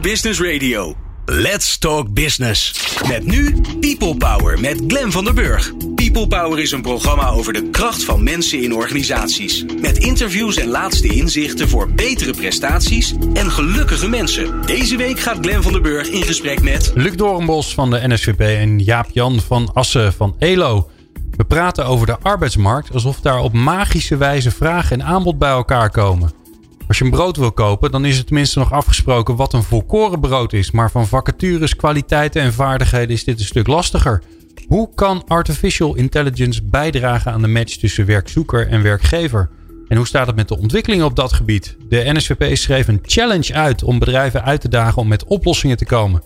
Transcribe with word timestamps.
Business 0.00 0.40
Radio. 0.40 0.94
Let's 1.24 1.78
Talk 1.78 2.12
Business. 2.12 2.72
Met 3.08 3.26
nu 3.26 3.60
People 3.80 4.16
Power 4.16 4.60
met 4.60 4.82
Glen 4.88 5.12
van 5.12 5.24
der 5.24 5.34
Burg. 5.34 5.72
People 5.94 6.26
Power 6.26 6.58
is 6.58 6.72
een 6.72 6.82
programma 6.82 7.28
over 7.28 7.52
de 7.52 7.70
kracht 7.70 8.04
van 8.04 8.22
mensen 8.22 8.62
in 8.62 8.74
organisaties. 8.74 9.64
Met 9.80 9.98
interviews 9.98 10.56
en 10.56 10.68
laatste 10.68 11.08
inzichten 11.08 11.68
voor 11.68 11.90
betere 11.92 12.32
prestaties 12.32 13.14
en 13.34 13.50
gelukkige 13.50 14.08
mensen. 14.08 14.66
Deze 14.66 14.96
week 14.96 15.20
gaat 15.20 15.38
Glen 15.40 15.62
van 15.62 15.72
der 15.72 15.82
Burg 15.82 16.08
in 16.08 16.22
gesprek 16.22 16.62
met... 16.62 16.92
Luc 16.94 17.14
Doornbos 17.14 17.74
van 17.74 17.90
de 17.90 18.08
NSVP 18.08 18.40
en 18.40 18.78
Jaap-Jan 18.78 19.40
van 19.40 19.70
Assen 19.74 20.12
van 20.12 20.36
ELO. 20.38 20.90
We 21.36 21.44
praten 21.44 21.86
over 21.86 22.06
de 22.06 22.18
arbeidsmarkt 22.18 22.92
alsof 22.92 23.20
daar 23.20 23.40
op 23.40 23.52
magische 23.52 24.16
wijze 24.16 24.50
vraag 24.50 24.90
en 24.90 25.04
aanbod 25.04 25.38
bij 25.38 25.50
elkaar 25.50 25.90
komen. 25.90 26.44
Als 26.88 26.98
je 26.98 27.04
een 27.04 27.10
brood 27.10 27.36
wil 27.36 27.52
kopen, 27.52 27.90
dan 27.90 28.04
is 28.04 28.16
het 28.16 28.26
tenminste 28.26 28.58
nog 28.58 28.72
afgesproken 28.72 29.36
wat 29.36 29.52
een 29.52 29.62
volkoren 29.62 30.20
brood 30.20 30.52
is. 30.52 30.70
Maar 30.70 30.90
van 30.90 31.06
vacatures, 31.06 31.76
kwaliteiten 31.76 32.42
en 32.42 32.52
vaardigheden 32.52 33.14
is 33.14 33.24
dit 33.24 33.38
een 33.38 33.44
stuk 33.44 33.66
lastiger. 33.66 34.22
Hoe 34.68 34.94
kan 34.94 35.24
artificial 35.26 35.94
intelligence 35.94 36.64
bijdragen 36.64 37.32
aan 37.32 37.42
de 37.42 37.48
match 37.48 37.76
tussen 37.76 38.06
werkzoeker 38.06 38.68
en 38.68 38.82
werkgever? 38.82 39.50
En 39.88 39.96
hoe 39.96 40.06
staat 40.06 40.26
het 40.26 40.36
met 40.36 40.48
de 40.48 40.58
ontwikkelingen 40.58 41.06
op 41.06 41.16
dat 41.16 41.32
gebied? 41.32 41.76
De 41.88 42.02
NSVP 42.12 42.56
schreef 42.56 42.88
een 42.88 43.02
challenge 43.02 43.54
uit 43.54 43.82
om 43.82 43.98
bedrijven 43.98 44.44
uit 44.44 44.60
te 44.60 44.68
dagen 44.68 45.02
om 45.02 45.08
met 45.08 45.24
oplossingen 45.24 45.76
te 45.76 45.84
komen. 45.84 46.22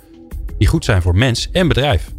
Die 0.58 0.68
goed 0.68 0.84
zijn 0.84 1.02
voor 1.02 1.16
mens 1.16 1.48
en 1.52 1.68
bedrijf. 1.68 2.10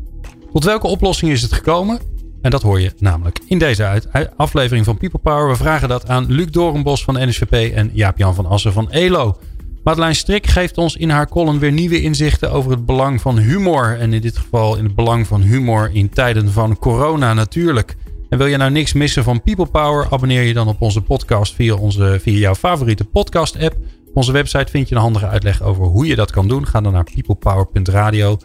Tot 0.54 0.64
welke 0.64 0.88
oplossing 0.88 1.32
is 1.32 1.42
het 1.42 1.54
gekomen? 1.54 2.11
En 2.42 2.52
dat 2.52 2.62
hoor 2.62 2.82
je 2.82 2.92
namelijk 2.98 3.40
in 3.48 3.60
deze 3.60 4.02
aflevering 4.36 4.86
van 4.86 4.98
People 4.98 5.20
Power. 5.20 5.50
We 5.50 5.56
vragen 5.56 5.90
dat 5.90 6.08
aan 6.08 6.26
Luc 6.32 6.48
Doornbos 6.52 7.04
van 7.04 7.28
NSVP 7.28 7.74
en 7.76 7.90
Jaap-Jan 7.94 8.36
van 8.36 8.46
Assen 8.46 8.74
van 8.74 8.92
ELO. 8.92 9.38
Madeleine 9.84 10.16
Strik 10.16 10.48
geeft 10.48 10.78
ons 10.78 10.96
in 10.96 11.10
haar 11.10 11.28
column 11.30 11.60
weer 11.60 11.72
nieuwe 11.72 12.02
inzichten 12.02 12.52
over 12.52 12.72
het 12.72 12.86
belang 12.86 13.22
van 13.22 13.38
humor. 13.38 13.98
En 14.00 14.14
in 14.14 14.22
dit 14.22 14.38
geval 14.38 14.78
in 14.78 14.84
het 14.84 14.96
belang 14.96 15.28
van 15.28 15.42
humor 15.42 15.90
in 15.94 16.10
tijden 16.10 16.52
van 16.52 16.78
corona 16.78 17.34
natuurlijk. 17.34 17.96
En 18.30 18.38
wil 18.38 18.48
je 18.48 18.58
nou 18.58 18.72
niks 18.72 18.94
missen 18.94 19.24
van 19.24 19.42
People 19.42 19.66
Power? 19.66 20.08
Abonneer 20.10 20.42
je 20.42 20.54
dan 20.54 20.68
op 20.68 20.82
onze 20.82 21.02
podcast 21.02 21.54
via, 21.56 21.76
onze, 21.76 22.20
via 22.22 22.38
jouw 22.38 22.56
favoriete 22.56 23.06
podcast 23.06 23.56
app. 23.60 23.76
Op 24.08 24.16
onze 24.18 24.32
website 24.32 24.72
vind 24.72 24.90
je 24.90 24.96
een 24.96 25.02
handige 25.02 25.28
uitleg 25.28 25.62
over 25.62 25.86
hoe 25.86 26.08
je 26.08 26.16
dat 26.16 26.32
kan 26.32 26.48
doen. 26.48 26.68
Ga 26.68 26.82
dan 26.82 26.94
naar 26.94 27.04
peoplepower.radio. 27.04 28.38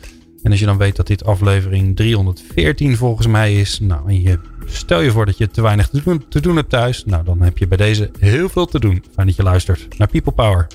En 0.47 0.52
als 0.52 0.61
je 0.61 0.66
dan 0.66 0.78
weet 0.78 0.97
dat 0.97 1.06
dit 1.06 1.25
aflevering 1.25 1.97
314 1.97 2.97
volgens 2.97 3.27
mij 3.27 3.61
is. 3.61 3.80
Nou, 3.80 4.08
en 4.08 4.22
je 4.22 4.39
stel 4.64 5.00
je 5.00 5.11
voor 5.11 5.27
dat 5.27 5.39
je 5.39 5.48
te 5.48 5.62
weinig 5.62 5.89
te 5.89 6.02
doen, 6.05 6.28
te 6.28 6.41
doen 6.41 6.56
hebt 6.56 6.70
thuis. 6.70 7.05
Nou, 7.05 7.25
dan 7.25 7.41
heb 7.41 7.58
je 7.58 7.66
bij 7.66 7.77
deze 7.77 8.11
heel 8.19 8.48
veel 8.48 8.67
te 8.67 8.80
doen. 8.80 9.05
Fijn 9.14 9.27
dat 9.27 9.36
je 9.36 9.42
luistert 9.42 9.98
naar 9.98 10.08
People 10.08 10.33
Power. 10.33 10.67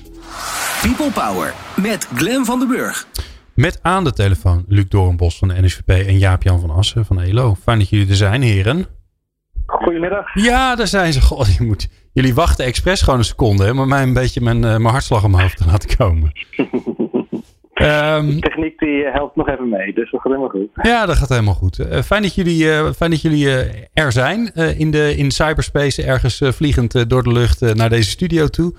People 0.81 1.11
Power 1.11 1.53
met 1.75 2.08
Glen 2.16 2.45
van 2.45 2.59
den 2.59 2.67
Burg. 2.67 3.08
Met 3.53 3.80
aan 3.81 4.03
de 4.03 4.14
telefoon 4.14 4.66
Luc 4.67 4.86
Doornbos 4.88 5.38
van 5.38 5.47
de 5.47 5.61
NSVP 5.61 5.89
en 5.89 6.17
Jaap-Jan 6.17 6.59
van 6.59 6.69
Assen 6.69 7.05
van 7.05 7.22
ELO. 7.22 7.55
Fijn 7.61 7.80
dat 7.80 7.89
jullie 7.89 8.09
er 8.09 8.16
zijn, 8.16 8.42
heren. 8.42 8.86
Goedemiddag. 9.66 10.25
Ja, 10.33 10.75
daar 10.75 10.88
zijn 10.88 11.14
ze. 11.14 11.22
God, 11.22 11.55
je 11.55 11.64
moet, 11.64 11.89
jullie 12.14 12.33
wachten 12.33 12.66
expres 12.66 13.02
gewoon 13.02 13.19
een 13.19 13.25
seconde 13.25 13.69
om 13.72 13.88
mij 13.88 14.03
een 14.03 14.14
beetje 14.14 14.42
mijn, 14.42 14.58
uh, 14.58 14.61
mijn 14.61 14.83
hartslag 14.83 15.23
omhoog 15.23 15.53
te 15.53 15.66
laten 15.66 15.97
komen. 15.97 16.31
Um, 17.82 18.36
de 18.36 18.40
techniek 18.40 18.80
die 18.80 19.04
eh, 19.04 19.14
helpt 19.14 19.36
nog 19.36 19.50
even 19.50 19.70
mee, 19.70 19.94
dus 19.94 20.12
dat 20.12 20.22
gaat 20.22 20.32
helemaal 20.32 20.50
goed. 20.50 20.70
Ja, 20.82 21.06
dat 21.06 21.16
gaat 21.16 21.30
helemaal 21.30 21.54
goed. 21.54 21.80
Uh, 21.80 22.02
fijn 22.02 22.22
dat 22.22 22.36
jullie, 22.36 22.64
uh, 22.64 22.92
fijn 22.92 23.12
dat 23.12 23.22
jullie 23.22 23.50
er 23.94 24.12
zijn. 24.12 24.54
in, 24.78 24.92
de, 24.92 25.16
in 25.18 25.32
cyberspace 25.32 26.04
ergens 26.04 26.42
vliegend 26.44 27.10
door 27.10 27.23
de 27.23 27.32
lucht 27.32 27.76
naar 27.76 27.90
deze 27.90 28.10
studio 28.10 28.48
toe. 28.48 28.73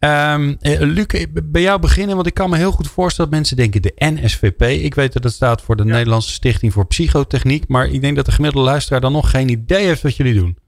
Um, 0.00 0.56
Luc, 0.80 1.26
bij 1.44 1.62
jou 1.62 1.80
beginnen, 1.80 2.14
want 2.14 2.26
ik 2.26 2.34
kan 2.34 2.50
me 2.50 2.56
heel 2.56 2.70
goed 2.70 2.90
voorstellen 2.90 3.30
dat 3.30 3.40
mensen 3.40 3.56
denken 3.56 3.82
de 3.82 3.92
NSVP. 3.96 4.62
Ik 4.62 4.94
weet 4.94 5.12
dat 5.12 5.22
het 5.24 5.32
staat 5.32 5.62
voor 5.62 5.76
de 5.76 5.84
Nederlandse 5.84 6.32
Stichting 6.32 6.72
voor 6.72 6.86
Psychotechniek. 6.86 7.68
Maar 7.68 7.86
ik 7.86 8.00
denk 8.00 8.16
dat 8.16 8.26
de 8.26 8.32
gemiddelde 8.32 8.68
luisteraar 8.68 9.00
dan 9.00 9.12
nog 9.12 9.30
geen 9.30 9.48
idee 9.48 9.86
heeft 9.86 10.02
wat 10.02 10.16
jullie 10.16 10.34
doen. 10.34 10.58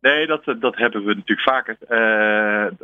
Nee, 0.00 0.26
dat, 0.26 0.44
dat 0.44 0.76
hebben 0.76 1.04
we 1.04 1.14
natuurlijk 1.14 1.48
vaker. 1.48 1.76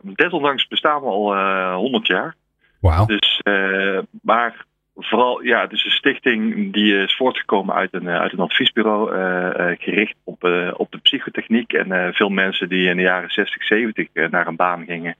desondanks 0.02 0.68
bestaan 0.68 1.00
we 1.00 1.06
al 1.06 1.34
uh, 1.34 1.74
100 1.74 2.06
jaar. 2.06 2.36
Wow. 2.80 3.06
Dus, 3.06 3.40
uh, 3.44 3.98
maar 4.22 4.64
vooral, 4.96 5.44
ja, 5.44 5.70
is 5.70 5.84
een 5.84 5.90
stichting 5.90 6.72
die 6.72 6.96
is 6.96 7.16
voortgekomen 7.16 7.74
uit 7.74 7.94
een, 7.94 8.08
uit 8.08 8.32
een 8.32 8.38
adviesbureau, 8.38 9.14
uh, 9.14 9.76
gericht 9.78 10.16
op, 10.24 10.44
op 10.76 10.90
de 10.90 10.98
psychotechniek. 11.02 11.72
En 11.72 12.14
veel 12.14 12.28
mensen 12.28 12.68
die 12.68 12.88
in 12.88 12.96
de 12.96 13.02
jaren 13.02 13.30
60, 13.30 13.64
70 13.64 14.08
naar 14.30 14.46
een 14.46 14.56
baan 14.56 14.84
gingen 14.84 15.16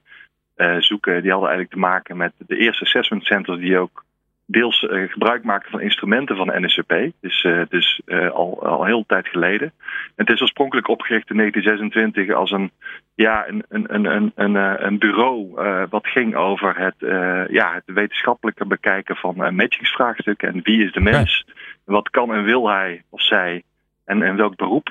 zoeken, 0.79 1.23
die 1.23 1.31
hadden 1.31 1.49
eigenlijk 1.49 1.71
te 1.71 1.79
maken 1.79 2.17
met 2.17 2.33
de 2.47 2.57
eerste 2.57 2.85
assessment 2.85 3.25
centers 3.25 3.59
die 3.59 3.79
ook 3.79 4.05
deels 4.51 4.83
uh, 4.83 5.11
gebruik 5.11 5.45
maken 5.45 5.71
van 5.71 5.81
instrumenten 5.81 6.37
van 6.37 6.47
de 6.47 6.61
NSCP. 6.61 6.95
Dus, 7.21 7.45
uh, 7.45 7.63
dus 7.69 8.01
uh, 8.07 8.31
al, 8.31 8.67
al 8.67 8.85
heel 8.85 9.05
tijd 9.07 9.29
geleden. 9.29 9.73
En 10.17 10.25
het 10.25 10.31
is 10.31 10.41
oorspronkelijk 10.41 10.89
opgericht 10.89 11.31
in 11.31 11.37
1926 11.37 12.37
als 12.37 12.51
een, 12.51 12.71
ja, 13.15 13.49
een, 13.49 13.65
een, 13.69 13.95
een, 14.15 14.33
een, 14.35 14.85
een 14.87 14.99
bureau 14.99 15.55
wat 15.91 16.07
ging 16.07 16.35
over 16.37 16.79
het, 16.79 16.95
ja, 17.51 17.75
het 17.75 17.95
wetenschappelijke 17.95 18.67
bekijken 18.67 19.17
van 19.17 19.55
matchingsvraagstukken. 19.55 20.49
En 20.49 20.61
wie 20.63 20.85
is 20.85 20.93
de 20.93 21.01
mens? 21.01 21.47
Wat 21.85 22.11
kan 22.11 22.35
en 22.35 22.45
wil 22.45 22.69
hij 22.69 23.03
of 23.11 23.23
zij? 23.23 23.63
En, 24.11 24.23
en 24.23 24.37
welk 24.37 24.57
beroep 24.57 24.89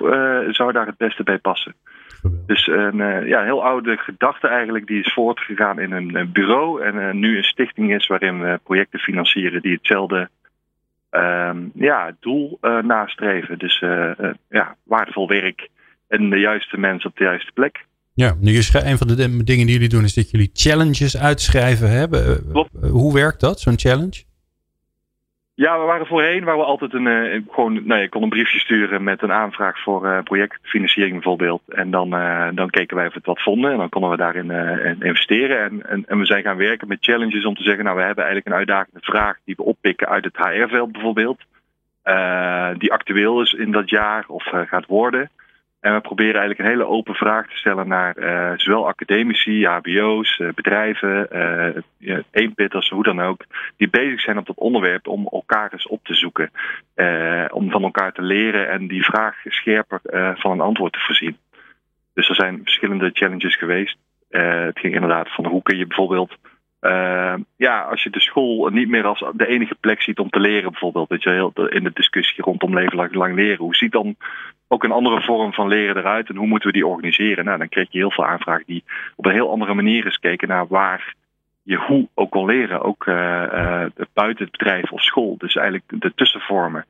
zou 0.50 0.72
daar 0.72 0.86
het 0.86 0.98
beste 0.98 1.24
bij 1.24 1.38
passen? 1.38 1.76
Dus 2.22 2.68
een 2.68 2.98
uh, 2.98 3.28
ja, 3.28 3.44
heel 3.44 3.64
oude 3.64 3.98
gedachte 3.98 4.48
eigenlijk, 4.48 4.88
die 4.88 5.00
is 5.00 5.14
voortgegaan 5.14 5.80
in 5.80 5.92
een, 5.92 6.32
bureau 6.32 6.84
en 6.84 6.96
uh, 6.96 7.14
nu 7.14 7.38
een 7.38 7.44
stichting 7.44 7.94
is 7.94 8.08
waarin 8.08 8.42
we 8.42 8.60
projecten 8.64 9.00
financieren 9.00 9.62
die 9.62 9.74
hetzelfde 9.74 10.30
uh, 11.12 11.52
ja, 11.74 12.16
doel 12.20 12.58
uh, 12.62 12.82
nastreven. 12.82 13.58
Dus 13.58 13.80
ja, 14.50 14.76
waardevol 14.84 15.28
werk 15.28 15.70
en 16.08 16.30
de 16.30 16.40
juiste 16.40 16.78
mensen 16.78 17.10
op 17.10 17.18
de 17.18 17.24
juiste 17.24 17.52
plek. 17.52 17.86
Ja, 18.14 18.36
nu 18.40 18.52
is 18.52 18.74
een 18.74 18.98
van 18.98 19.08
de 19.08 19.16
dingen 19.44 19.66
die 19.66 19.74
jullie 19.74 19.90
doen 19.90 20.04
is 20.04 20.14
dat 20.14 20.30
jullie 20.32 20.50
challenges 20.54 21.18
uitschrijven 21.18 21.90
hebben. 21.90 22.44
Hoe 22.82 23.14
werkt 23.14 23.40
dat, 23.40 23.60
zo'n 23.60 23.78
challenge? 23.78 24.24
Ja, 25.66 25.80
we 25.80 25.86
waren 25.86 26.06
voorheen 26.06 26.44
waar 26.44 26.58
we 26.58 26.64
altijd 26.64 26.94
een, 26.94 27.06
uh, 27.06 27.42
gewoon, 27.50 27.88
nou, 27.88 28.02
je 28.02 28.10
kon 28.10 28.24
een 28.24 28.30
briefje 28.30 28.60
sturen 28.60 29.04
met 29.04 29.22
een 29.22 29.32
aanvraag 29.32 29.80
voor 29.80 30.06
uh, 30.06 30.22
projectfinanciering 30.24 31.14
bijvoorbeeld. 31.14 31.62
En 31.68 31.92
dan, 31.92 32.14
uh, 32.16 32.48
dan 32.54 32.70
keken 32.70 32.96
wij 32.96 33.06
of 33.06 33.12
we 33.12 33.18
het 33.18 33.28
wat 33.28 33.42
vonden 33.42 33.72
en 33.72 33.78
dan 33.78 33.90
konden 33.90 34.10
we 34.10 34.18
daarin 34.18 34.52
investeren. 35.02 35.64
En, 35.64 35.90
en, 35.90 36.04
en, 36.08 36.20
we 36.20 36.26
zijn 36.26 36.44
gaan 36.44 36.58
werken 36.58 36.88
met 36.88 36.98
challenges 37.02 37.46
om 37.46 37.56
te 37.56 37.64
zeggen, 37.64 37.84
nou 37.84 37.98
we 37.98 38.04
hebben 38.04 38.24
eigenlijk 38.24 38.54
een 38.54 38.60
uitdagende 38.60 39.00
vraag 39.02 39.38
die 39.46 39.56
we 39.56 39.64
oppikken 39.64 40.08
uit 40.08 40.24
het 40.24 40.38
HR-veld 40.38 40.92
bijvoorbeeld. 40.92 41.42
die 42.78 42.94
actueel 42.94 43.42
is 43.42 43.54
in 43.54 43.72
dat 43.72 43.90
jaar 43.90 44.24
of 44.28 44.44
gaat 44.44 44.86
worden. 44.86 45.30
En 45.80 45.94
we 45.94 46.02
proberen 46.02 46.40
eigenlijk 46.40 46.60
een 46.60 46.76
hele 46.76 46.88
open 46.88 47.16
vraag 47.16 47.48
te 47.48 47.58
stellen 47.58 47.88
naar 47.88 48.18
uh, 48.18 48.52
zowel 48.56 48.88
academici, 48.88 49.66
HBO's, 49.66 50.40
uh, 50.40 50.50
bedrijven, 50.54 51.28
uh, 52.00 52.18
eenpitters, 52.32 52.90
hoe 52.90 53.04
dan 53.04 53.22
ook, 53.22 53.46
die 53.78 53.90
bezig 53.90 54.22
zijn 54.22 54.38
op 54.38 54.46
dat 54.46 54.58
onderwerp 54.58 55.08
om 55.08 55.28
elkaar 55.32 55.74
eens 55.74 55.88
op 55.88 56.04
te 56.04 56.14
zoeken. 56.14 56.52
om 57.52 57.72
van 57.72 57.84
elkaar 57.84 58.14
te 58.14 58.22
leren 58.22 58.70
en 58.70 58.88
die 58.88 59.04
vraag 59.04 59.36
scherper 59.44 60.00
van 60.36 60.52
een 60.52 60.60
antwoord 60.60 60.94
te 60.94 61.00
voorzien. 61.00 61.38
Dus 62.14 62.30
er 62.30 62.36
zijn 62.36 62.60
verschillende 62.64 63.10
challenges 63.14 63.58
geweest. 63.58 63.98
het 64.30 64.80
ging 64.80 64.94
inderdaad 64.94 65.34
van 65.34 65.46
hoe 65.46 65.62
kun 65.62 65.78
je 65.78 65.88
bijvoorbeeld 65.88 66.38
uh, 66.82 67.34
ja, 67.56 67.82
als 67.82 68.04
je 68.04 68.10
de 68.10 68.22
school 68.22 68.70
niet 68.70 68.90
meer 68.90 69.06
als 69.06 69.24
de 69.34 69.48
enige 69.48 69.76
plek 69.80 70.02
ziet 70.02 70.20
om 70.20 70.30
te 70.30 70.40
leren, 70.40 70.72
bijvoorbeeld, 70.72 71.10
dat 71.10 71.24
je 71.24 71.30
heel 71.30 71.52
in 71.68 71.84
de 71.84 71.92
discussie 71.94 72.44
rondom 72.44 72.74
leven 72.74 73.12
lang, 73.12 73.36
leren, 73.36 73.64
hoe 73.64 73.76
ziet 73.76 73.92
dan 73.92 74.16
ook 74.68 74.84
een 74.84 74.92
andere 74.92 75.22
vorm 75.22 75.54
van 75.54 75.68
leren 75.68 75.98
eruit 75.98 76.30
en 76.30 76.36
hoe 76.36 76.48
moeten 76.48 76.68
we 76.68 76.74
die 76.74 76.88
organiseren? 76.88 77.46
Nou, 77.46 77.58
dan 77.58 77.70
krijg 77.70 77.92
je 77.92 77.98
heel 77.98 78.12
veel 78.12 78.26
aanvragen 78.26 78.64
die 78.66 78.84
op 79.16 79.26
een 79.26 79.32
heel 79.32 79.52
andere 79.52 79.74
manier 79.74 80.06
eens 80.06 80.20
kijken 80.20 80.48
naar 80.48 80.68
waar 80.68 81.16
je 81.64 81.76
hoe 81.76 82.08
ook 82.14 82.32
kon 82.32 82.46
leren, 82.46 82.82
ook 82.82 83.06
uh, 83.06 83.16
uh, 83.54 83.86
buiten 84.14 84.44
het 84.44 84.58
bedrijf 84.58 84.92
of 84.92 85.02
school. 85.02 85.36
Dus 85.38 85.56
eigenlijk 85.56 86.02
de 86.02 86.14
tussenvormen. 86.16 86.86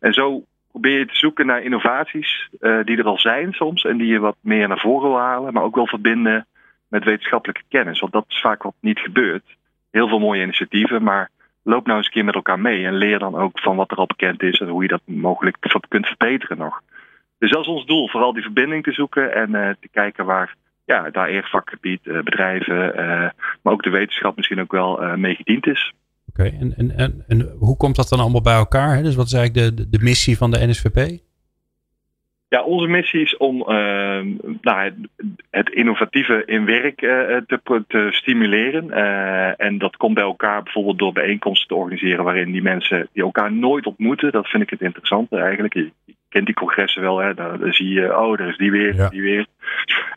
En 0.00 0.12
zo 0.12 0.42
probeer 0.70 0.98
je 0.98 1.06
te 1.06 1.16
zoeken 1.16 1.46
naar 1.46 1.62
innovaties 1.62 2.48
uh, 2.60 2.84
die 2.84 2.98
er 2.98 3.04
al 3.04 3.18
zijn 3.18 3.52
soms 3.52 3.84
en 3.84 3.96
die 3.96 4.06
je 4.06 4.18
wat 4.18 4.36
meer 4.40 4.68
naar 4.68 4.80
voren 4.80 5.08
wil 5.08 5.18
halen, 5.18 5.52
maar 5.52 5.62
ook 5.62 5.74
wel 5.74 5.86
verbinden 5.86 6.46
met 6.94 7.04
wetenschappelijke 7.04 7.62
kennis. 7.68 8.00
Want 8.00 8.12
dat 8.12 8.24
is 8.28 8.40
vaak 8.40 8.62
wat 8.62 8.74
niet 8.80 8.98
gebeurt. 8.98 9.44
Heel 9.90 10.08
veel 10.08 10.18
mooie 10.18 10.42
initiatieven, 10.42 11.02
maar 11.02 11.30
loop 11.62 11.86
nou 11.86 11.98
eens 11.98 12.06
een 12.06 12.12
keer 12.12 12.24
met 12.24 12.34
elkaar 12.34 12.60
mee 12.60 12.86
en 12.86 12.94
leer 12.94 13.18
dan 13.18 13.34
ook 13.34 13.60
van 13.60 13.76
wat 13.76 13.90
er 13.90 13.96
al 13.96 14.06
bekend 14.06 14.42
is 14.42 14.60
en 14.60 14.68
hoe 14.68 14.82
je 14.82 14.88
dat 14.88 15.00
mogelijk 15.04 15.56
kunt 15.88 16.06
verbeteren 16.06 16.58
nog. 16.58 16.80
Dus 17.38 17.50
dat 17.50 17.60
is 17.60 17.68
ons 17.68 17.86
doel, 17.86 18.08
vooral 18.08 18.32
die 18.32 18.42
verbinding 18.42 18.82
te 18.82 18.92
zoeken 18.92 19.34
en 19.34 19.50
uh, 19.50 19.70
te 19.80 19.88
kijken 19.90 20.24
waar 20.24 20.56
ja, 20.84 21.10
daar 21.10 21.28
eerst 21.28 21.50
vakgebied, 21.50 22.00
uh, 22.06 22.22
bedrijven, 22.22 23.00
uh, 23.00 23.28
maar 23.62 23.72
ook 23.72 23.82
de 23.82 23.90
wetenschap 23.90 24.36
misschien 24.36 24.60
ook 24.60 24.72
wel 24.72 25.16
mee 25.16 25.34
gediend 25.34 25.66
is. 25.66 25.92
Oké, 26.28 26.44
en, 26.44 26.74
en, 26.76 26.96
en, 26.96 27.24
en 27.28 27.54
hoe 27.58 27.76
komt 27.76 27.96
dat 27.96 28.08
dan 28.08 28.20
allemaal 28.20 28.42
bij 28.42 28.54
elkaar? 28.54 28.96
Hè? 28.96 29.02
Dus 29.02 29.14
wat 29.14 29.26
is 29.26 29.32
eigenlijk 29.32 29.76
de, 29.76 29.82
de, 29.82 29.98
de 29.98 30.04
missie 30.04 30.36
van 30.36 30.50
de 30.50 30.66
NSVP? 30.66 31.20
Ja, 32.54 32.62
onze 32.62 32.86
missie 32.86 33.20
is 33.20 33.36
om 33.36 33.60
uh, 33.60 34.20
nou, 34.60 34.92
het 35.50 35.70
innovatieve 35.70 36.42
in 36.46 36.64
werk 36.64 37.02
uh, 37.02 37.36
te, 37.46 37.84
te, 37.88 38.08
stimuleren. 38.10 38.86
Uh, 38.86 39.60
en 39.60 39.78
dat 39.78 39.96
komt 39.96 40.14
bij 40.14 40.22
elkaar 40.22 40.62
bijvoorbeeld 40.62 40.98
door 40.98 41.12
bijeenkomsten 41.12 41.68
te 41.68 41.74
organiseren 41.74 42.24
waarin 42.24 42.52
die 42.52 42.62
mensen 42.62 43.08
die 43.12 43.22
elkaar 43.22 43.52
nooit 43.52 43.86
ontmoeten. 43.86 44.32
Dat 44.32 44.48
vind 44.48 44.62
ik 44.62 44.70
het 44.70 44.80
interessante 44.80 45.36
eigenlijk. 45.36 45.74
Kent 46.34 46.46
die 46.46 46.54
congressen 46.54 47.02
wel, 47.02 47.18
hè? 47.18 47.34
Dan, 47.34 47.58
dan 47.58 47.72
zie 47.72 47.88
je, 47.88 48.18
oh, 48.18 48.40
er 48.40 48.48
is 48.48 48.56
die 48.56 48.70
weer, 48.70 48.94
ja. 48.94 49.08
die 49.08 49.22
weer. 49.22 49.46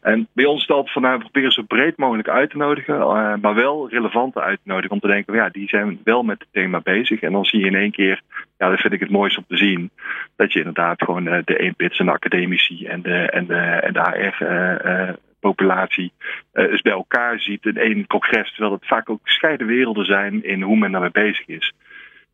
En 0.02 0.28
bij 0.34 0.46
ons 0.46 0.62
is 0.62 0.76
het 0.76 0.92
van, 0.92 1.02
nou, 1.02 1.16
we 1.16 1.24
proberen 1.24 1.52
zo 1.52 1.62
breed 1.62 1.98
mogelijk 1.98 2.30
uit 2.30 2.50
te 2.50 2.58
nodigen, 2.58 2.98
maar 3.42 3.56
wel 3.56 3.90
relevante 3.90 4.42
uit 4.42 4.60
te 4.64 4.70
nodigen. 4.70 4.92
Om 4.92 5.00
te 5.00 5.08
denken, 5.08 5.34
ja, 5.34 5.50
die 5.50 5.68
zijn 5.68 6.00
wel 6.04 6.24
met 6.24 6.40
het 6.40 6.48
thema 6.52 6.80
bezig. 6.80 7.22
En 7.22 7.32
dan 7.32 7.46
zie 7.46 7.60
je 7.60 7.66
in 7.66 7.76
één 7.76 7.92
keer, 7.92 8.22
ja, 8.58 8.70
dat 8.70 8.80
vind 8.80 8.94
ik 8.94 9.00
het 9.00 9.10
mooiste 9.10 9.40
om 9.40 9.46
te 9.48 9.58
zien, 9.58 9.92
dat 10.36 10.54
je 10.54 10.60
inderdaad 10.60 11.04
gewoon 11.04 11.24
de 11.24 11.58
eenpits 11.58 12.00
en 12.00 12.06
de 12.06 12.12
academici 12.12 12.86
en 12.86 13.02
de, 13.02 13.16
en 13.16 13.46
de, 13.46 13.56
en 13.56 13.94
de 13.94 14.32
HR-populatie 14.38 16.12
uh, 16.54 16.64
uh, 16.64 16.72
eens 16.72 16.82
bij 16.82 16.94
elkaar 16.94 17.40
ziet 17.40 17.66
in 17.66 17.78
één 17.78 18.08
congres. 18.08 18.50
Terwijl 18.50 18.74
het 18.74 18.88
vaak 18.88 19.10
ook 19.10 19.20
gescheiden 19.24 19.68
werelden 19.68 20.06
zijn 20.06 20.44
in 20.44 20.62
hoe 20.62 20.78
men 20.78 20.92
daarmee 20.92 21.12
bezig 21.12 21.48
is. 21.48 21.74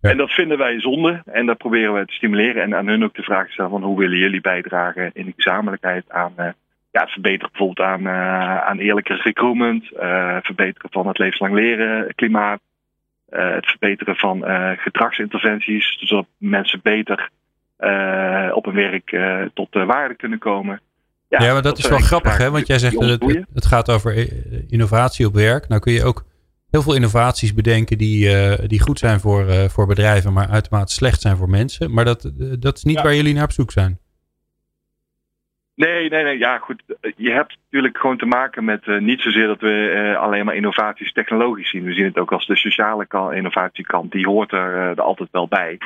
Ja. 0.03 0.09
En 0.09 0.17
dat 0.17 0.31
vinden 0.31 0.57
wij 0.57 0.79
zonde 0.79 1.21
en 1.25 1.45
dat 1.45 1.57
proberen 1.57 1.93
we 1.93 2.05
te 2.05 2.13
stimuleren 2.13 2.63
en 2.63 2.75
aan 2.75 2.87
hun 2.87 3.03
ook 3.03 3.15
de 3.15 3.23
vraag 3.23 3.45
te 3.45 3.51
stellen 3.51 3.71
van 3.71 3.83
hoe 3.83 3.99
willen 3.99 4.17
jullie 4.17 4.41
bijdragen 4.41 5.11
in 5.13 5.25
de 5.25 5.33
gezamenlijkheid 5.35 6.03
aan 6.07 6.33
uh, 6.37 6.45
ja, 6.91 7.01
het 7.01 7.11
verbeteren 7.11 7.49
bijvoorbeeld 7.51 7.87
aan, 7.87 8.01
uh, 8.01 8.57
aan 8.57 8.79
eerlijke 8.79 9.13
recruitment, 9.13 9.83
uh, 9.83 10.37
verbeteren 10.41 10.91
van 10.91 11.07
het 11.07 11.17
levenslang 11.17 11.53
leren 11.53 12.15
klimaat, 12.15 12.59
het 13.29 13.65
verbeteren 13.65 14.15
van 14.15 14.43
gedragsinterventies, 14.77 15.97
zodat 15.99 16.25
mensen 16.37 16.79
beter 16.83 17.29
op 18.53 18.65
een 18.65 18.73
werk 18.73 19.19
tot 19.53 19.71
de 19.71 19.85
waarde 19.85 20.15
kunnen 20.15 20.39
komen. 20.39 20.81
Ja, 21.29 21.43
ja 21.43 21.53
maar 21.53 21.61
dat, 21.61 21.63
dat 21.63 21.77
is 21.77 21.89
wel 21.89 21.99
grappig, 21.99 22.37
hè? 22.37 22.51
Want 22.51 22.67
jij 22.67 22.79
zegt 22.79 22.99
dat 22.99 23.09
het, 23.09 23.45
het, 23.53 23.65
gaat 23.65 23.91
over 23.91 24.27
innovatie 24.69 25.25
op 25.25 25.33
werk. 25.33 25.67
Nou 25.67 25.81
kun 25.81 25.93
je 25.93 26.03
ook 26.03 26.23
heel 26.73 26.81
veel 26.81 26.95
innovaties 26.95 27.53
bedenken 27.53 27.97
die, 27.97 28.19
uh, 28.25 28.53
die 28.67 28.81
goed 28.81 28.99
zijn 28.99 29.19
voor, 29.19 29.69
voor 29.69 29.87
bedrijven, 29.87 30.33
maar 30.33 30.49
uitermate 30.49 30.93
slecht 30.93 31.21
zijn 31.21 31.37
voor 31.37 31.49
mensen. 31.49 31.93
Maar 31.93 32.05
dat, 32.05 32.31
dat 32.59 32.77
is 32.77 32.83
niet 32.83 32.97
ja. 32.97 33.03
waar 33.03 33.15
jullie 33.15 33.33
naar 33.33 33.43
op 33.43 33.51
zoek 33.51 33.71
zijn. 33.71 33.99
Nee, 35.75 36.09
nee, 36.09 36.23
nee. 36.23 36.37
Ja, 36.37 36.57
goed. 36.57 36.83
Je 37.15 37.31
hebt 37.31 37.57
natuurlijk 37.63 37.97
gewoon 37.97 38.17
te 38.17 38.25
maken 38.25 38.65
met 38.65 38.85
uh, 38.85 39.01
niet 39.01 39.21
zozeer 39.21 39.47
dat 39.47 39.61
we 39.61 39.93
uh, 39.95 40.21
alleen 40.21 40.45
maar 40.45 40.55
innovaties 40.55 41.13
technologisch 41.13 41.69
zien. 41.69 41.83
We 41.83 41.93
zien 41.93 42.05
het 42.05 42.17
ook 42.17 42.31
als 42.31 42.47
de 42.47 42.55
sociale 42.55 43.05
kant, 43.05 43.33
innovatiekant. 43.33 44.11
Die 44.11 44.27
hoort 44.27 44.51
er, 44.51 44.75
uh, 44.75 44.89
er 44.89 45.01
altijd 45.01 45.29
wel 45.31 45.47
bij. 45.47 45.77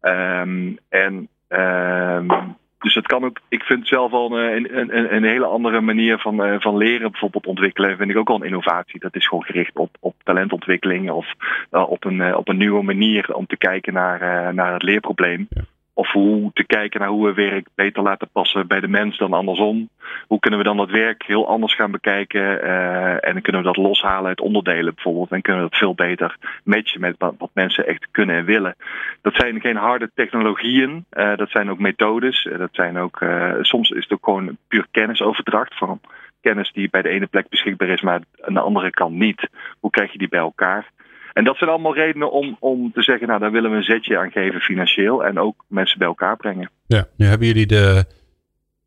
Um, 0.00 0.78
en 0.88 1.28
Um, 1.48 2.56
dus 2.84 2.94
het 2.94 3.06
kan 3.06 3.24
ook, 3.24 3.40
ik 3.48 3.62
vind 3.62 3.88
zelf 3.88 4.10
wel 4.10 4.38
een, 4.38 4.78
een, 4.78 5.14
een 5.14 5.24
hele 5.24 5.46
andere 5.46 5.80
manier 5.80 6.18
van, 6.18 6.46
uh, 6.46 6.60
van 6.60 6.76
leren 6.76 7.10
bijvoorbeeld 7.10 7.46
ontwikkelen. 7.46 7.96
Vind 7.96 8.10
ik 8.10 8.16
ook 8.16 8.28
al 8.28 8.36
een 8.36 8.46
innovatie. 8.46 9.00
Dat 9.00 9.16
is 9.16 9.28
gewoon 9.28 9.44
gericht 9.44 9.76
op, 9.76 9.96
op 10.00 10.14
talentontwikkeling 10.22 11.10
of 11.10 11.26
uh, 11.72 11.90
op, 11.90 12.04
een, 12.04 12.20
uh, 12.20 12.36
op 12.36 12.48
een 12.48 12.56
nieuwe 12.56 12.82
manier 12.82 13.34
om 13.34 13.46
te 13.46 13.56
kijken 13.56 13.92
naar, 13.92 14.54
naar 14.54 14.72
het 14.72 14.82
leerprobleem. 14.82 15.48
Of 15.96 16.12
hoe 16.12 16.50
te 16.52 16.64
kijken 16.64 17.00
naar 17.00 17.08
hoe 17.08 17.26
we 17.26 17.32
werk 17.32 17.68
beter 17.74 18.02
laten 18.02 18.28
passen 18.32 18.66
bij 18.66 18.80
de 18.80 18.88
mens 18.88 19.18
dan 19.18 19.32
andersom. 19.32 19.88
Hoe 20.26 20.38
kunnen 20.38 20.58
we 20.58 20.64
dan 20.64 20.76
dat 20.76 20.90
werk 20.90 21.22
heel 21.26 21.48
anders 21.48 21.74
gaan 21.74 21.90
bekijken? 21.90 22.40
Uh, 22.40 23.28
en 23.28 23.42
kunnen 23.42 23.62
we 23.62 23.66
dat 23.66 23.76
loshalen 23.76 24.28
uit 24.28 24.40
onderdelen 24.40 24.94
bijvoorbeeld. 24.94 25.30
En 25.30 25.42
kunnen 25.42 25.62
we 25.62 25.68
dat 25.70 25.78
veel 25.78 25.94
beter 25.94 26.36
matchen 26.64 27.00
met 27.00 27.14
wat, 27.18 27.50
mensen 27.52 27.86
echt 27.86 28.08
kunnen 28.10 28.36
en 28.36 28.44
willen. 28.44 28.76
Dat 29.22 29.34
zijn 29.34 29.60
geen 29.60 29.76
harde 29.76 30.10
technologieën. 30.14 31.04
Uh, 31.12 31.36
dat 31.36 31.50
zijn 31.50 31.70
ook 31.70 31.78
methodes. 31.78 32.44
Uh, 32.44 32.58
dat 32.58 32.70
zijn 32.72 32.98
ook, 32.98 33.24
soms 33.60 33.90
is 33.90 34.02
het 34.02 34.12
ook 34.12 34.24
gewoon 34.24 34.56
puur 34.68 34.86
kennisoverdracht 34.90 35.78
van 35.78 36.00
kennis 36.40 36.72
die 36.72 36.90
bij 36.90 37.02
de 37.02 37.08
ene 37.08 37.26
plek 37.26 37.48
beschikbaar 37.48 37.88
is, 37.88 38.00
maar 38.00 38.20
aan 38.40 38.54
de 38.54 38.60
andere 38.60 38.90
kant 38.90 39.14
niet. 39.14 39.48
Hoe 39.80 39.90
krijg 39.90 40.12
je 40.12 40.18
die 40.18 40.28
bij 40.28 40.40
elkaar? 40.40 40.90
En 41.34 41.44
dat 41.44 41.56
zijn 41.56 41.70
allemaal 41.70 41.94
redenen 41.94 42.32
om, 42.32 42.56
om 42.60 42.92
te 42.92 43.02
zeggen, 43.02 43.28
nou 43.28 43.40
daar 43.40 43.52
willen 43.52 43.70
we 43.70 43.76
een 43.76 43.82
zetje 43.82 44.18
aan 44.18 44.30
geven 44.30 44.60
financieel 44.60 45.24
en 45.24 45.38
ook 45.38 45.64
mensen 45.68 45.98
bij 45.98 46.06
elkaar 46.06 46.36
brengen. 46.36 46.70
Ja, 46.86 47.06
nu 47.16 47.26
hebben 47.26 47.46
jullie 47.46 47.66
de 47.66 48.04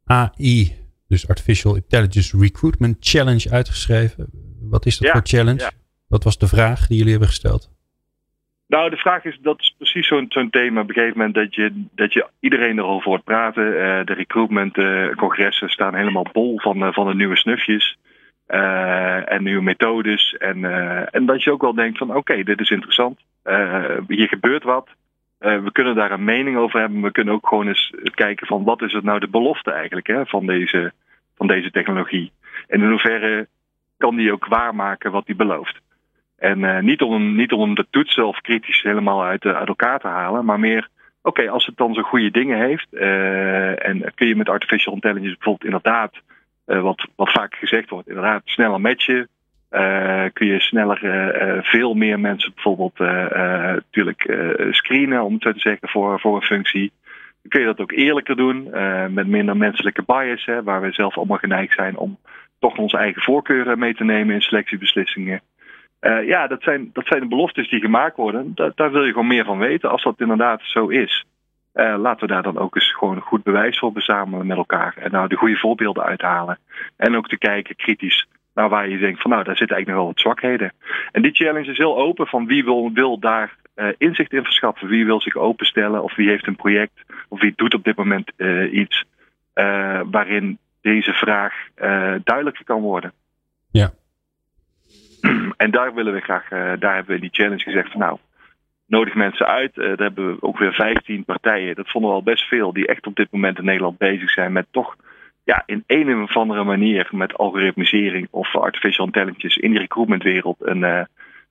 AI, 0.05 0.75
dus 1.07 1.29
Artificial 1.29 1.75
Intelligence 1.75 2.38
Recruitment 2.38 2.97
Challenge 2.99 3.49
uitgeschreven. 3.51 4.29
Wat 4.61 4.85
is 4.85 4.97
dat 4.97 5.07
ja, 5.07 5.13
voor 5.13 5.27
challenge? 5.27 5.59
Ja. 5.59 5.71
Wat 6.07 6.23
was 6.23 6.38
de 6.38 6.47
vraag 6.47 6.88
die 6.88 6.97
jullie 6.97 7.11
hebben 7.11 7.29
gesteld? 7.29 7.75
Nou, 8.67 8.89
de 8.89 8.97
vraag 8.97 9.25
is, 9.25 9.39
dat 9.41 9.59
is 9.59 9.75
precies 9.77 10.07
zo'n 10.07 10.25
zo'n 10.29 10.50
thema. 10.50 10.81
Op 10.81 10.88
een 10.89 10.93
gegeven 10.93 11.17
moment 11.17 11.35
dat 11.35 11.55
je, 11.55 11.85
dat 11.95 12.13
je 12.13 12.27
iedereen 12.39 12.77
erover 12.77 13.09
hoort 13.09 13.23
praten. 13.23 13.63
Uh, 13.63 14.05
de 14.05 14.13
recruitment 14.13 14.77
uh, 14.77 15.15
congressen 15.15 15.69
staan 15.69 15.95
helemaal 15.95 16.27
bol 16.31 16.59
van, 16.59 16.83
uh, 16.83 16.93
van 16.93 17.07
de 17.07 17.15
nieuwe 17.15 17.38
snufjes. 17.38 17.97
Uh, 18.49 19.31
en 19.31 19.44
nieuwe 19.44 19.61
methodes. 19.61 20.33
En, 20.38 20.57
uh, 20.57 21.15
en 21.15 21.25
dat 21.25 21.44
je 21.44 21.51
ook 21.51 21.61
wel 21.61 21.73
denkt 21.73 21.97
van 21.97 22.15
oké, 22.15 22.44
dit 22.44 22.59
is 22.59 22.69
interessant. 22.69 23.19
Uh, 23.45 23.97
hier 24.07 24.27
gebeurt 24.27 24.63
wat. 24.63 24.88
we 25.39 25.69
kunnen 25.71 25.95
daar 25.95 26.11
een 26.11 26.23
mening 26.23 26.57
over 26.57 26.79
hebben. 26.79 27.01
We 27.01 27.11
kunnen 27.11 27.33
ook 27.33 27.47
gewoon 27.47 27.67
eens 27.67 27.94
kijken 28.13 28.47
van 28.47 28.63
wat 28.63 28.81
is 28.81 28.94
het 28.94 29.03
nou 29.03 29.19
de 29.19 29.27
belofte 29.27 29.71
eigenlijk 29.71 30.07
hè, 30.07 30.25
van, 30.25 30.45
deze, 30.45 30.94
van 31.35 31.47
deze 31.47 31.71
technologie. 31.71 32.31
En 32.67 32.81
in 32.81 32.89
hoeverre 32.89 33.47
kan 33.97 34.15
die 34.15 34.31
ook 34.31 34.45
waarmaken 34.45 35.11
wat 35.11 35.25
die 35.25 35.35
belooft. 35.35 35.79
En 36.38 36.85
niet, 36.85 37.01
om, 37.01 37.35
niet 37.35 37.51
om 37.51 37.75
de 37.75 37.85
toetsen 37.89 38.27
of 38.27 38.41
kritisch 38.41 38.81
helemaal 38.81 39.23
uit, 39.23 39.45
elkaar 39.45 40.00
te 40.00 40.07
halen, 40.07 40.45
maar 40.45 40.59
meer 40.59 40.88
oké, 41.21 41.50
als 41.50 41.65
het 41.65 41.77
dan 41.77 41.93
zo 41.93 42.01
goede 42.01 42.31
dingen 42.31 42.57
heeft 42.57 42.93
en 43.83 44.11
kun 44.15 44.27
je 44.27 44.35
met 44.35 44.50
artificial 44.50 44.93
intelligence 44.93 45.35
bijvoorbeeld 45.35 45.65
inderdaad 45.65 46.13
wat, 46.67 47.07
wat 47.15 47.31
vaak 47.31 47.55
gezegd 47.55 47.89
wordt. 47.89 48.07
Inderdaad, 48.07 48.41
sneller 48.45 48.81
matchen. 48.81 49.27
Uh, 49.71 50.23
kun 50.33 50.47
je 50.47 50.59
sneller 50.59 51.03
uh, 51.03 51.63
veel 51.63 51.93
meer 51.93 52.19
mensen 52.19 52.51
bijvoorbeeld 52.53 52.99
natuurlijk 52.99 54.37
screenen, 54.71 55.23
om 55.23 55.33
het 55.33 55.43
zo 55.43 55.51
te 55.51 55.59
zeggen, 55.59 55.89
voor, 55.89 56.19
voor 56.19 56.35
een 56.35 56.41
functie. 56.41 56.91
Dan 57.41 57.51
kun 57.51 57.59
je 57.59 57.65
dat 57.65 57.79
ook 57.79 57.91
eerlijker 57.91 58.35
doen, 58.35 58.69
met 59.13 59.27
minder 59.27 59.57
menselijke 59.57 60.03
bias, 60.05 60.45
hè, 60.45 60.63
waar 60.63 60.81
we 60.81 60.91
zelf 60.91 61.17
allemaal 61.17 61.37
geneigd 61.37 61.73
zijn 61.73 61.97
om 61.97 62.17
toch 62.59 62.77
onze 62.77 62.97
eigen 62.97 63.21
voorkeuren 63.21 63.79
mee 63.79 63.93
te 63.93 64.03
nemen 64.03 64.35
in 64.35 64.41
selectiebeslissingen. 64.41 65.41
ja, 66.25 66.47
dat 66.47 66.61
zijn, 66.61 66.89
dat 66.93 67.05
zijn 67.07 67.19
de 67.21 67.27
beloftes 67.27 67.69
die 67.69 67.79
gemaakt 67.79 68.17
worden. 68.17 68.51
Da 68.55 68.71
daar 68.75 68.91
wil 68.91 69.03
je 69.03 69.11
gewoon 69.11 69.27
meer 69.27 69.45
van 69.45 69.57
weten. 69.57 69.89
Als 69.89 70.03
dat 70.03 70.19
inderdaad 70.19 70.61
zo 70.63 70.87
is, 70.87 71.25
uh, 71.77 71.95
laten 71.97 72.27
we 72.27 72.33
daar 72.33 72.44
dan 72.44 72.57
ook 72.57 72.75
eens 72.75 72.94
gewoon 72.94 73.19
goed 73.19 73.44
bewijs 73.44 73.79
voor 73.79 73.91
verzamelen 73.91 74.47
met 74.47 74.57
elkaar. 74.57 74.97
En 74.97 75.12
nou 75.12 75.27
de 75.27 75.35
goede 75.35 75.57
voorbeelden 75.57 76.03
uithalen. 76.03 76.59
En 76.95 77.15
ook 77.15 77.27
te 77.27 77.38
kijken 77.38 77.75
kritisch 77.75 78.27
naar 78.53 78.69
waar 78.69 78.89
je 78.89 78.97
denkt 78.97 79.21
van 79.21 79.31
nou 79.31 79.44
daar 79.44 79.57
zitten 79.57 79.75
eigenlijk 79.75 79.88
nog 79.88 79.97
wel 79.97 80.06
wat 80.06 80.19
zwakheden. 80.19 80.74
En 81.12 81.21
die 81.21 81.35
challenge 81.35 81.71
is 81.71 81.77
heel 81.77 81.97
open 81.97 82.27
van 82.27 82.45
wie 82.45 82.63
wil, 82.63 82.91
wil 82.94 83.19
daar 83.19 83.56
uh, 83.75 83.88
inzicht 83.97 84.33
in 84.33 84.44
verschaffen. 84.44 84.88
Wie 84.88 85.05
wil 85.05 85.22
zich 85.22 85.36
openstellen 85.36 86.03
of 86.03 86.15
wie 86.15 86.29
heeft 86.29 86.48
een 86.48 86.55
project 86.55 87.05
of 87.27 87.41
wie 87.41 87.53
doet 87.55 87.74
op 87.74 87.84
dit 87.84 87.96
moment 87.96 88.31
uh, 88.38 88.74
iets 88.74 89.05
waarin 90.10 90.57
deze 90.81 91.13
vraag 91.13 91.53
duidelijker 92.24 92.63
kan 92.63 92.81
worden. 92.81 93.13
Ja. 93.72 93.91
En 95.57 95.72
daar 95.72 95.93
willen 95.93 96.13
we 96.13 96.19
graag, 96.19 96.48
daar 96.79 96.96
hebben 96.96 97.15
we 97.15 97.22
die 97.22 97.29
challenge 97.34 97.63
gezegd 97.63 97.91
van 97.91 98.00
nou 98.00 98.17
nodig 98.88 99.15
mensen 99.15 99.48
uit. 99.48 99.77
Uh, 99.77 99.88
daar 99.88 99.98
hebben 99.98 100.27
we 100.27 100.41
ook 100.41 100.58
weer 100.58 100.74
15 100.74 101.24
partijen. 101.24 101.75
Dat 101.75 101.89
vonden 101.89 102.10
we 102.10 102.15
al 102.15 102.24
best 102.24 102.48
veel. 102.48 102.74
Die 102.74 102.88
echt 102.88 103.08
op 103.08 103.15
dit 103.15 103.32
moment 103.32 103.58
in 103.58 103.65
Nederland 103.65 103.98
bezig 103.98 104.29
zijn 104.29 104.51
met 104.51 104.67
toch 104.72 104.96
ja, 105.44 105.63
in 105.65 105.84
een 105.88 106.22
of 106.22 106.36
andere 106.36 106.63
manier 106.63 107.08
met 107.12 107.38
algoritmisering 107.38 108.27
of 108.32 108.56
artificial 108.56 109.06
intelligence 109.06 109.62
in 109.62 109.72
die 109.72 109.79
recruitmentwereld 109.79 110.58
een, 110.60 110.82
uh, 110.82 111.01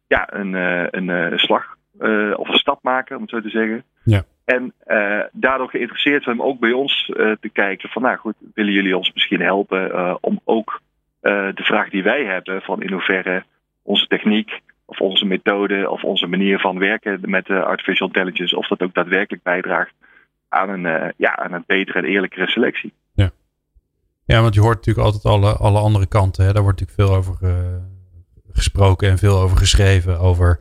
ja, 0.06 0.32
een, 0.32 0.52
uh, 0.52 0.86
een 0.90 1.38
slag 1.38 1.76
of 2.36 2.48
een 2.48 2.58
stap 2.58 2.82
maken, 2.82 3.16
om 3.16 3.22
het 3.22 3.30
zo 3.30 3.40
te 3.40 3.48
zeggen. 3.48 3.84
Ja. 4.04 4.24
En 4.44 4.72
daardoor 5.32 5.68
geïnteresseerd 5.68 6.22
zijn 6.22 6.40
om 6.40 6.46
ook 6.46 6.58
bij 6.58 6.72
ons 6.72 7.04
te 7.40 7.48
kijken 7.52 7.88
van 7.88 8.02
nou 8.02 8.16
goed, 8.16 8.34
willen 8.54 8.72
jullie 8.72 8.96
ons 8.96 9.12
misschien 9.12 9.40
helpen 9.40 10.18
om 10.22 10.40
ook 10.44 10.80
de 11.20 11.62
vraag 11.62 11.90
die 11.90 12.02
wij 12.02 12.24
hebben 12.24 12.62
van 12.62 12.82
in 12.82 12.92
hoeverre 12.92 13.44
onze 13.82 14.06
techniek 14.06 14.60
of 14.86 15.00
onze 15.00 15.24
methode 15.24 15.90
of 15.90 16.04
onze 16.04 16.26
manier 16.26 16.58
van 16.58 16.78
werken 16.78 17.20
met 17.24 17.48
uh, 17.48 17.62
artificial 17.62 18.06
intelligence, 18.06 18.56
of 18.56 18.68
dat 18.68 18.80
ook 18.80 18.94
daadwerkelijk 18.94 19.42
bijdraagt 19.42 19.92
aan 20.48 20.68
een, 20.68 20.84
uh, 20.84 21.08
ja, 21.16 21.36
aan 21.36 21.52
een 21.52 21.64
betere 21.66 21.98
en 21.98 22.04
eerlijkere 22.04 22.50
selectie. 22.50 22.92
Ja. 23.14 23.30
ja, 24.24 24.40
want 24.40 24.54
je 24.54 24.60
hoort 24.60 24.76
natuurlijk 24.76 25.06
altijd 25.06 25.24
alle, 25.24 25.52
alle 25.52 25.78
andere 25.78 26.06
kanten. 26.06 26.44
Hè? 26.44 26.52
Daar 26.52 26.62
wordt 26.62 26.80
natuurlijk 26.80 27.08
veel 27.08 27.18
over 27.18 27.48
uh, 27.48 27.76
gesproken 28.52 29.10
en 29.10 29.18
veel 29.18 29.38
over 29.40 29.56
geschreven. 29.56 30.18
Over 30.18 30.60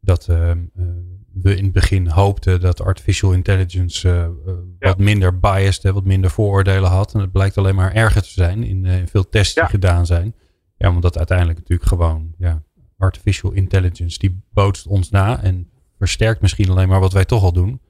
dat 0.00 0.26
we 0.26 1.56
in 1.56 1.64
het 1.64 1.72
begin 1.72 2.08
hoopten 2.08 2.60
dat 2.60 2.82
artificial 2.82 3.32
intelligence 3.32 4.08
ja. 4.08 4.88
wat 4.88 4.98
minder 4.98 5.38
biased, 5.38 5.82
hè, 5.82 5.92
wat 5.92 6.04
minder 6.04 6.30
vooroordelen 6.30 6.90
had. 6.90 7.14
En 7.14 7.20
het 7.20 7.32
blijkt 7.32 7.58
alleen 7.58 7.74
maar 7.74 7.92
erger 7.92 8.22
te 8.22 8.28
zijn 8.28 8.62
in, 8.64 8.84
in 8.84 9.08
veel 9.08 9.28
tests 9.28 9.54
die 9.54 9.62
ja. 9.62 9.68
gedaan 9.68 10.06
zijn. 10.06 10.34
Ja, 10.76 10.90
want 10.90 11.02
dat 11.02 11.16
uiteindelijk 11.16 11.58
natuurlijk 11.58 11.88
gewoon 11.88 12.34
ja, 12.38 12.62
artificial 13.02 13.52
intelligence, 13.52 14.18
die 14.18 14.42
bootst 14.54 14.86
ons 14.86 15.10
na 15.10 15.42
en 15.42 15.70
versterkt 15.98 16.40
misschien 16.40 16.70
alleen 16.70 16.88
maar 16.88 17.00
wat 17.00 17.12
wij 17.12 17.24
toch 17.24 17.42
al 17.42 17.52
doen. 17.52 17.80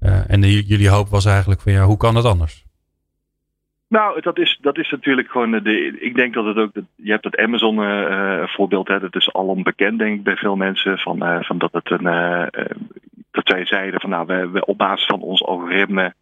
Uh, 0.00 0.30
en 0.30 0.40
jullie 0.40 0.88
hoop 0.88 1.08
was 1.08 1.24
eigenlijk 1.26 1.60
van 1.60 1.72
ja, 1.72 1.84
hoe 1.84 1.96
kan 1.96 2.16
het 2.16 2.24
anders? 2.24 2.64
Nou, 3.88 4.20
dat 4.20 4.38
is, 4.38 4.58
dat 4.60 4.78
is 4.78 4.90
natuurlijk 4.90 5.30
gewoon. 5.30 5.50
De, 5.50 5.98
ik 6.00 6.14
denk 6.14 6.34
dat 6.34 6.44
het 6.44 6.56
ook. 6.56 6.72
Je 6.94 7.10
hebt 7.10 7.24
het 7.24 7.36
Amazon 7.36 7.78
uh, 7.78 8.46
voorbeeld. 8.46 8.88
Hè, 8.88 9.00
dat 9.00 9.16
is 9.16 9.32
al 9.32 9.62
bekend, 9.62 9.98
denk 9.98 10.16
ik, 10.16 10.22
bij 10.22 10.36
veel 10.36 10.56
mensen. 10.56 10.98
Van, 10.98 11.44
van 11.44 11.58
dat 11.58 11.72
het 11.72 11.90
een. 11.90 12.04
Dat 13.30 13.46
zij 13.46 13.66
zeiden 13.66 14.00
van 14.00 14.10
nou, 14.10 14.26
we, 14.26 14.50
we 14.50 14.64
op 14.64 14.78
basis 14.78 15.06
van 15.06 15.20
ons 15.20 15.44
algoritme. 15.44 16.14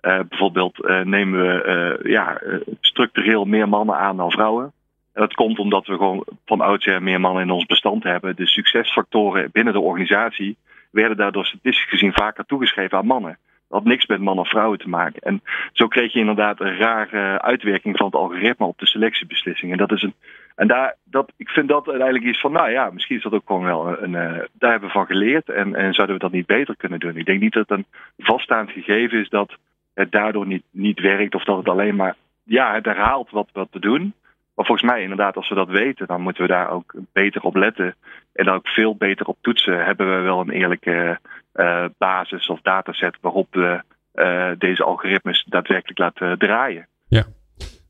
bijvoorbeeld 0.00 1.04
nemen 1.04 1.40
we 1.40 1.98
ja, 2.02 2.40
structureel 2.80 3.44
meer 3.44 3.68
mannen 3.68 3.96
aan 3.96 4.16
dan 4.16 4.30
vrouwen. 4.30 4.72
En 5.16 5.22
dat 5.22 5.34
komt 5.34 5.58
omdat 5.58 5.86
we 5.86 5.96
gewoon 5.96 6.24
van 6.44 6.60
oudsher 6.60 7.02
meer 7.02 7.20
mannen 7.20 7.42
in 7.42 7.50
ons 7.50 7.66
bestand 7.66 8.02
hebben. 8.02 8.36
De 8.36 8.46
succesfactoren 8.46 9.48
binnen 9.52 9.72
de 9.72 9.80
organisatie 9.80 10.56
werden 10.90 11.16
daardoor 11.16 11.46
statistisch 11.46 11.88
gezien 11.88 12.12
vaker 12.12 12.46
toegeschreven 12.46 12.98
aan 12.98 13.06
mannen. 13.06 13.38
Dat 13.68 13.78
had 13.78 13.84
niks 13.84 14.06
met 14.06 14.20
man 14.20 14.38
of 14.38 14.48
vrouwen 14.48 14.78
te 14.78 14.88
maken. 14.88 15.22
En 15.22 15.42
zo 15.72 15.86
kreeg 15.88 16.12
je 16.12 16.18
inderdaad 16.18 16.60
een 16.60 16.76
rare 16.76 17.42
uitwerking 17.42 17.96
van 17.96 18.06
het 18.06 18.14
algoritme 18.14 18.66
op 18.66 18.78
de 18.78 18.86
selectiebeslissingen. 18.86 19.78
Dat 19.78 19.92
is 19.92 20.02
een, 20.02 20.14
en 20.54 20.66
daar, 20.66 20.96
dat, 21.04 21.32
ik 21.36 21.48
vind 21.48 21.68
dat 21.68 21.88
uiteindelijk 21.88 22.24
iets 22.26 22.40
van, 22.40 22.52
nou 22.52 22.70
ja, 22.70 22.90
misschien 22.90 23.16
is 23.16 23.22
dat 23.22 23.32
ook 23.32 23.46
gewoon 23.46 23.64
wel 23.64 24.02
een. 24.02 24.12
uh, 24.12 24.38
daar 24.52 24.70
hebben 24.70 24.88
we 24.88 24.94
van 24.94 25.06
geleerd 25.06 25.48
en, 25.48 25.74
en 25.74 25.94
zouden 25.94 26.16
we 26.16 26.22
dat 26.22 26.32
niet 26.32 26.46
beter 26.46 26.76
kunnen 26.76 27.00
doen. 27.00 27.16
Ik 27.16 27.26
denk 27.26 27.40
niet 27.40 27.52
dat 27.52 27.68
het 27.68 27.78
een 27.78 27.86
vaststaand 28.18 28.70
gegeven 28.70 29.18
is 29.18 29.28
dat 29.28 29.56
het 29.94 30.12
daardoor 30.12 30.46
niet, 30.46 30.64
niet 30.70 31.00
werkt 31.00 31.34
of 31.34 31.44
dat 31.44 31.56
het 31.56 31.68
alleen 31.68 31.96
maar, 31.96 32.16
ja, 32.42 32.74
het 32.74 32.84
herhaalt 32.84 33.30
wat, 33.30 33.48
wat 33.52 33.68
te 33.70 33.80
doen. 33.80 34.14
Maar 34.56 34.66
volgens 34.66 34.90
mij, 34.90 35.02
inderdaad, 35.02 35.36
als 35.36 35.48
we 35.48 35.54
dat 35.54 35.68
weten, 35.68 36.06
dan 36.06 36.20
moeten 36.20 36.42
we 36.42 36.48
daar 36.48 36.70
ook 36.70 36.94
beter 37.12 37.42
op 37.42 37.54
letten. 37.54 37.94
En 38.32 38.44
daar 38.44 38.54
ook 38.54 38.68
veel 38.68 38.96
beter 38.96 39.26
op 39.26 39.36
toetsen. 39.40 39.84
Hebben 39.84 40.16
we 40.16 40.22
wel 40.22 40.40
een 40.40 40.50
eerlijke 40.50 41.18
uh, 41.54 41.84
basis 41.98 42.48
of 42.48 42.60
dataset 42.62 43.16
waarop 43.20 43.46
we 43.50 43.82
uh, 44.14 44.50
deze 44.58 44.84
algoritmes 44.84 45.44
daadwerkelijk 45.48 45.98
laten 45.98 46.38
draaien. 46.38 46.88
Ja. 47.08 47.24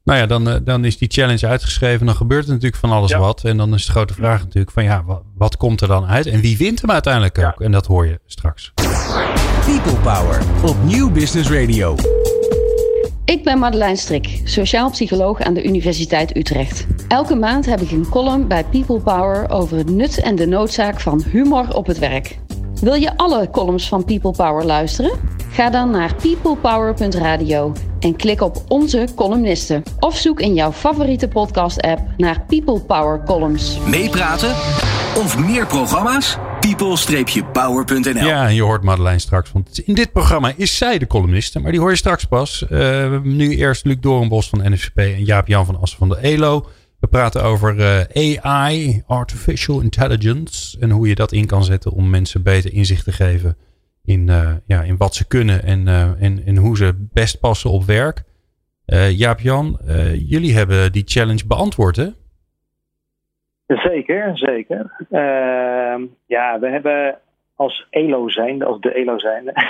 Nou 0.05 0.19
ja, 0.19 0.27
dan, 0.27 0.61
dan 0.65 0.85
is 0.85 0.99
die 0.99 1.11
challenge 1.11 1.47
uitgeschreven. 1.47 2.07
Dan 2.07 2.15
gebeurt 2.15 2.45
er 2.45 2.53
natuurlijk 2.53 2.81
van 2.81 2.91
alles 2.91 3.15
wat. 3.15 3.45
En 3.45 3.57
dan 3.57 3.75
is 3.75 3.87
de 3.87 3.93
grote 3.93 4.15
vraag 4.15 4.41
natuurlijk 4.41 4.73
van 4.73 4.85
ja, 4.85 5.05
wat, 5.05 5.23
wat 5.35 5.57
komt 5.57 5.81
er 5.81 5.89
dan 5.89 6.07
uit? 6.07 6.27
En 6.27 6.41
wie 6.41 6.57
wint 6.57 6.81
hem 6.81 6.91
uiteindelijk 6.91 7.39
ook? 7.39 7.61
En 7.61 7.73
dat 7.73 7.87
hoor 7.87 8.07
je 8.07 8.21
straks. 8.27 8.73
People 9.65 10.01
Power 10.03 10.41
op 10.65 10.77
Nieuw 10.83 11.11
Business 11.11 11.51
Radio. 11.51 12.16
Ik 13.27 13.45
ben 13.45 13.59
Madeleine 13.59 13.97
Strik, 13.97 14.41
sociaal 14.45 14.91
psycholoog 14.91 15.41
aan 15.41 15.55
de 15.55 15.65
Universiteit 15.65 16.37
Utrecht. 16.37 16.87
Elke 17.09 17.35
maand 17.35 17.67
heb 17.67 17.81
ik 17.81 17.91
een 17.91 18.09
column 18.09 18.49
bij 18.49 18.65
People 18.65 19.01
Power 19.01 19.51
over 19.51 19.77
het 19.77 19.91
nut 19.91 20.21
en 20.21 20.37
de 20.37 20.47
noodzaak 20.47 21.01
van 21.01 21.23
humor 21.31 21.77
op 21.77 21.87
het 21.87 21.99
werk. 21.99 22.39
Wil 22.81 22.95
je 22.95 23.17
alle 23.17 23.51
columns 23.51 23.89
van 23.89 24.05
People 24.05 24.31
Power 24.31 24.65
luisteren? 24.65 25.11
Ga 25.51 25.71
dan 25.71 25.91
naar 25.91 26.15
peoplepower.radio 26.15 27.73
en 28.01 28.17
klik 28.17 28.41
op 28.41 28.65
onze 28.69 29.07
columnisten. 29.15 29.83
Of 30.01 30.17
zoek 30.17 30.41
in 30.41 30.55
jouw 30.55 30.73
favoriete 30.73 31.29
podcast-app 31.29 32.01
naar 32.17 32.45
People 32.47 32.81
Power 32.81 33.23
columns. 33.25 33.79
Meepraten 33.87 34.51
of 35.17 35.39
meer 35.39 35.67
programma's? 35.67 36.39
people-power.nl 36.75 38.25
Ja, 38.25 38.47
je 38.47 38.63
hoort 38.63 38.83
Madeleine 38.83 39.19
straks. 39.19 39.53
Want 39.53 39.79
in 39.79 39.95
dit 39.95 40.13
programma 40.13 40.53
is 40.57 40.77
zij 40.77 40.99
de 40.99 41.07
columniste, 41.07 41.61
maar 41.61 41.71
die 41.71 41.81
hoor 41.81 41.91
je 41.91 41.97
straks 41.97 42.25
pas. 42.25 42.65
Uh, 42.71 43.21
nu 43.23 43.57
eerst 43.57 43.85
Luc 43.85 43.97
Doornbos 44.01 44.49
van 44.49 44.73
NFCP 44.73 44.99
en 44.99 45.25
Jaap-Jan 45.25 45.67
van 45.67 45.81
Assen 45.81 45.99
van 45.99 46.09
de 46.09 46.17
ELO. 46.17 46.67
We 47.01 47.07
praten 47.07 47.43
over 47.43 47.77
uh, 47.77 48.37
AI, 48.43 49.03
Artificial 49.07 49.81
Intelligence. 49.81 50.79
En 50.79 50.91
hoe 50.91 51.09
je 51.09 51.15
dat 51.15 51.33
in 51.33 51.47
kan 51.47 51.65
zetten 51.65 51.93
om 51.93 52.11
mensen 52.11 52.43
beter 52.43 52.73
inzicht 52.73 53.05
te 53.05 53.13
geven 53.13 53.57
in, 54.05 54.29
uh, 54.29 54.51
ja, 54.67 54.83
in 54.83 54.97
wat 54.97 55.15
ze 55.15 55.25
kunnen 55.25 55.63
en, 55.63 55.89
en, 56.19 56.47
en 56.47 56.57
hoe 56.57 56.77
ze 56.77 57.09
best 57.13 57.41
passen 57.41 57.71
op 57.71 57.85
werk. 57.85 58.23
Jaap-Jan, 59.11 59.79
jullie 60.27 60.55
hebben 60.55 60.93
die 60.93 61.03
challenge 61.07 61.47
beantwoord, 61.47 61.97
hè? 61.97 62.09
Zeker, 63.67 64.39
zeker. 64.39 65.07
Uh, 65.11 66.03
ja, 66.27 66.59
we 66.59 66.69
hebben 66.69 67.19
als 67.55 67.87
ELO 67.91 68.29
zijnde, 68.29 68.65
als 68.65 68.81
de 68.81 68.93
ELO 68.93 69.19
zijnde, 69.19 69.53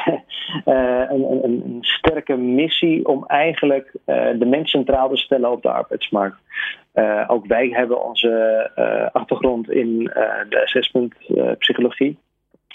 uh, 0.67 1.05
een, 1.09 1.23
een, 1.31 1.43
een, 1.45 1.79
sterke 1.81 2.37
missie 2.37 3.07
om 3.07 3.25
eigenlijk 3.26 3.93
uh, 4.07 4.29
de 4.38 4.47
mens 4.47 4.71
centraal 4.71 5.09
te 5.09 5.17
stellen 5.17 5.50
op 5.50 5.62
de 5.62 5.71
arbeidsmarkt. 5.71 6.37
Uh, 6.95 7.25
ook 7.26 7.47
wij 7.47 7.69
hebben 7.69 8.05
onze 8.05 8.71
achtergrond 9.12 9.71
in 9.71 10.05
de 10.49 10.62
assessment 10.62 11.15
psychologie. 11.59 12.19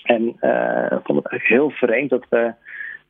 En 0.04 0.28
ik 0.28 1.00
vond 1.04 1.24
het 1.24 1.28
eigenlijk 1.28 1.48
heel 1.48 1.70
vreemd 1.70 2.10
dat 2.10 2.26
we 2.30 2.54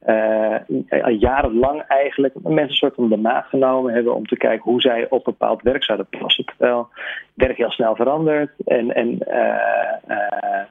uh, 0.08 1.20
jarenlang 1.20 1.82
eigenlijk 1.82 2.34
mensen 2.44 2.70
een 2.70 2.74
soort 2.74 2.96
van 2.96 3.10
de 3.10 3.18
maat 3.18 3.46
genomen 3.46 3.94
hebben 3.94 4.16
om 4.16 4.26
te 4.26 4.38
kijken 4.38 4.72
hoe 4.72 4.82
zij 4.82 5.10
op 5.10 5.24
bepaald 5.24 5.62
werk 5.62 5.84
zouden 5.84 6.08
passen. 6.20 6.46
Terwijl 6.46 6.88
werk 7.34 7.58
heel 7.58 7.72
snel 7.72 7.96
verandert 7.96 8.52
en, 8.66 8.96
en 8.96 9.08
uh, 9.08 10.18
uh, 10.18 10.64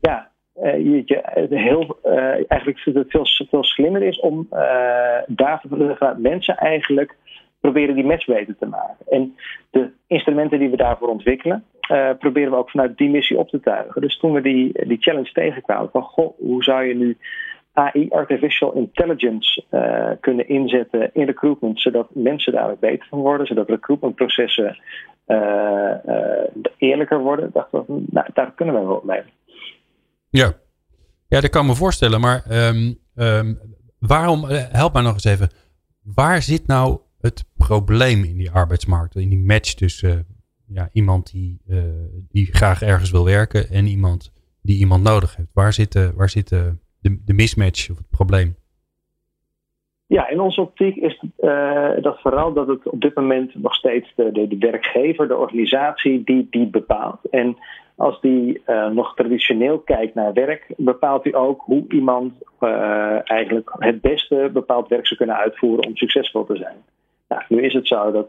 ja, 0.00 0.30
je, 0.62 1.02
je, 1.04 1.46
heel, 1.50 1.98
eigenlijk 2.48 2.80
het 2.84 3.04
veel, 3.08 3.26
veel 3.50 3.64
slimmer 3.64 4.02
is 4.02 4.20
om 4.20 4.48
daarvoor 5.26 5.96
vanuit 5.96 6.18
mensen 6.18 6.56
eigenlijk 6.56 7.16
proberen 7.60 7.94
die 7.94 8.04
match 8.04 8.26
beter 8.26 8.56
te 8.58 8.66
maken. 8.66 9.06
En 9.10 9.36
de 9.70 9.90
instrumenten 10.06 10.58
die 10.58 10.70
we 10.70 10.76
daarvoor 10.76 11.08
ontwikkelen, 11.08 11.64
proberen 12.18 12.50
we 12.50 12.56
ook 12.56 12.70
vanuit 12.70 12.96
die 12.96 13.10
missie 13.10 13.38
op 13.38 13.48
te 13.48 13.60
tuigen. 13.60 14.00
Dus 14.00 14.18
toen 14.18 14.32
we 14.32 14.40
die, 14.40 14.86
die 14.86 15.00
challenge 15.00 15.32
tegenkwamen 15.32 15.90
van 15.90 16.02
goh, 16.02 16.38
hoe 16.38 16.62
zou 16.62 16.84
je 16.84 16.94
nu 16.94 17.16
AI, 17.72 18.08
artificial 18.10 18.72
intelligence, 18.72 19.64
uh, 19.70 20.10
kunnen 20.20 20.48
inzetten 20.48 21.10
in 21.14 21.26
recruitment, 21.26 21.80
zodat 21.80 22.14
mensen 22.14 22.52
daar 22.52 22.76
beter 22.78 23.06
van 23.08 23.18
worden, 23.18 23.46
zodat 23.46 23.68
recruitmentprocessen 23.68 24.78
uh, 25.26 25.94
uh, 26.06 26.44
eerlijker 26.78 27.18
worden. 27.18 27.50
Dachten 27.52 27.84
we, 27.86 28.02
nou, 28.06 28.26
daar 28.34 28.52
kunnen 28.54 28.74
we 28.74 28.80
wel 28.80 29.02
mee. 29.04 29.22
Ja. 30.30 30.52
ja, 31.28 31.40
dat 31.40 31.50
kan 31.50 31.66
me 31.66 31.74
voorstellen, 31.74 32.20
maar 32.20 32.42
um, 32.50 32.98
um, 33.14 33.58
waarom, 33.98 34.44
help 34.48 34.92
mij 34.92 35.02
nog 35.02 35.12
eens 35.12 35.24
even, 35.24 35.50
waar 36.02 36.42
zit 36.42 36.66
nou 36.66 36.98
het 37.20 37.44
probleem 37.56 38.24
in 38.24 38.36
die 38.36 38.50
arbeidsmarkt, 38.50 39.16
in 39.16 39.28
die 39.28 39.44
match 39.44 39.74
tussen 39.74 40.26
ja, 40.66 40.88
iemand 40.92 41.30
die, 41.30 41.60
die 42.28 42.46
graag 42.46 42.82
ergens 42.82 43.10
wil 43.10 43.24
werken 43.24 43.68
en 43.68 43.86
iemand 43.86 44.32
die 44.62 44.78
iemand 44.78 45.02
nodig 45.02 45.36
heeft? 45.36 45.50
Waar 45.52 45.72
zitten, 45.72 46.14
waar 46.14 46.30
zitten 46.30 46.81
de, 47.02 47.34
mismatch 47.34 47.90
of 47.90 47.96
het 47.96 48.10
probleem? 48.10 48.54
Ja, 50.06 50.28
in 50.28 50.40
onze 50.40 50.60
optiek 50.60 50.96
is 50.96 51.22
uh, 51.40 51.90
dat 52.00 52.20
vooral 52.20 52.52
dat 52.52 52.66
het 52.66 52.88
op 52.88 53.00
dit 53.00 53.14
moment 53.14 53.54
nog 53.54 53.74
steeds 53.74 54.12
de, 54.14 54.32
de, 54.32 54.56
werkgever, 54.58 55.28
de 55.28 55.36
organisatie, 55.36 56.24
die, 56.24 56.46
die 56.50 56.66
bepaalt. 56.66 57.20
En 57.30 57.56
als 57.96 58.20
die 58.20 58.62
uh, 58.66 58.88
nog 58.88 59.14
traditioneel 59.14 59.78
kijkt 59.78 60.14
naar 60.14 60.32
werk, 60.32 60.66
bepaalt 60.76 61.24
hij 61.24 61.34
ook 61.34 61.62
hoe 61.62 61.84
iemand 61.88 62.32
uh, 62.60 63.30
eigenlijk 63.30 63.70
het 63.78 64.00
beste 64.00 64.50
bepaald 64.52 64.88
werk 64.88 65.06
zou 65.06 65.20
kunnen 65.20 65.36
uitvoeren 65.36 65.86
om 65.86 65.96
succesvol 65.96 66.44
te 66.44 66.56
zijn. 66.56 66.76
Nou, 67.28 67.42
nu 67.48 67.62
is 67.62 67.72
het 67.72 67.88
zo 67.88 68.12
dat 68.12 68.28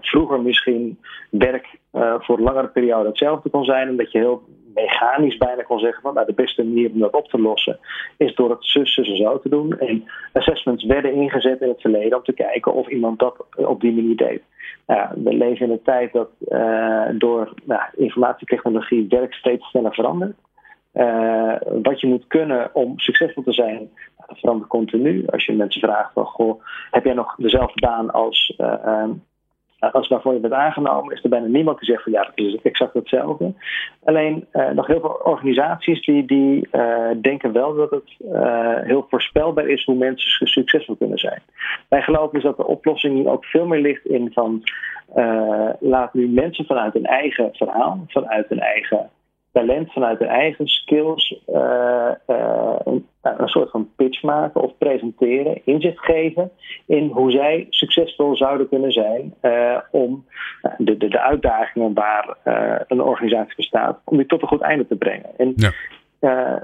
vroeger 0.00 0.40
misschien 0.40 0.98
werk 1.30 1.78
voor 2.18 2.40
langere 2.40 2.68
periode 2.68 3.08
hetzelfde 3.08 3.50
kon 3.50 3.64
zijn, 3.64 3.88
omdat 3.88 4.12
je 4.12 4.18
heel 4.18 4.42
mechanisch 4.74 5.36
bijna 5.36 5.62
kon 5.62 5.78
zeggen 5.78 6.02
van 6.02 6.14
nou, 6.14 6.26
de 6.26 6.32
beste 6.32 6.64
manier 6.64 6.90
om 6.90 6.98
dat 6.98 7.14
op 7.14 7.28
te 7.28 7.40
lossen 7.40 7.78
is 8.16 8.34
door 8.34 8.50
het 8.50 8.64
zus, 8.64 8.94
zus 8.94 9.08
en 9.08 9.16
zo 9.16 9.40
te 9.40 9.48
doen. 9.48 9.78
En 9.78 10.04
assessments 10.32 10.84
werden 10.84 11.14
ingezet 11.14 11.60
in 11.60 11.68
het 11.68 11.80
verleden 11.80 12.18
om 12.18 12.24
te 12.24 12.32
kijken 12.32 12.74
of 12.74 12.88
iemand 12.88 13.18
dat 13.18 13.46
op 13.56 13.80
die 13.80 13.94
manier 13.94 14.16
deed. 14.16 14.42
Nou, 14.86 15.08
we 15.24 15.34
leven 15.34 15.66
in 15.66 15.72
een 15.72 15.82
tijd 15.82 16.12
dat 16.12 16.30
uh, 16.48 17.08
door 17.12 17.54
nou, 17.64 17.82
informatietechnologie 17.96 19.06
werk 19.08 19.34
steeds 19.34 19.68
sneller 19.68 19.94
verandert. 19.94 20.36
Uh, 20.94 21.54
wat 21.82 22.00
je 22.00 22.06
moet 22.06 22.26
kunnen 22.26 22.70
om 22.74 22.98
succesvol 22.98 23.42
te 23.42 23.52
zijn, 23.52 23.90
verandert 24.28 24.68
continu. 24.68 25.26
Als 25.26 25.44
je 25.44 25.52
mensen 25.52 25.80
vraagt 25.80 26.12
van, 26.12 26.24
goh, 26.24 26.62
heb 26.90 27.04
jij 27.04 27.14
nog 27.14 27.34
dezelfde 27.36 27.80
baan 27.80 28.10
als 28.10 28.54
uh, 28.58 29.04
als 29.92 30.08
waarvoor 30.08 30.32
je 30.32 30.38
bent 30.38 30.52
aangenomen, 30.52 31.14
is 31.14 31.22
er 31.24 31.30
bijna 31.30 31.46
niemand 31.46 31.78
die 31.78 31.88
zegt 31.88 32.02
van 32.02 32.12
ja, 32.12 32.22
dat 32.22 32.32
is 32.34 32.56
exact 32.62 32.94
hetzelfde. 32.94 33.52
Alleen 34.04 34.46
uh, 34.52 34.70
nog 34.70 34.86
heel 34.86 35.00
veel 35.00 35.20
organisaties 35.24 36.04
die, 36.04 36.24
die 36.24 36.68
uh, 36.72 37.10
denken 37.20 37.52
wel 37.52 37.74
dat 37.74 37.90
het 37.90 38.16
uh, 38.32 38.80
heel 38.80 39.06
voorspelbaar 39.10 39.68
is 39.68 39.84
hoe 39.84 39.94
mensen 39.94 40.48
succesvol 40.48 40.96
kunnen 40.96 41.18
zijn. 41.18 41.42
Wij 41.88 42.02
geloven 42.02 42.34
dus 42.34 42.42
dat 42.42 42.56
de 42.56 42.66
oplossing 42.66 43.26
ook 43.26 43.44
veel 43.44 43.66
meer 43.66 43.80
ligt 43.80 44.06
in 44.06 44.30
van 44.32 44.62
laat 45.80 46.14
nu 46.14 46.28
mensen 46.28 46.64
vanuit 46.64 46.92
hun 46.92 47.06
eigen 47.06 47.50
verhaal, 47.52 48.04
vanuit 48.08 48.48
hun 48.48 48.60
eigen 48.60 49.10
talent, 49.54 49.92
vanuit 49.92 50.18
hun 50.18 50.28
eigen 50.28 50.66
skills 50.66 51.40
uh, 51.48 52.10
uh, 52.26 52.76
een, 52.84 53.06
een, 53.22 53.48
soort 53.48 53.70
van 53.70 53.88
pitch 53.96 54.22
maken 54.22 54.60
of 54.60 54.72
presenteren, 54.78 55.60
inzicht 55.64 55.98
geven 55.98 56.50
in 56.86 57.08
hoe 57.08 57.30
zij 57.30 57.66
succesvol 57.70 58.36
zouden 58.36 58.68
kunnen 58.68 58.92
zijn 58.92 59.34
uh, 59.42 59.78
om 59.90 60.24
de, 60.78 60.96
de, 60.96 61.08
de, 61.08 61.20
uitdagingen 61.20 61.94
waar 61.94 62.36
een 62.88 63.00
organisatie 63.00 63.56
bestaat, 63.56 64.00
om 64.04 64.16
die 64.16 64.26
tot 64.26 64.42
een 64.42 64.48
goed 64.48 64.60
einde 64.60 64.86
te 64.86 64.96
brengen. 64.96 65.30
En 65.36 65.52
ja. 65.56 65.70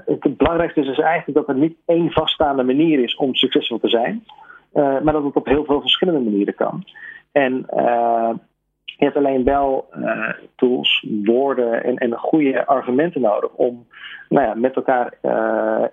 het 0.05 0.37
belangrijkste 0.37 0.79
is 0.79 0.87
dus 0.87 0.99
eigenlijk 0.99 1.37
dat 1.37 1.55
er 1.55 1.61
niet 1.61 1.77
één 1.85 2.11
vaststaande 2.11 2.63
manier 2.63 3.03
is 3.03 3.15
om 3.15 3.35
succesvol 3.35 3.79
te 3.79 3.89
zijn. 3.89 4.23
maar 4.73 5.13
dat 5.13 5.23
het 5.23 5.35
op 5.35 5.45
heel 5.45 5.65
veel 5.65 5.81
verschillende 5.81 6.29
manieren 6.29 6.55
kan. 6.55 6.83
En 7.31 7.65
je 9.01 9.07
hebt 9.07 9.17
alleen 9.17 9.43
wel 9.43 9.89
tools, 10.55 11.05
woorden 11.23 11.83
en, 11.83 11.95
en 11.95 12.17
goede 12.17 12.65
argumenten 12.65 13.21
nodig 13.21 13.53
om 13.53 13.87
nou 14.29 14.47
ja, 14.47 14.53
met 14.53 14.75
elkaar 14.75 15.13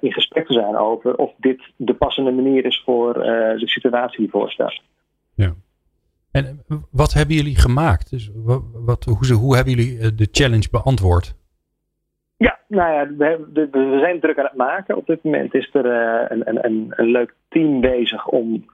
in 0.01 0.13
gesprek 0.13 0.47
te 0.47 0.53
zijn 0.53 0.77
over 0.77 1.17
of 1.17 1.33
dit 1.37 1.61
de 1.77 1.95
passende 1.95 2.31
manier 2.31 2.65
is 2.65 2.83
voor 2.85 3.13
de 3.15 3.69
situatie 3.69 4.19
die 4.19 4.31
voorstaat. 4.31 4.81
Ja. 5.35 5.55
En 6.31 6.65
wat 6.91 7.13
hebben 7.13 7.35
jullie 7.35 7.59
gemaakt? 7.59 8.11
Dus 8.11 8.31
wat, 8.73 9.05
hoe, 9.05 9.33
hoe 9.35 9.57
hebben 9.57 9.75
jullie 9.75 10.15
de 10.15 10.29
challenge 10.33 10.69
beantwoord? 10.71 11.35
Ja, 12.37 12.59
nou 12.69 12.93
ja, 12.93 13.07
we, 13.17 13.69
we, 13.71 13.99
zijn 14.01 14.21
druk 14.21 14.39
aan 14.39 14.45
het 14.45 14.57
maken. 14.57 14.97
Op 14.97 15.07
dit 15.07 15.25
moment 15.25 15.55
is 15.55 15.71
er 15.73 15.87
een, 16.33 16.49
een, 16.49 16.93
een, 16.97 17.11
leuk 17.11 17.35
team 17.49 17.81
bezig 17.81 18.27
om 18.27 18.65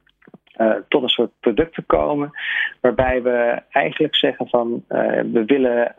tot 0.89 1.03
een 1.03 1.09
soort 1.09 1.31
product 1.41 1.75
te 1.75 1.83
komen. 1.83 2.31
Waarbij 2.81 3.23
we 3.23 3.63
eigenlijk 3.71 4.17
zeggen 4.17 4.49
van 4.49 4.85
uh, 4.89 4.99
we 5.33 5.45
willen 5.47 5.95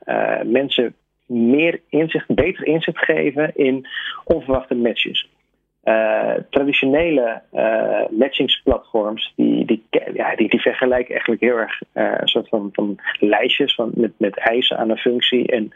mensen 0.51 0.95
meer 1.25 1.81
inzicht, 1.89 2.35
beter 2.35 2.65
inzicht 2.65 2.97
geven 2.97 3.55
in 3.55 3.87
onverwachte 4.23 4.75
matches. 4.75 5.29
Traditionele 6.49 7.41
matchingsplatforms 8.09 9.33
die, 9.35 9.65
die, 9.65 9.83
ja, 10.13 10.35
die, 10.35 10.49
die 10.49 10.61
vergelijken 10.61 11.09
eigenlijk 11.09 11.41
heel 11.41 11.57
erg 11.57 11.81
een 11.93 12.27
soort 12.27 12.49
van, 12.49 12.69
van 12.73 12.99
lijstjes 13.19 13.75
van, 13.75 13.91
met, 13.95 14.11
met 14.17 14.37
eisen 14.37 14.77
aan 14.77 14.89
een 14.89 14.97
functie 14.97 15.47
en 15.47 15.71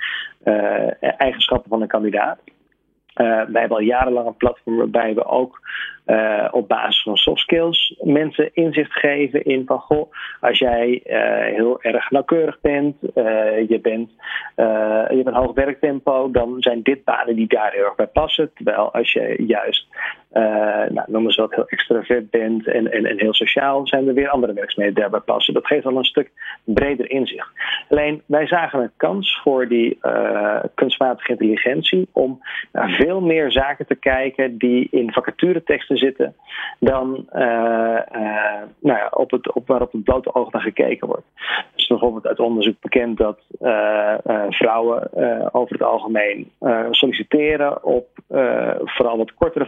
eigenschappen 1.00 1.70
van 1.70 1.82
een 1.82 1.88
kandidaat. 1.88 2.40
Wij 3.26 3.62
hebben 3.62 3.78
al 3.78 3.84
jarenlang 3.84 4.28
een 4.28 4.38
platform 4.38 4.78
waarbij 4.78 5.14
we 5.14 5.26
ook 5.26 5.60
uh, 6.06 6.48
op 6.52 6.68
basis 6.68 7.02
van 7.02 7.18
soft 7.18 7.42
skills 7.42 7.96
mensen 8.02 8.50
inzicht 8.54 8.92
geven 8.92 9.44
in 9.44 9.66
van 9.66 9.80
goh, 9.80 10.12
als 10.40 10.60
jij 10.60 11.02
uh, 11.06 11.56
heel 11.56 11.82
erg 11.82 12.12
nauwkeurig 12.12 12.60
bent, 12.62 12.96
je, 13.02 13.80
bent 13.82 14.12
je 15.10 15.16
hebt 15.16 15.28
een 15.28 15.34
hoog 15.34 15.54
werktempo, 15.54 16.32
dan 16.32 16.56
zijn 16.60 16.82
dit 16.84 17.04
banen 17.04 17.36
die 17.36 17.48
daar 17.48 17.72
heel 17.72 17.84
erg 17.84 17.96
bij 17.96 18.08
passen. 18.08 18.52
Terwijl 18.54 18.94
als 18.94 19.12
je 19.12 19.44
juist, 19.48 19.88
nou, 20.90 21.04
noem 21.06 21.26
eens 21.26 21.36
wat, 21.36 21.56
heel 21.56 21.68
extravert 21.68 22.30
bent 22.30 22.68
en, 22.68 22.92
en, 22.92 23.06
en 23.06 23.20
heel 23.20 23.34
sociaal, 23.34 23.88
zijn 23.88 24.08
er 24.08 24.14
weer 24.14 24.30
andere 24.30 24.54
werkzaamheden 24.54 25.02
daarbij 25.02 25.20
passen. 25.20 25.54
Dat 25.54 25.68
geeft 25.68 25.86
al 25.86 25.98
een 25.98 26.04
stuk 26.04 26.32
breder 26.64 27.10
inzicht. 27.10 27.50
Alleen 27.90 28.22
wij 28.26 28.48
zagen 28.48 28.82
een 28.82 28.92
kans 28.98 29.40
voor 29.44 29.68
die 29.68 30.00
kunstmatige 30.76 31.32
intelligentie 31.32 32.08
om 32.12 32.42
naar 32.72 32.90
veel 32.90 33.22
meer 33.22 33.52
zaken 33.52 33.88
te 33.88 33.96
kijken 33.96 34.58
die 34.58 34.88
in 34.92 35.12
vacatureteksten 35.12 35.98
zitten 35.98 36.36
dan 36.80 37.28
uh, 37.34 37.42
nou 38.80 38.98
ja, 38.98 39.08
op 39.12 39.32
het, 39.32 39.54
op, 39.54 39.68
waar 39.68 39.82
op 39.82 39.92
het 39.92 40.04
blote 40.04 40.36
oog 40.36 40.52
naar 40.52 40.62
gekeken 40.62 41.08
wordt. 41.08 41.26
Dus 41.76 41.88
bijvoorbeeld 41.88 42.28
uit 42.28 42.40
onderzoek 42.40 42.80
bekend 42.80 43.18
dat 43.18 43.40
vrouwen 44.50 45.10
over 45.54 45.74
het 45.74 45.84
algemeen 45.84 46.52
solliciteren 46.92 47.84
op 47.84 48.08
vooral 48.86 49.18
wat 49.18 49.34
kortere 49.34 49.66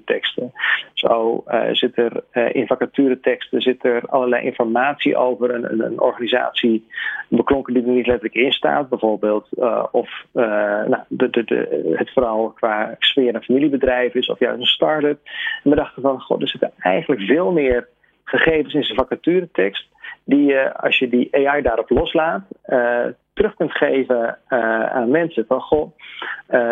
vacatureteksten. 0.00 0.52
Zo 0.94 1.44
zit 1.72 1.96
er 1.96 2.24
in 2.54 2.66
vacatureteksten 2.66 3.60
zit 3.60 3.84
er 3.84 4.02
allerlei 4.06 4.44
informatie 4.44 5.16
over 5.16 5.54
een, 5.54 5.72
een, 5.72 5.84
een, 5.84 6.00
organisatie 6.00 6.86
beklonken 7.28 7.74
die 7.74 7.82
er 7.82 7.88
niet 7.88 8.06
letterlijk 8.06 8.34
in 8.34 8.52
staat, 8.52 8.88
bijvoorbeeld 8.88 9.48
of 9.90 10.24
nou, 10.32 10.98
de, 11.08 11.30
de, 11.30 11.94
het 11.96 12.12
vooral 12.12 12.50
qua 12.50 12.96
sfeer- 12.98 13.34
en 13.34 13.42
familiebedrijf 13.42 14.14
is 14.14 14.28
of 14.28 14.38
juist 14.38 14.60
een 14.60 14.66
start-up. 14.66 15.18
En 15.64 15.70
we 15.70 15.76
dachten 15.76 16.02
van, 16.02 16.20
god, 16.20 16.42
er 16.42 16.48
zitten 16.48 16.72
eigenlijk 16.78 17.20
veel 17.22 17.52
meer 17.52 17.88
gegevens 18.24 18.74
in 18.74 18.84
zijn 18.84 18.98
vacaturetekst. 18.98 19.88
Die 20.30 20.44
je, 20.44 20.76
als 20.76 20.98
je 20.98 21.08
die 21.08 21.48
AI 21.48 21.62
daarop 21.62 21.90
loslaat, 21.90 22.42
uh, 22.66 23.06
terug 23.32 23.54
kunt 23.54 23.72
geven 23.72 24.38
uh, 24.48 24.84
aan 24.84 25.10
mensen. 25.10 25.44
Van 25.46 25.60
goh, 25.60 25.92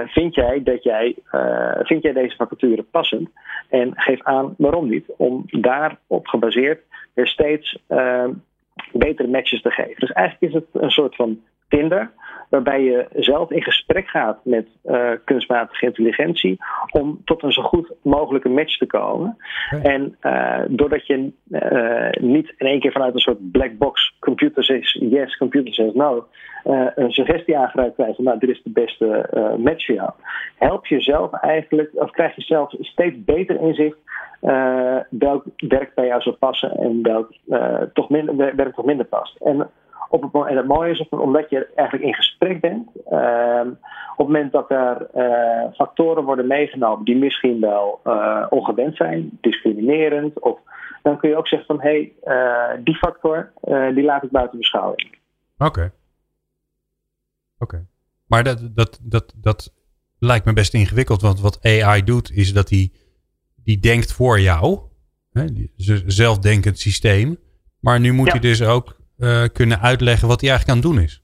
vind, 0.06 0.34
jij 0.34 0.62
dat 0.62 0.82
jij, 0.82 1.16
vind 1.82 2.02
jij 2.02 2.12
deze 2.12 2.36
vacature 2.36 2.82
passend? 2.82 3.28
En 3.68 3.92
geef 3.94 4.22
aan 4.22 4.54
waarom 4.58 4.88
niet. 4.88 5.04
Om 5.16 5.44
daarop 5.46 6.26
gebaseerd 6.26 6.80
weer 7.14 7.26
steeds 7.26 7.78
betere 8.92 9.28
matches 9.28 9.62
te 9.62 9.70
geven. 9.70 9.94
Dus 9.98 10.12
eigenlijk 10.12 10.54
is 10.54 10.61
het 10.61 10.83
een 10.83 10.90
soort 10.90 11.16
van 11.16 11.40
Tinder 11.68 12.11
waarbij 12.48 12.83
je 12.83 13.07
zelf 13.14 13.50
in 13.50 13.62
gesprek 13.62 14.09
gaat 14.09 14.38
met 14.44 14.68
uh, 14.85 15.11
kunstmatige 15.24 15.85
intelligentie 15.85 16.57
om 16.90 17.20
tot 17.24 17.42
een 17.42 17.52
zo 17.52 17.62
goed 17.62 17.92
mogelijke 18.02 18.48
match 18.48 18.76
te 18.76 18.87
komen. 18.87 19.37
En 19.83 20.16
uh, 20.22 20.61
doordat 20.68 21.07
je 21.07 21.33
uh, 21.48 22.28
niet 22.28 22.54
in 22.57 22.66
één 22.66 22.81
keer 22.81 22.92
vanuit 22.92 23.14
een 23.14 23.20
soort 23.20 23.50
black 23.50 23.78
box 23.78 24.16
computer 24.20 24.64
says 24.64 24.96
yes, 25.00 25.37
computer 25.37 25.74
says 25.74 25.92
no, 25.92 26.26
een 26.94 27.12
suggestie 27.12 27.59
aangereikt 27.59 27.94
krijgt 27.94 28.16
van 28.16 28.24
nou 28.24 28.38
dit 28.38 28.48
is 28.48 28.62
de 28.62 28.70
beste 28.70 29.28
match 29.59 29.87
voor 29.87 29.94
jou, 29.94 30.11
help 30.57 30.87
je 30.87 31.00
zelf 31.00 31.33
eigenlijk, 31.33 31.90
of 31.92 32.11
krijg 32.11 32.37
je 32.37 32.42
zelf 32.42 32.74
steeds 32.81 33.24
beter 33.24 33.61
inzicht 33.61 33.96
welk 35.11 35.44
werk 35.57 35.94
bij 35.94 36.07
jou 36.07 36.22
zou 36.22 36.35
passen 36.37 36.70
en 36.70 37.02
welk 37.02 37.33
toch 37.92 38.09
minder, 38.09 38.57
werk 38.57 38.74
toch 38.74 38.85
minder 38.85 39.07
past. 39.07 39.37
En 39.37 39.70
op 40.09 40.23
het, 40.23 40.47
en 40.47 40.57
het 40.57 40.66
mooie 40.66 40.90
is, 40.90 41.09
omdat 41.09 41.51
je 41.51 41.66
eigenlijk 41.75 42.07
in 42.09 42.14
gesprek 42.14 42.61
bent, 42.61 42.88
uh, 43.11 43.61
op 44.16 44.27
het 44.27 44.27
moment 44.27 44.53
dat 44.53 44.71
er 44.71 45.09
uh, 45.16 45.73
factoren 45.75 46.25
worden 46.25 46.47
meegenomen 46.47 47.05
die 47.05 47.16
misschien 47.16 47.61
wel 47.61 48.01
uh, 48.05 48.47
ongewend 48.51 48.97
zijn, 48.97 49.38
discriminerend, 49.40 50.40
of, 50.40 50.59
dan 51.03 51.18
kun 51.18 51.29
je 51.29 51.37
ook 51.37 51.49
zeggen 51.49 51.77
van 51.77 51.81
hé, 51.81 52.12
hey, 52.25 52.81
die 52.85 52.97
factor 52.97 53.53
die 53.94 54.05
laat 54.05 54.23
ik 54.23 54.31
buiten 54.31 54.59
beschouwing. 54.59 55.16
Oké. 55.59 55.92
Oké. 57.59 57.87
Maar 58.27 58.44
dat, 58.44 58.71
dat, 58.75 59.01
dat, 59.03 59.35
dat 59.37 59.75
lijkt 60.18 60.44
me 60.44 60.53
best 60.53 60.75
ingewikkeld, 60.75 61.21
want 61.21 61.40
wat 61.40 61.59
AI 61.62 62.05
doet 62.05 62.31
is 62.31 62.53
dat 62.53 62.71
hij 62.71 62.92
die 63.57 63.79
denkt 63.79 64.12
voor 64.12 64.40
jou, 64.40 64.79
hè, 65.33 65.44
zelfdenkend 66.07 66.79
systeem. 66.79 67.38
Maar 67.81 68.01
nu 68.01 68.12
moet 68.12 68.27
ja. 68.27 68.35
je 68.35 68.40
dus 68.40 68.62
ook 68.62 68.97
uh, 69.18 69.44
kunnen 69.52 69.81
uitleggen 69.81 70.28
wat 70.28 70.40
hij 70.40 70.50
eigenlijk 70.50 70.78
aan 70.78 70.85
het 70.85 70.94
doen 70.94 71.04
is. 71.04 71.22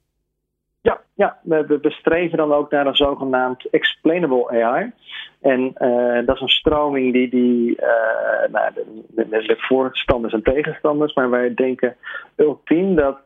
Ja, 0.80 1.00
ja 1.14 1.38
we, 1.42 1.78
we 1.83 1.90
streven 1.90 2.38
dan 2.38 2.52
ook 2.52 2.70
naar 2.70 2.87
een 2.87 2.96
zogenaamd 2.96 3.70
explainable 3.70 4.62
AI. 4.64 4.92
En 5.40 5.61
uh, 5.78 6.26
dat 6.26 6.35
is 6.35 6.40
een 6.40 6.48
stroming 6.48 7.12
die, 7.12 7.30
die 7.30 7.70
uh, 7.70 8.52
nou, 8.52 8.72
met, 9.14 9.30
met 9.30 9.54
voorstanders 9.57 10.33
en 10.33 10.42
tegenstanders, 10.42 11.14
maar 11.14 11.30
wij 11.30 11.54
denken 11.54 11.96
ultiem 12.37 12.94
dat 12.94 13.18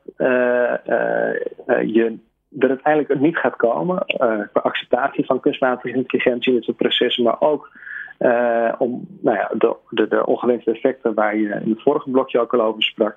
je 1.86 2.18
dat 2.50 2.70
het 2.70 2.82
eigenlijk 2.82 3.20
niet 3.20 3.36
gaat 3.36 3.56
komen 3.56 4.04
qua 4.52 4.60
acceptatie 4.62 5.24
van 5.24 5.40
kunstmatige 5.40 5.96
intelligentie 5.96 6.54
in 6.54 6.62
soort 6.62 6.76
processen, 6.76 7.24
maar 7.24 7.40
ook 7.40 7.70
om 8.78 9.06
nou 9.20 9.36
ja, 9.36 9.50
de, 9.58 9.76
de, 9.90 10.08
de 10.08 10.26
ongewenste 10.26 10.70
effecten 10.70 11.14
waar 11.14 11.36
je 11.36 11.60
in 11.64 11.70
het 11.70 11.82
vorige 11.82 12.10
blokje 12.10 12.40
ook 12.40 12.54
al 12.54 12.60
over 12.60 12.82
sprak, 12.82 13.16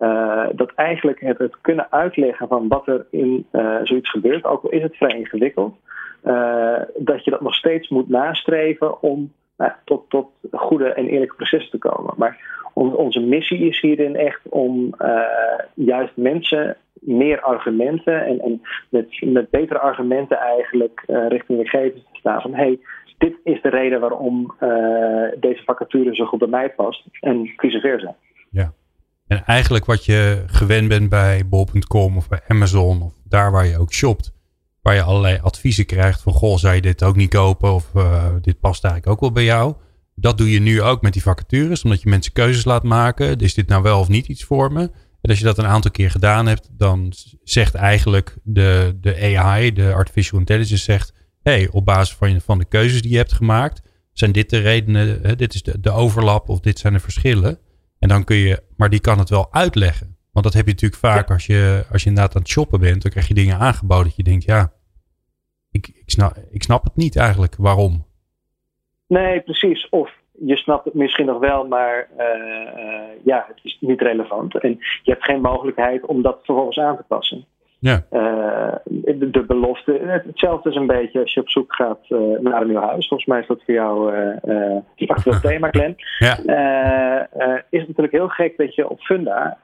uh, 0.00 0.46
dat 0.52 0.72
eigenlijk 0.74 1.20
het, 1.20 1.38
het, 1.38 1.60
kunnen 1.60 1.92
uitleggen 1.92 2.48
van 2.48 2.68
wat 2.68 2.88
er 2.88 3.06
in 3.10 3.46
uh, 3.52 3.80
zoiets 3.82 4.10
gebeurt, 4.10 4.44
ook 4.44 4.62
al 4.62 4.70
is 4.70 4.82
het 4.82 4.96
vrij 4.96 5.18
ingewikkeld, 5.18 5.76
uh, 6.24 6.80
dat 6.96 7.24
je 7.24 7.30
dat 7.30 7.40
nog 7.40 7.54
steeds 7.54 7.88
moet 7.88 8.08
nastreven 8.08 9.02
om 9.02 9.32
nou, 9.56 9.72
tot, 9.84 10.10
tot 10.10 10.30
goede 10.52 10.88
en 10.92 11.06
eerlijke 11.06 11.34
processen 11.34 11.70
te 11.70 11.88
komen. 11.88 12.14
Maar 12.16 12.62
on, 12.72 12.96
onze 12.96 13.20
missie 13.20 13.68
is 13.68 13.80
hierin 13.80 14.16
echt 14.16 14.40
om 14.48 14.94
juist 15.74 16.16
mensen 16.16 16.76
meer 16.92 17.40
argumenten 17.40 18.24
en, 18.24 18.40
en 18.40 18.62
met, 18.88 19.06
met 19.20 19.50
betere 19.50 19.78
argumenten 19.78 20.38
eigenlijk 20.38 21.02
richting 21.06 21.58
de 21.58 21.68
gegevens 21.68 22.02
te 22.12 22.18
staan 22.18 22.40
van 22.40 22.54
hey, 22.54 22.78
dit 23.18 23.34
is 23.44 23.62
de 23.62 23.68
reden 23.68 24.00
waarom 24.00 24.54
deze 25.40 25.62
vacature 25.64 26.14
zo 26.14 26.24
goed 26.24 26.38
bij 26.38 26.48
mij 26.48 26.70
past 26.70 27.04
en 27.20 27.52
vice 27.56 27.80
versa. 27.80 28.16
En 29.26 29.44
eigenlijk 29.44 29.84
wat 29.84 30.04
je 30.04 30.44
gewend 30.46 30.88
bent 30.88 31.08
bij 31.08 31.48
bol.com 31.48 32.16
of 32.16 32.28
bij 32.28 32.40
Amazon 32.48 33.02
of 33.02 33.12
daar 33.24 33.50
waar 33.50 33.66
je 33.66 33.78
ook 33.78 33.92
shopt. 33.92 34.32
Waar 34.82 34.94
je 34.94 35.02
allerlei 35.02 35.38
adviezen 35.42 35.86
krijgt 35.86 36.22
van 36.22 36.32
goh, 36.32 36.58
zou 36.58 36.74
je 36.74 36.80
dit 36.80 37.02
ook 37.02 37.16
niet 37.16 37.30
kopen 37.30 37.74
of 37.74 37.90
uh, 37.94 38.24
dit 38.40 38.60
past 38.60 38.84
eigenlijk 38.84 39.14
ook 39.14 39.20
wel 39.20 39.32
bij 39.32 39.44
jou. 39.44 39.74
Dat 40.14 40.38
doe 40.38 40.50
je 40.50 40.60
nu 40.60 40.82
ook 40.82 41.02
met 41.02 41.12
die 41.12 41.22
vacatures, 41.22 41.82
omdat 41.82 42.02
je 42.02 42.08
mensen 42.08 42.32
keuzes 42.32 42.64
laat 42.64 42.82
maken. 42.82 43.38
Is 43.38 43.54
dit 43.54 43.68
nou 43.68 43.82
wel 43.82 44.00
of 44.00 44.08
niet 44.08 44.26
iets 44.26 44.44
voor 44.44 44.72
me? 44.72 44.90
En 45.20 45.30
als 45.30 45.38
je 45.38 45.44
dat 45.44 45.58
een 45.58 45.66
aantal 45.66 45.90
keer 45.90 46.10
gedaan 46.10 46.46
hebt, 46.46 46.68
dan 46.72 47.12
zegt 47.42 47.74
eigenlijk 47.74 48.36
de, 48.42 48.96
de 49.00 49.36
AI, 49.36 49.72
de 49.72 49.92
artificial 49.92 50.38
intelligence, 50.38 50.84
zegt: 50.84 51.12
hey, 51.42 51.68
op 51.70 51.84
basis 51.84 52.14
van, 52.14 52.40
van 52.40 52.58
de 52.58 52.64
keuzes 52.64 53.02
die 53.02 53.10
je 53.10 53.16
hebt 53.16 53.32
gemaakt, 53.32 53.82
zijn 54.12 54.32
dit 54.32 54.50
de 54.50 54.58
redenen, 54.58 55.18
hè, 55.22 55.36
dit 55.36 55.54
is 55.54 55.62
de, 55.62 55.80
de 55.80 55.90
overlap 55.90 56.48
of 56.48 56.60
dit 56.60 56.78
zijn 56.78 56.92
de 56.92 57.00
verschillen. 57.00 57.58
En 58.04 58.10
dan 58.10 58.24
kun 58.24 58.36
je, 58.36 58.62
maar 58.76 58.90
die 58.90 59.00
kan 59.00 59.18
het 59.18 59.28
wel 59.28 59.46
uitleggen. 59.50 60.16
Want 60.32 60.44
dat 60.44 60.54
heb 60.54 60.64
je 60.64 60.70
natuurlijk 60.70 61.00
vaak 61.00 61.30
als 61.30 61.46
je, 61.46 61.84
als 61.92 62.02
je 62.02 62.08
inderdaad 62.08 62.34
aan 62.34 62.42
het 62.42 62.50
shoppen 62.50 62.80
bent. 62.80 63.02
Dan 63.02 63.10
krijg 63.10 63.28
je 63.28 63.34
dingen 63.34 63.58
aangeboden 63.58 64.04
dat 64.04 64.16
je 64.16 64.22
denkt, 64.22 64.44
ja, 64.44 64.72
ik, 65.70 65.88
ik, 65.88 66.10
snap, 66.10 66.32
ik 66.50 66.62
snap 66.62 66.84
het 66.84 66.96
niet 66.96 67.16
eigenlijk. 67.16 67.54
Waarom? 67.58 68.06
Nee, 69.06 69.40
precies. 69.40 69.88
Of 69.88 70.10
je 70.32 70.56
snapt 70.56 70.84
het 70.84 70.94
misschien 70.94 71.26
nog 71.26 71.38
wel, 71.38 71.66
maar 71.66 72.08
ja, 73.24 73.44
het 73.48 73.60
is 73.62 73.78
niet 73.80 74.00
relevant. 74.00 74.58
En 74.60 74.70
je 75.02 75.10
hebt 75.10 75.24
geen 75.24 75.40
mogelijkheid 75.40 76.06
om 76.06 76.22
dat 76.22 76.38
vervolgens 76.42 76.78
aan 76.78 76.96
te 76.96 77.04
passen. 77.08 77.44
Ja. 77.84 78.02
Uh, 78.12 78.74
de, 78.84 79.30
de, 79.30 79.44
belofte. 79.46 80.20
Hetzelfde 80.26 80.70
is 80.70 80.76
een 80.76 80.86
beetje 80.86 81.20
als 81.20 81.34
je 81.34 81.40
op 81.40 81.50
zoek 81.50 81.74
gaat 81.74 81.98
uh, 82.08 82.38
naar 82.40 82.60
een 82.60 82.68
nieuw 82.68 82.80
huis. 82.80 83.08
Volgens 83.08 83.28
mij 83.28 83.40
is 83.40 83.46
dat 83.46 83.62
voor 83.64 83.74
jou 83.74 84.16
uh, 84.16 84.76
een 84.96 85.08
actueel 85.08 85.40
thema, 85.40 85.68
Glenn. 85.70 85.96
Ja. 86.18 86.36
is 87.70 87.78
het 87.80 87.88
natuurlijk 87.88 88.12
heel 88.14 88.28
gek 88.28 88.56
dat 88.56 88.74
je 88.74 88.88
op 88.88 89.00
Funda 89.00 89.58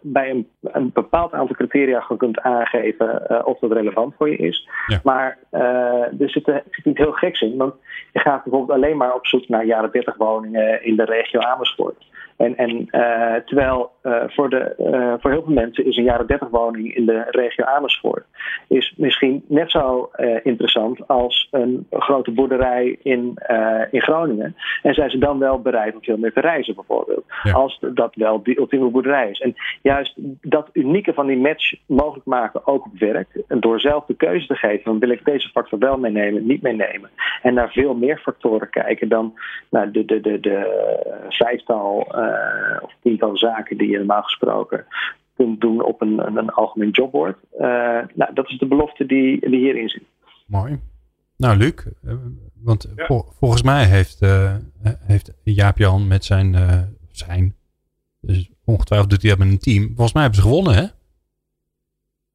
bij 0.00 0.30
een, 0.30 0.48
een, 0.62 0.90
bepaald 0.92 1.32
aantal 1.32 1.56
criteria 1.56 2.06
kunt 2.16 2.40
aangeven 2.40 3.46
of 3.46 3.58
dat 3.58 3.72
relevant 3.72 4.14
voor 4.16 4.30
je 4.30 4.36
is. 4.36 4.68
Ja. 4.86 5.00
Maar 5.02 5.38
er 5.50 6.30
zit, 6.30 6.48
er 6.48 6.62
zit 6.70 6.84
niet 6.84 6.98
heel 6.98 7.12
geks 7.12 7.40
in. 7.40 7.56
Want 7.56 7.74
je 8.12 8.18
gaat 8.18 8.44
bijvoorbeeld 8.44 8.78
alleen 8.78 8.96
maar 8.96 9.14
op 9.14 9.26
zoek 9.26 9.48
naar 9.48 9.64
jaren 9.64 9.90
30 9.92 10.16
woningen 10.16 10.84
in 10.84 10.96
de 10.96 11.04
regio 11.04 11.40
Amersfoort. 11.40 12.06
En, 12.38 12.56
en 12.56 12.88
uh, 12.90 13.34
terwijl 13.34 13.90
uh, 14.02 14.22
voor, 14.26 14.50
de, 14.50 14.74
uh, 14.78 15.14
voor 15.20 15.30
heel 15.30 15.42
veel 15.42 15.54
mensen 15.54 15.84
is 15.84 15.96
een 15.96 16.04
jaren 16.04 16.26
30 16.26 16.48
woning 16.48 16.94
in 16.94 17.06
de 17.06 17.24
regio 17.30 17.64
Amersfoort 17.64 18.24
is 18.68 18.94
misschien 18.96 19.44
net 19.48 19.70
zo 19.70 20.10
interessant 20.42 21.08
als 21.08 21.48
een 21.50 21.86
grote 21.90 22.30
boerderij 22.30 22.98
in, 23.02 23.38
in 23.90 24.02
Groningen. 24.02 24.56
En 24.82 24.94
zijn 24.94 25.10
ze 25.10 25.18
dan 25.18 25.38
wel 25.38 25.60
bereid 25.60 25.94
om 25.94 26.02
veel 26.02 26.16
meer 26.16 26.32
te 26.32 26.40
reizen 26.40 26.74
bijvoorbeeld. 26.74 27.24
Als 27.52 27.78
dat 27.94 28.14
wel 28.14 28.42
die 28.42 28.58
ultieme 28.58 28.88
boerderij 28.88 29.30
is. 29.30 29.40
En 29.40 29.54
juist 29.82 30.14
dat 30.42 30.68
unieke 30.72 31.12
van 31.12 31.26
die 31.26 31.36
match 31.36 31.74
mogelijk 31.86 32.26
maken 32.26 32.66
ook 32.66 32.84
op 32.84 32.98
werk. 32.98 33.28
En 33.48 33.60
door 33.60 33.80
zelf 33.80 34.04
de 34.04 34.14
keuze 34.14 34.46
te 34.46 34.54
geven, 34.54 34.84
dan 34.84 34.98
wil 34.98 35.10
ik 35.10 35.24
deze 35.24 35.48
factor 35.48 35.78
wel 35.78 35.98
meenemen, 35.98 36.46
niet 36.46 36.62
meenemen. 36.62 37.10
En 37.42 37.54
naar 37.54 37.70
veel 37.70 37.94
meer 37.94 38.18
factoren 38.18 38.70
kijken 38.70 39.08
dan 39.08 39.38
naar 39.70 39.92
de, 39.92 40.04
de, 40.04 40.20
de, 40.20 40.40
de 40.40 41.26
vijftal 41.28 42.06
of 42.82 42.92
tiental 43.02 43.36
zaken 43.36 43.76
die 43.78 43.88
je 43.88 43.96
normaal 43.96 44.22
gesproken 44.22 44.86
kunt 45.36 45.60
doen 45.60 45.84
op 45.84 46.00
een, 46.00 46.26
een, 46.26 46.36
een 46.36 46.50
algemeen 46.50 46.90
jobboard. 46.90 47.38
Uh, 47.52 47.60
nou, 48.14 48.34
dat 48.34 48.48
is 48.48 48.58
de 48.58 48.66
belofte 48.66 49.06
die, 49.06 49.50
die 49.50 49.58
hierin 49.58 49.88
zit. 49.88 50.02
Mooi. 50.46 50.80
Nou, 51.36 51.56
Luc, 51.56 51.74
eh, 52.04 52.14
want 52.62 52.92
volgens 53.38 53.62
mij 53.62 53.84
heeft, 53.84 54.22
uh, 54.22 54.54
heeft 55.00 55.32
Jaap-Jan 55.42 56.06
met 56.06 56.24
zijn, 56.24 56.56
zijn, 57.10 57.54
dus 58.20 58.50
ongetwijfeld 58.64 59.10
doet 59.10 59.22
hij 59.22 59.30
dat 59.30 59.38
met 59.38 59.48
een 59.48 59.58
team, 59.58 59.86
volgens 59.86 60.12
mij 60.12 60.22
hebben 60.22 60.40
ze 60.40 60.48
gewonnen, 60.48 60.74
hè? 60.74 60.86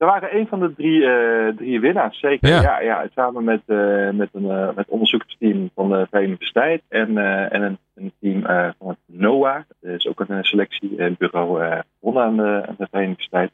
We 0.03 0.09
waren 0.09 0.37
een 0.37 0.47
van 0.47 0.59
de 0.59 0.73
drie, 0.73 1.01
uh, 1.01 1.47
drie 1.55 1.79
winnaars, 1.79 2.19
zeker. 2.19 2.49
Ja. 2.49 2.79
ja, 2.79 3.07
samen 3.13 3.43
met, 3.43 3.61
uh, 3.67 4.09
met 4.09 4.29
een 4.33 4.43
uh, 4.43 4.69
met 4.75 4.89
onderzoekersteam 4.89 5.69
van 5.75 5.89
de 5.89 6.07
Vrije 6.09 6.27
Universiteit 6.27 6.81
en, 6.89 7.17
en 7.49 7.61
een, 7.61 7.77
een 7.95 8.11
team 8.19 8.41
van 8.79 8.87
het 8.87 8.97
NOAA. 9.05 9.65
Dat 9.81 9.91
is 9.91 10.07
ook 10.07 10.19
een 10.19 10.43
selectiebureau 10.43 11.81
gewonnen 11.99 12.23
aan 12.23 12.37
de, 12.37 12.65
aan 12.67 12.75
de 12.77 12.87
Vrije 12.91 13.05
Universiteit. 13.05 13.51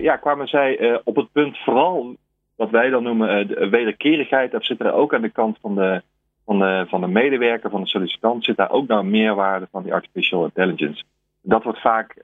ja, 0.00 0.16
kwamen 0.16 0.46
zij 0.46 1.00
op 1.04 1.16
het 1.16 1.32
punt 1.32 1.58
vooral 1.58 2.16
wat 2.56 2.70
wij 2.70 2.90
dan 2.90 3.02
noemen 3.02 3.48
de 3.48 3.68
wederkerigheid. 3.68 4.50
Dat 4.50 4.64
zit 4.64 4.80
er 4.80 4.92
ook 4.92 5.14
aan 5.14 5.22
de 5.22 5.28
kant 5.28 5.58
van 5.60 5.74
de, 5.74 6.02
van 6.44 6.58
de, 6.58 6.84
van 6.88 7.00
de 7.00 7.08
medewerker, 7.08 7.70
van 7.70 7.80
de 7.80 7.88
sollicitant, 7.88 8.44
zit 8.44 8.56
daar 8.56 8.70
ook 8.70 8.86
nou 8.86 9.04
meerwaarde 9.04 9.68
van 9.70 9.82
die 9.82 9.94
artificial 9.94 10.44
intelligence. 10.44 11.04
Dat 11.42 11.62
wordt 11.62 11.80
vaak 11.80 12.16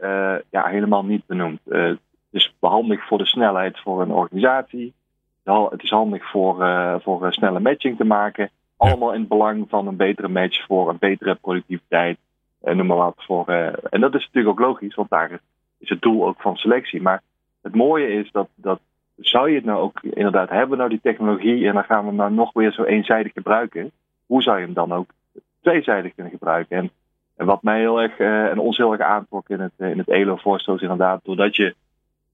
ja, 0.50 0.66
helemaal 0.66 1.04
niet 1.04 1.26
benoemd. 1.26 1.61
Dus 2.31 2.55
handig 2.61 3.07
voor 3.07 3.19
de 3.19 3.27
snelheid 3.27 3.79
voor 3.79 4.03
een 4.03 4.12
organisatie. 4.12 4.95
Het 5.45 5.83
is 5.83 5.91
handig 5.91 6.31
voor, 6.31 6.62
uh, 6.62 6.95
voor 7.01 7.27
een 7.27 7.33
snelle 7.33 7.61
matching 7.61 7.97
te 7.97 8.05
maken. 8.05 8.51
Allemaal 8.77 9.12
in 9.12 9.21
het 9.21 9.29
belang 9.29 9.67
van 9.69 9.87
een 9.87 9.97
betere 9.97 10.29
match 10.29 10.67
voor 10.67 10.88
een 10.88 10.99
betere 10.99 11.35
productiviteit. 11.35 12.19
En 12.62 12.77
noem 12.77 12.87
maar 12.87 12.97
wat. 12.97 13.14
Voor, 13.17 13.51
uh, 13.51 13.67
en 13.67 14.01
dat 14.01 14.14
is 14.14 14.25
natuurlijk 14.25 14.49
ook 14.49 14.67
logisch, 14.67 14.95
want 14.95 15.11
daar 15.11 15.41
is 15.79 15.88
het 15.88 16.01
doel 16.01 16.27
ook 16.27 16.41
van 16.41 16.57
selectie. 16.57 17.03
Maar 17.03 17.23
het 17.62 17.75
mooie 17.75 18.09
is 18.09 18.31
dat, 18.31 18.49
dat 18.55 18.81
zou 19.17 19.49
je 19.49 19.55
het 19.55 19.64
nou 19.64 19.81
ook 19.81 20.01
inderdaad 20.03 20.49
hebben, 20.49 20.79
nou 20.79 20.91
die 20.91 21.01
technologie, 21.03 21.67
en 21.67 21.75
dan 21.75 21.85
gaan 21.85 22.01
we 22.01 22.07
hem 22.07 22.17
nou 22.17 22.33
nog 22.33 22.53
weer 22.53 22.73
zo 22.73 22.83
eenzijdig 22.83 23.33
gebruiken. 23.33 23.91
Hoe 24.27 24.43
zou 24.43 24.59
je 24.59 24.64
hem 24.64 24.75
dan 24.75 24.93
ook 24.93 25.11
tweezijdig 25.61 26.14
kunnen 26.14 26.33
gebruiken? 26.33 26.77
En, 26.77 26.91
en 27.37 27.47
wat 27.47 27.62
mij 27.62 27.79
heel 27.79 28.03
erg 28.03 28.19
uh, 28.19 28.47
en 28.47 28.59
ons 28.59 28.77
heel 28.77 28.93
erg 28.93 29.01
aantrok 29.01 29.49
in 29.49 29.61
het, 29.61 29.73
in 29.77 29.99
het 29.99 30.09
ELO-voorstel 30.09 30.75
is 30.75 30.83
inderdaad, 30.83 31.21
doordat 31.25 31.57
je 31.57 31.75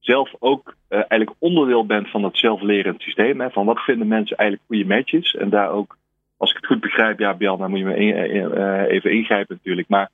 zelf 0.04 0.34
ook 0.38 0.74
uh, 0.88 0.98
eigenlijk 0.98 1.30
onderdeel 1.38 1.86
bent 1.86 2.10
van 2.10 2.22
dat 2.22 2.36
zelflerend 2.36 3.02
systeem. 3.02 3.40
Hè, 3.40 3.50
van 3.50 3.66
wat 3.66 3.80
vinden 3.80 4.08
mensen 4.08 4.36
eigenlijk 4.36 4.68
goede 4.68 4.94
matches. 4.94 5.36
En 5.36 5.50
daar 5.50 5.70
ook, 5.70 5.96
als 6.36 6.50
ik 6.50 6.56
het 6.56 6.66
goed 6.66 6.80
begrijp, 6.80 7.18
ja, 7.18 7.34
Bjan, 7.34 7.58
dan 7.58 7.70
moet 7.70 7.78
je 7.78 7.84
me 7.84 7.98
uh, 7.98 8.90
even 8.90 9.12
ingrijpen 9.12 9.56
natuurlijk. 9.56 9.88
Maar 9.88 10.10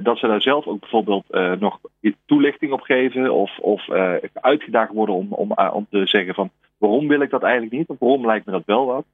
dat 0.00 0.18
ze 0.18 0.26
daar 0.26 0.42
zelf 0.42 0.66
ook 0.66 0.80
bijvoorbeeld 0.80 1.24
nog 1.58 1.78
toelichting 2.26 2.72
op 2.72 2.80
geven. 2.80 3.34
Of, 3.34 3.58
of 3.58 3.90
uitgedaagd 4.32 4.92
worden 4.92 5.14
om, 5.14 5.32
om, 5.32 5.52
om 5.72 5.86
te 5.90 6.06
zeggen 6.06 6.34
van 6.34 6.50
waarom 6.78 7.08
wil 7.08 7.20
ik 7.20 7.30
dat 7.30 7.42
eigenlijk 7.42 7.72
niet? 7.72 7.88
Of 7.88 7.98
waarom 7.98 8.26
lijkt 8.26 8.46
me 8.46 8.52
dat 8.52 8.62
wel 8.66 8.86
wat? 8.86 9.04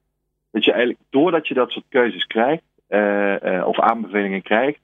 Dat 0.50 0.64
je 0.64 0.72
eigenlijk, 0.72 1.00
doordat 1.10 1.48
je 1.48 1.54
dat 1.54 1.70
soort 1.70 1.84
keuzes 1.88 2.26
krijgt, 2.26 2.62
of 3.64 3.80
aanbevelingen 3.80 4.42
krijgt, 4.42 4.80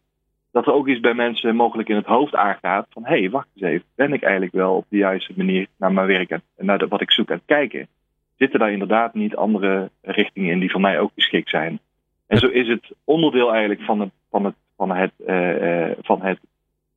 dat 0.58 0.66
er 0.66 0.72
ook 0.72 0.88
iets 0.88 1.00
bij 1.00 1.14
mensen 1.14 1.56
mogelijk 1.56 1.88
in 1.88 1.96
het 1.96 2.06
hoofd 2.06 2.34
aangaat 2.34 2.86
van 2.90 3.04
hé, 3.04 3.18
hey, 3.18 3.30
wacht 3.30 3.48
eens 3.54 3.64
even, 3.64 3.86
ben 3.94 4.12
ik 4.12 4.22
eigenlijk 4.22 4.52
wel 4.52 4.76
op 4.76 4.84
de 4.88 4.96
juiste 4.96 5.32
manier 5.36 5.66
naar 5.76 5.92
mijn 5.92 6.06
werk 6.06 6.30
en 6.30 6.42
naar 6.56 6.88
wat 6.88 7.00
ik 7.00 7.12
zoek 7.12 7.30
aan 7.30 7.36
het 7.36 7.46
kijken? 7.46 7.88
Zitten 8.36 8.58
daar 8.58 8.72
inderdaad 8.72 9.14
niet 9.14 9.36
andere 9.36 9.90
richtingen 10.02 10.50
in 10.50 10.58
die 10.58 10.70
voor 10.70 10.80
mij 10.80 11.00
ook 11.00 11.10
geschikt 11.14 11.48
zijn? 11.48 11.80
En 12.26 12.38
zo 12.38 12.46
is 12.46 12.68
het 12.68 12.92
onderdeel 13.04 13.50
eigenlijk 13.50 13.80
van 13.80 14.00
het, 14.00 14.10
van 14.30 14.44
het, 14.44 14.54
van 14.76 14.90
het, 14.90 15.12
uh, 15.26 15.90
van 16.00 16.22
het 16.22 16.38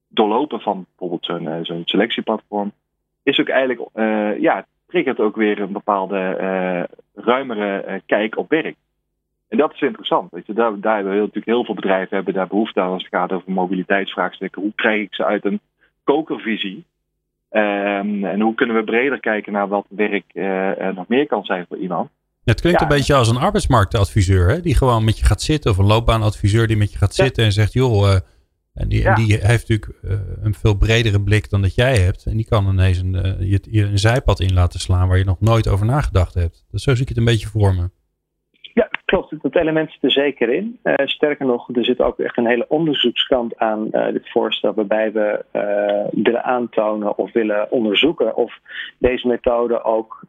doorlopen 0.08 0.62
van 0.62 0.86
bijvoorbeeld 0.88 1.26
zo'n 1.26 1.44
uh, 1.44 1.58
zo'n 1.62 1.82
selectieplatform, 1.86 2.72
is 3.24 3.40
ook 3.40 3.50
eigenlijk, 3.50 3.90
uh, 3.96 4.40
ja, 4.40 4.66
triggert 4.88 5.20
ook 5.20 5.36
weer 5.36 5.60
een 5.60 5.72
bepaalde 5.72 6.88
ruimere 7.16 8.02
kijk 8.06 8.38
op 8.38 8.50
werk. 8.50 8.76
En 9.52 9.58
dat 9.58 9.74
is 9.74 9.82
interessant. 9.82 10.32
Weet 10.32 10.46
je. 10.46 10.54
Daar, 10.54 10.80
daar 10.80 10.96
hebben 10.96 11.14
we 11.14 11.20
natuurlijk 11.20 11.46
heel 11.46 11.66
veel 11.66 11.76
bedrijven 11.76 12.16
hebben 12.16 12.34
daar 12.34 12.48
behoefte 12.48 12.82
aan 12.82 12.92
als 12.92 13.04
het 13.04 13.14
gaat 13.14 13.32
over 13.32 13.52
mobiliteitsvraagstukken. 13.52 14.62
Hoe 14.62 14.74
krijg 14.76 15.02
ik 15.02 15.14
ze 15.14 15.26
uit 15.26 15.46
een 15.46 15.60
kokervisie? 16.04 16.86
Um, 17.52 18.26
en 18.26 18.42
hoe 18.42 18.56
kunnen 18.56 18.76
we 18.76 18.84
breder 18.84 19.20
kijken 19.20 19.54
naar 19.54 19.68
wat 19.68 19.86
werk 19.90 20.24
uh, 20.34 20.90
nog 20.96 21.08
meer 21.08 21.28
kan 21.28 21.44
zijn 21.44 21.66
voor 21.68 21.78
iemand? 21.78 22.10
Het 22.44 22.62
klinkt 22.62 22.82
een 22.82 22.88
beetje 22.88 23.14
als 23.14 23.30
een 23.30 23.38
arbeidsmarktadviseur, 23.38 24.50
hè? 24.50 24.62
die 24.62 24.76
gewoon 24.76 25.04
met 25.04 25.20
je 25.20 25.26
gaat 25.26 25.42
zitten, 25.42 25.72
of 25.72 25.78
een 25.78 25.86
loopbaanadviseur 25.86 26.68
die 26.68 26.78
met 26.78 26.92
je 26.92 26.98
gaat 26.98 27.16
zitten 27.16 27.44
en 27.44 27.52
zegt: 27.52 27.74
joh, 27.74 28.08
uh, 28.08 28.16
en, 28.74 28.90
die, 28.90 29.08
en 29.08 29.16
die 29.16 29.38
heeft 29.38 29.70
natuurlijk 29.70 30.00
uh, 30.04 30.12
een 30.42 30.54
veel 30.54 30.78
bredere 30.78 31.22
blik 31.22 31.50
dan 31.50 31.62
dat 31.62 31.76
jij 31.76 31.98
hebt. 31.98 32.26
En 32.26 32.36
die 32.36 32.48
kan 32.48 32.68
ineens 32.68 32.98
een, 32.98 33.36
je, 33.40 33.60
je 33.70 33.84
een 33.84 34.00
zijpad 34.00 34.40
in 34.40 34.54
laten 34.54 34.80
slaan 34.80 35.08
waar 35.08 35.18
je 35.18 35.24
nog 35.24 35.40
nooit 35.40 35.68
over 35.68 35.86
nagedacht 35.86 36.34
hebt. 36.34 36.66
Dus 36.72 36.84
zo 36.84 36.92
zie 36.94 37.02
ik 37.02 37.10
het 37.10 37.18
een 37.18 37.26
beetje 37.26 37.48
voor 37.48 37.76
me. 37.76 37.90
Klopt. 39.12 39.42
Dat 39.42 39.56
element 39.56 39.92
zit 39.92 40.04
er 40.04 40.12
zeker 40.12 40.50
in. 40.50 40.80
Uh, 40.84 40.94
sterker 40.96 41.46
nog, 41.46 41.70
er 41.76 41.86
zit 41.86 42.02
ook 42.02 42.20
echt 42.20 42.38
een 42.38 42.48
hele 42.48 42.66
onderzoekskant 42.68 43.58
aan 43.58 43.88
uh, 43.92 44.06
dit 44.06 44.30
voorstel, 44.30 44.74
waarbij 44.74 45.12
we 45.12 45.46
uh, 45.54 46.24
willen 46.24 46.44
aantonen 46.44 47.18
of 47.18 47.32
willen 47.32 47.72
onderzoeken 47.72 48.36
of 48.36 48.60
deze 48.98 49.28
methode 49.28 49.84
ook 49.84 50.20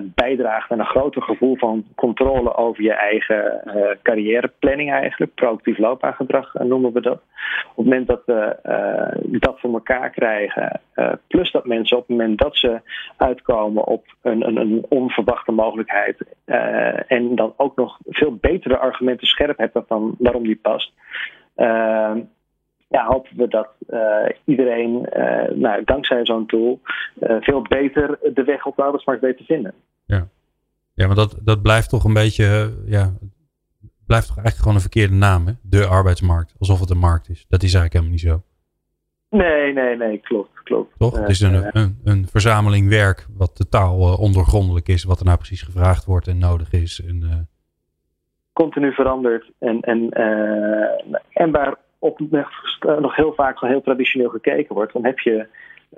bijdraagt 0.00 0.70
aan 0.70 0.78
een 0.78 0.86
groter 0.86 1.22
gevoel 1.22 1.56
van 1.56 1.84
controle 1.94 2.56
over 2.56 2.82
je 2.82 2.92
eigen 2.92 3.62
carrièreplanning 4.02 4.92
eigenlijk. 4.92 5.34
Proactief 5.34 5.78
loopbaangedrag 5.78 6.54
noemen 6.54 6.92
we 6.92 7.00
dat. 7.00 7.20
Op 7.74 7.76
het 7.76 7.84
moment 7.84 8.06
dat 8.06 8.22
we 8.26 8.56
dat 9.40 9.60
voor 9.60 9.72
elkaar 9.72 10.10
krijgen, 10.10 10.80
plus 11.26 11.50
dat 11.50 11.66
mensen 11.66 11.96
op 11.96 12.08
het 12.08 12.16
moment 12.16 12.38
dat 12.38 12.56
ze 12.56 12.80
uitkomen 13.16 13.86
op 13.86 14.04
een, 14.22 14.46
een, 14.46 14.56
een 14.56 14.86
onverwachte 14.88 15.52
mogelijkheid 15.52 16.24
en 17.06 17.34
dan 17.34 17.54
ook 17.56 17.76
nog 17.76 17.98
veel 18.08 18.23
betere 18.32 18.78
argumenten 18.78 19.26
scherp 19.26 19.58
hebben 19.58 19.84
van 19.86 20.14
waarom 20.18 20.42
die 20.42 20.58
past. 20.62 20.92
Uh, 21.56 22.14
ja, 22.88 23.06
hopen 23.06 23.36
we 23.36 23.48
dat 23.48 23.68
uh, 23.90 24.28
iedereen, 24.44 25.06
uh, 25.16 25.56
nou, 25.56 25.84
dankzij 25.84 26.26
zo'n 26.26 26.46
tool, 26.46 26.80
uh, 27.20 27.36
veel 27.40 27.62
beter 27.62 28.18
de 28.34 28.44
weg 28.44 28.66
op 28.66 28.76
de 28.76 28.82
arbeidsmarkt 28.82 29.22
weet 29.22 29.36
te 29.36 29.44
vinden. 29.44 29.74
Ja, 30.06 30.28
ja 30.94 31.06
maar 31.06 31.16
dat, 31.16 31.38
dat 31.42 31.62
blijft 31.62 31.88
toch 31.88 32.04
een 32.04 32.12
beetje, 32.12 32.74
ja, 32.86 33.12
blijft 34.06 34.26
toch 34.26 34.36
eigenlijk 34.36 34.56
gewoon 34.56 34.74
een 34.74 34.80
verkeerde 34.80 35.14
naam, 35.14 35.46
hè? 35.46 35.52
De 35.62 35.86
arbeidsmarkt. 35.86 36.54
Alsof 36.58 36.80
het 36.80 36.90
een 36.90 36.98
markt 36.98 37.28
is. 37.28 37.46
Dat 37.48 37.62
is 37.62 37.74
eigenlijk 37.74 37.92
helemaal 37.92 38.12
niet 38.12 38.20
zo. 38.20 38.42
Nee, 39.28 39.72
nee, 39.72 39.96
nee, 39.96 40.18
klopt, 40.18 40.62
klopt. 40.62 40.98
Toch? 40.98 41.18
het 41.18 41.28
is 41.28 41.40
een, 41.40 41.76
een, 41.76 42.00
een, 42.04 42.26
verzameling 42.28 42.88
werk 42.88 43.26
wat 43.36 43.56
totaal 43.56 44.16
ondergrondelijk 44.16 44.88
is, 44.88 45.04
wat 45.04 45.18
er 45.18 45.24
nou 45.24 45.36
precies 45.36 45.62
gevraagd 45.62 46.04
wordt 46.04 46.28
en 46.28 46.38
nodig 46.38 46.72
is. 46.72 47.02
En, 47.04 47.48
continu 48.54 48.92
verandert. 48.92 49.50
En, 49.58 49.80
en, 49.80 50.08
uh, 50.20 51.14
en 51.32 51.50
waar 51.50 51.74
op 51.98 52.20
nog 52.80 53.16
heel 53.16 53.32
vaak 53.32 53.60
heel 53.60 53.82
traditioneel 53.82 54.28
gekeken 54.28 54.74
wordt. 54.74 54.92
Dan 54.92 55.04
heb 55.04 55.18
je 55.18 55.46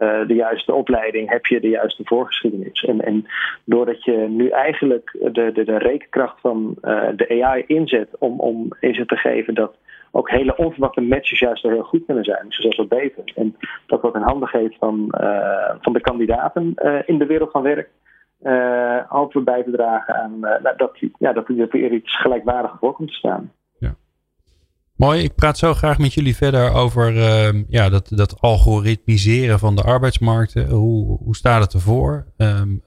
uh, 0.01 0.27
de 0.27 0.35
juiste 0.35 0.75
opleiding, 0.75 1.31
heb 1.31 1.47
je 1.47 1.61
de 1.61 1.69
juiste 1.69 2.03
voorgeschiedenis. 2.05 2.85
En, 2.85 3.01
en 3.01 3.27
doordat 3.65 4.05
je 4.05 4.13
nu 4.13 4.49
eigenlijk 4.49 5.17
de, 5.33 5.53
de, 5.53 5.65
de 5.65 5.79
rekenkracht 5.79 6.41
van 6.41 6.77
de 7.17 7.43
AI 7.45 7.65
inzet 7.67 8.09
om, 8.19 8.41
om 8.41 8.69
inzet 8.81 9.09
te 9.09 9.17
geven 9.17 9.55
dat 9.55 9.75
ook 10.11 10.31
hele 10.31 10.57
onverwachte 10.57 11.01
matches 11.01 11.39
juist 11.39 11.63
heel 11.63 11.83
goed 11.83 12.05
kunnen 12.07 12.25
zijn. 12.25 12.47
Zelfs 12.49 12.77
wel 12.77 12.87
beter. 12.87 13.33
En 13.35 13.57
dat 13.87 14.01
wat 14.01 14.15
in 14.15 14.23
handen 14.23 14.49
geeft 14.49 14.77
van, 14.79 15.07
van 15.81 15.93
de 15.93 16.01
kandidaten 16.01 16.75
in 17.07 17.19
de 17.19 17.27
wereld 17.27 17.51
van 17.51 17.63
werk. 17.63 17.89
Hopen 19.09 19.39
we 19.39 19.45
bij 19.45 19.63
te 19.63 19.71
dragen 19.71 20.15
aan 20.15 20.41
nou, 20.41 20.77
dat, 20.77 20.91
ja, 21.19 21.33
dat 21.33 21.49
er 21.49 21.69
weer 21.71 21.93
iets 21.93 22.21
gelijkwaardigs 22.21 22.75
voor 22.81 22.93
komt 22.93 23.09
te 23.09 23.15
staan. 23.15 23.53
Mooi, 24.97 25.23
ik 25.23 25.35
praat 25.35 25.59
zo 25.59 25.75
graag 25.75 25.99
met 25.99 26.15
jullie 26.15 26.37
verder 26.37 26.73
over 26.73 27.13
uh, 27.13 27.63
ja, 27.69 27.89
dat, 27.89 28.09
dat 28.09 28.41
algoritmiseren 28.41 29.59
van 29.59 29.77
de 29.77 29.83
arbeidsmarkten. 29.83 30.69
Hoe, 30.69 31.19
hoe 31.19 31.37
staat 31.37 31.63
het 31.63 31.73
ervoor? 31.73 32.27
Um, 32.37 32.83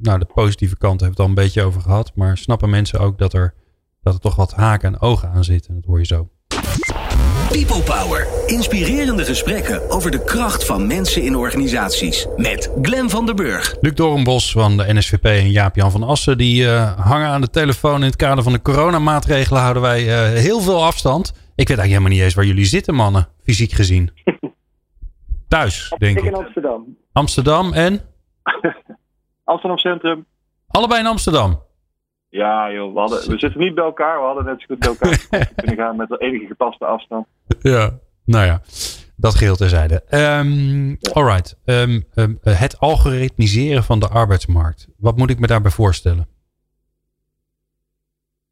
nou, 0.00 0.18
de 0.18 0.24
positieve 0.34 0.76
kant 0.76 1.00
hebben 1.00 1.16
we 1.16 1.22
het 1.22 1.30
al 1.32 1.38
een 1.38 1.44
beetje 1.44 1.62
over 1.62 1.80
gehad. 1.80 2.12
Maar 2.14 2.36
snappen 2.36 2.70
mensen 2.70 3.00
ook 3.00 3.18
dat 3.18 3.32
er, 3.32 3.54
dat 4.02 4.14
er 4.14 4.20
toch 4.20 4.36
wat 4.36 4.54
haken 4.54 4.92
en 4.92 5.00
ogen 5.00 5.30
aan 5.30 5.44
zitten? 5.44 5.74
Dat 5.74 5.84
hoor 5.84 5.98
je 5.98 6.06
zo. 6.06 6.28
People 7.50 7.82
Power. 7.82 8.26
Inspirerende 8.46 9.24
gesprekken 9.24 9.90
over 9.90 10.10
de 10.10 10.24
kracht 10.24 10.66
van 10.66 10.86
mensen 10.86 11.22
in 11.22 11.36
organisaties. 11.36 12.26
Met 12.36 12.72
Glen 12.82 13.10
van 13.10 13.26
der 13.26 13.34
Burg. 13.34 13.76
Luc 13.80 13.94
Doornbos 13.94 14.52
van 14.52 14.76
de 14.76 14.92
NSVP 14.94 15.24
en 15.24 15.50
Jaap-Jan 15.50 15.90
van 15.90 16.02
Assen. 16.02 16.38
Die 16.38 16.62
uh, 16.62 17.00
hangen 17.06 17.28
aan 17.28 17.40
de 17.40 17.50
telefoon. 17.50 17.96
In 17.96 18.02
het 18.02 18.16
kader 18.16 18.42
van 18.42 18.52
de 18.52 18.62
coronamaatregelen 18.62 19.60
houden 19.60 19.82
wij 19.82 20.02
uh, 20.02 20.38
heel 20.38 20.60
veel 20.60 20.84
afstand. 20.84 21.28
Ik 21.28 21.68
weet 21.68 21.78
eigenlijk 21.78 21.88
helemaal 21.88 22.10
niet 22.10 22.20
eens 22.20 22.34
waar 22.34 22.44
jullie 22.44 22.64
zitten, 22.64 22.94
mannen. 22.94 23.28
Fysiek 23.42 23.72
gezien. 23.72 24.10
Thuis, 25.48 25.94
denk 25.98 26.18
ik. 26.18 26.24
Ik 26.24 26.30
in 26.30 26.36
Amsterdam. 26.36 26.96
Amsterdam 27.12 27.72
en? 27.72 28.00
Amsterdam 29.44 29.78
Centrum. 29.78 30.26
Allebei 30.68 31.00
in 31.00 31.06
Amsterdam? 31.06 31.62
Ja, 32.28 32.72
joh, 32.72 32.92
we, 32.92 33.00
hadden, 33.00 33.30
we 33.30 33.38
zitten 33.38 33.60
niet 33.60 33.74
bij 33.74 33.84
elkaar. 33.84 34.18
We 34.18 34.24
hadden 34.24 34.44
net 34.44 34.60
zo 34.60 34.66
goed 34.66 34.78
bij 34.78 34.88
elkaar 34.88 35.48
kunnen 35.56 35.76
gaan 35.76 35.96
met 35.96 36.20
enige 36.20 36.46
gepaste 36.46 36.84
afstand. 36.84 37.26
Ja, 37.62 37.98
nou 38.24 38.44
ja, 38.44 38.60
dat 39.16 39.34
geheel 39.34 39.56
terzijde. 39.56 40.02
Um, 40.10 40.96
Alright, 41.12 41.58
um, 41.64 42.04
um, 42.14 42.38
het 42.42 42.78
algoritmiseren 42.78 43.82
van 43.82 44.00
de 44.00 44.08
arbeidsmarkt. 44.08 44.88
Wat 44.96 45.16
moet 45.16 45.30
ik 45.30 45.38
me 45.38 45.46
daarbij 45.46 45.70
voorstellen? 45.70 46.28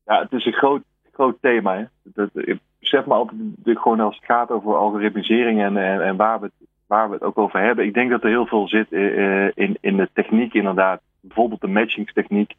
Ja, 0.04 0.20
het 0.22 0.32
is 0.32 0.46
een 0.46 0.52
groot, 0.52 0.82
groot 1.12 1.36
thema. 1.40 1.76
Hè. 1.76 1.84
Dat, 2.02 2.30
ik 2.34 2.58
besef 2.78 3.06
me 3.06 3.14
altijd 3.14 3.78
gewoon 3.78 4.00
als 4.00 4.16
het 4.16 4.24
gaat 4.24 4.50
over 4.50 4.76
algoritmisering 4.76 5.60
en, 5.60 5.76
en, 5.76 6.02
en 6.02 6.16
waar, 6.16 6.40
we 6.40 6.44
het, 6.46 6.68
waar 6.86 7.08
we 7.08 7.14
het 7.14 7.22
ook 7.22 7.38
over 7.38 7.60
hebben. 7.60 7.84
Ik 7.84 7.94
denk 7.94 8.10
dat 8.10 8.22
er 8.22 8.28
heel 8.28 8.46
veel 8.46 8.68
zit 8.68 8.92
uh, 8.92 9.50
in, 9.54 9.78
in 9.80 9.96
de 9.96 10.10
techniek 10.12 10.54
inderdaad. 10.54 11.00
Bijvoorbeeld 11.20 11.60
de 11.60 11.66
matchingstechniek. 11.66 12.54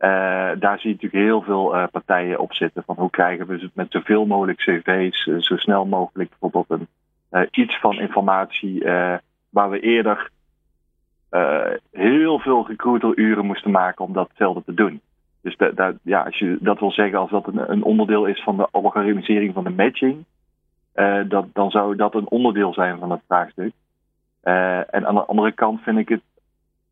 Uh, 0.00 0.50
daar 0.58 0.78
zie 0.78 0.88
je 0.88 0.94
natuurlijk 0.94 1.24
heel 1.24 1.42
veel 1.42 1.76
uh, 1.76 1.84
partijen 1.92 2.38
op 2.38 2.54
zitten. 2.54 2.82
Van 2.86 2.96
hoe 2.98 3.10
krijgen 3.10 3.46
we 3.46 3.70
met 3.74 3.86
zoveel 3.90 4.26
mogelijk 4.26 4.58
cv's, 4.58 5.26
uh, 5.26 5.40
zo 5.40 5.56
snel 5.56 5.86
mogelijk 5.86 6.30
bijvoorbeeld 6.30 6.80
een, 7.30 7.48
iets 7.50 7.78
van 7.78 8.00
informatie 8.00 8.84
waar 9.50 9.70
we 9.70 9.80
eerder 9.80 10.30
heel 11.92 12.38
veel 12.38 12.66
recruiteruren 12.66 13.46
moesten 13.46 13.70
maken 13.70 14.04
om 14.04 14.12
datzelfde 14.12 14.62
te 14.64 14.74
doen. 14.74 15.00
Dus 15.42 15.56
da, 15.56 15.70
da, 15.70 15.92
ja, 16.02 16.22
als 16.22 16.38
je 16.38 16.58
dat 16.60 16.80
wil 16.80 16.92
zeggen, 16.92 17.18
als 17.18 17.30
dat 17.30 17.46
een, 17.46 17.70
een 17.70 17.82
onderdeel 17.82 18.26
is 18.26 18.42
van 18.42 18.56
de 18.56 18.68
algoritmisering 18.70 19.54
van 19.54 19.64
de 19.64 19.70
matching, 19.70 20.24
dat, 21.28 21.46
dan 21.52 21.70
zou 21.70 21.96
dat 21.96 22.14
een 22.14 22.30
onderdeel 22.30 22.72
zijn 22.72 22.98
van 22.98 23.10
het 23.10 23.20
vraagstuk. 23.26 23.72
en 24.90 25.06
aan 25.06 25.14
de 25.14 25.24
andere 25.24 25.52
kant 25.52 25.80
vind 25.82 25.98
ik 25.98 26.08
het 26.08 26.22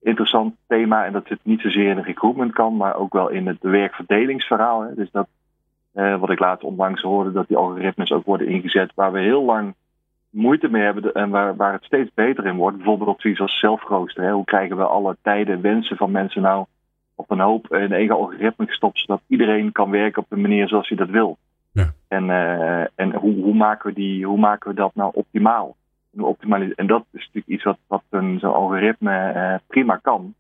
interessant 0.01 0.55
thema. 0.67 1.05
En 1.05 1.13
dat 1.13 1.27
zit 1.27 1.39
niet 1.43 1.61
zozeer 1.61 1.91
in 1.91 1.97
de 1.97 2.03
recruitment 2.03 2.53
kant, 2.53 2.79
maar 2.79 2.97
ook 2.97 3.13
wel 3.13 3.29
in 3.29 3.47
het 3.47 3.59
werkverdelingsverhaal. 3.61 4.81
Hè. 4.81 4.95
Dus 4.95 5.11
dat, 5.11 5.29
uh, 5.95 6.21
wat 6.21 6.31
ik 6.31 6.39
laatst 6.39 6.65
onlangs 6.65 7.03
hoorde, 7.03 7.33
dat 7.33 7.49
die 7.49 7.57
algoritmes 7.57 8.13
ook 8.13 8.25
worden 8.25 8.49
ingezet 8.49 8.93
waar 8.95 9.13
we 9.13 9.21
heel 9.21 9.45
lang 9.45 9.75
moeite 10.31 10.69
mee 10.69 10.83
hebben 10.83 11.13
en 11.13 11.31
waar, 11.31 11.57
waar 11.57 11.73
het 11.73 11.85
steeds 11.85 12.11
beter 12.15 12.47
in 12.47 12.57
wordt. 12.57 12.77
Bijvoorbeeld 12.77 13.21
zoiets 13.21 13.41
als 13.41 13.59
zelfrooster. 13.59 14.31
Hoe 14.31 14.45
krijgen 14.45 14.77
we 14.77 14.85
alle 14.85 15.17
tijden, 15.23 15.61
wensen 15.61 15.97
van 15.97 16.11
mensen 16.11 16.43
nou 16.43 16.67
op 17.15 17.31
een 17.31 17.41
hoop 17.41 17.75
in 17.75 17.93
eigen 17.93 18.15
algoritme 18.15 18.67
gestopt, 18.67 18.99
zodat 18.99 19.21
iedereen 19.27 19.73
kan 19.73 19.91
werken 19.91 20.23
op 20.23 20.29
de 20.29 20.37
manier 20.37 20.69
zoals 20.69 20.89
hij 20.89 20.97
dat 20.97 21.09
wil. 21.09 21.39
Ja. 21.73 21.93
En, 22.09 22.25
uh, 22.25 22.81
en 22.81 23.15
hoe, 23.15 23.43
hoe, 23.43 23.55
maken 23.55 23.89
we 23.89 23.95
die, 23.95 24.27
hoe 24.27 24.39
maken 24.39 24.71
we 24.71 24.77
dat 24.77 24.95
nou 24.95 25.11
optimaal? 25.15 25.77
En 26.75 26.87
dat 26.87 27.05
is 27.13 27.21
natuurlijk 27.21 27.47
iets 27.47 27.65
wat, 27.65 27.79
wat 27.87 28.03
een, 28.11 28.39
zo'n 28.39 28.53
algoritme 28.53 29.33
uh, 29.35 29.55
prima 29.67 29.97
kan 29.97 30.35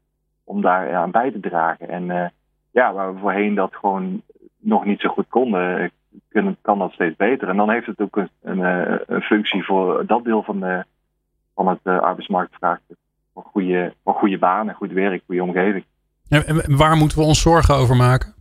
om 0.45 0.61
daar 0.61 0.95
aan 0.95 1.11
bij 1.11 1.31
te 1.31 1.41
dragen. 1.41 1.89
En 1.89 2.05
uh, 2.05 2.27
ja, 2.71 2.93
waar 2.93 3.15
we 3.15 3.21
voorheen 3.21 3.55
dat 3.55 3.75
gewoon 3.75 4.23
nog 4.59 4.85
niet 4.85 5.01
zo 5.01 5.09
goed 5.09 5.29
konden, 5.29 5.91
kunnen, 6.29 6.57
kan 6.61 6.79
dat 6.79 6.93
steeds 6.93 7.17
beter. 7.17 7.49
En 7.49 7.57
dan 7.57 7.71
heeft 7.71 7.87
het 7.87 8.01
ook 8.01 8.17
een, 8.43 8.65
eh, 8.65 8.99
een 9.07 9.21
functie 9.21 9.65
voor 9.65 10.07
dat 10.07 10.25
deel 10.25 10.43
van, 10.43 10.61
de, 10.61 10.85
van 11.55 11.69
het 11.69 11.81
uh, 11.85 11.99
arbeidsmarktvraagstuk. 11.99 12.97
Voor 13.35 13.45
goede, 13.45 13.95
voor 14.05 14.15
goede 14.15 14.39
banen, 14.39 14.75
goed 14.75 14.93
werk, 14.93 15.23
goede 15.27 15.43
omgeving. 15.43 15.85
En 16.29 16.77
waar 16.77 16.97
moeten 16.97 17.19
we 17.19 17.25
ons 17.25 17.41
zorgen 17.41 17.75
over 17.75 17.97
maken? 17.97 18.35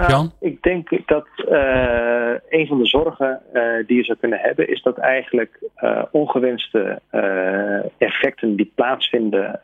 Ja, 0.00 0.08
Jan? 0.08 0.32
ik 0.40 0.62
denk 0.62 0.88
dat 1.06 1.26
uh, 1.48 2.34
een 2.48 2.66
van 2.66 2.78
de 2.78 2.86
zorgen 2.86 3.40
uh, 3.52 3.86
die 3.86 3.96
je 3.96 4.04
zou 4.04 4.18
kunnen 4.18 4.38
hebben, 4.38 4.68
is 4.68 4.82
dat 4.82 4.98
eigenlijk 4.98 5.58
uh, 5.82 6.02
ongewenste 6.10 7.00
effecten 7.98 8.56
die 8.56 8.72
plaatsvinden 8.74 9.60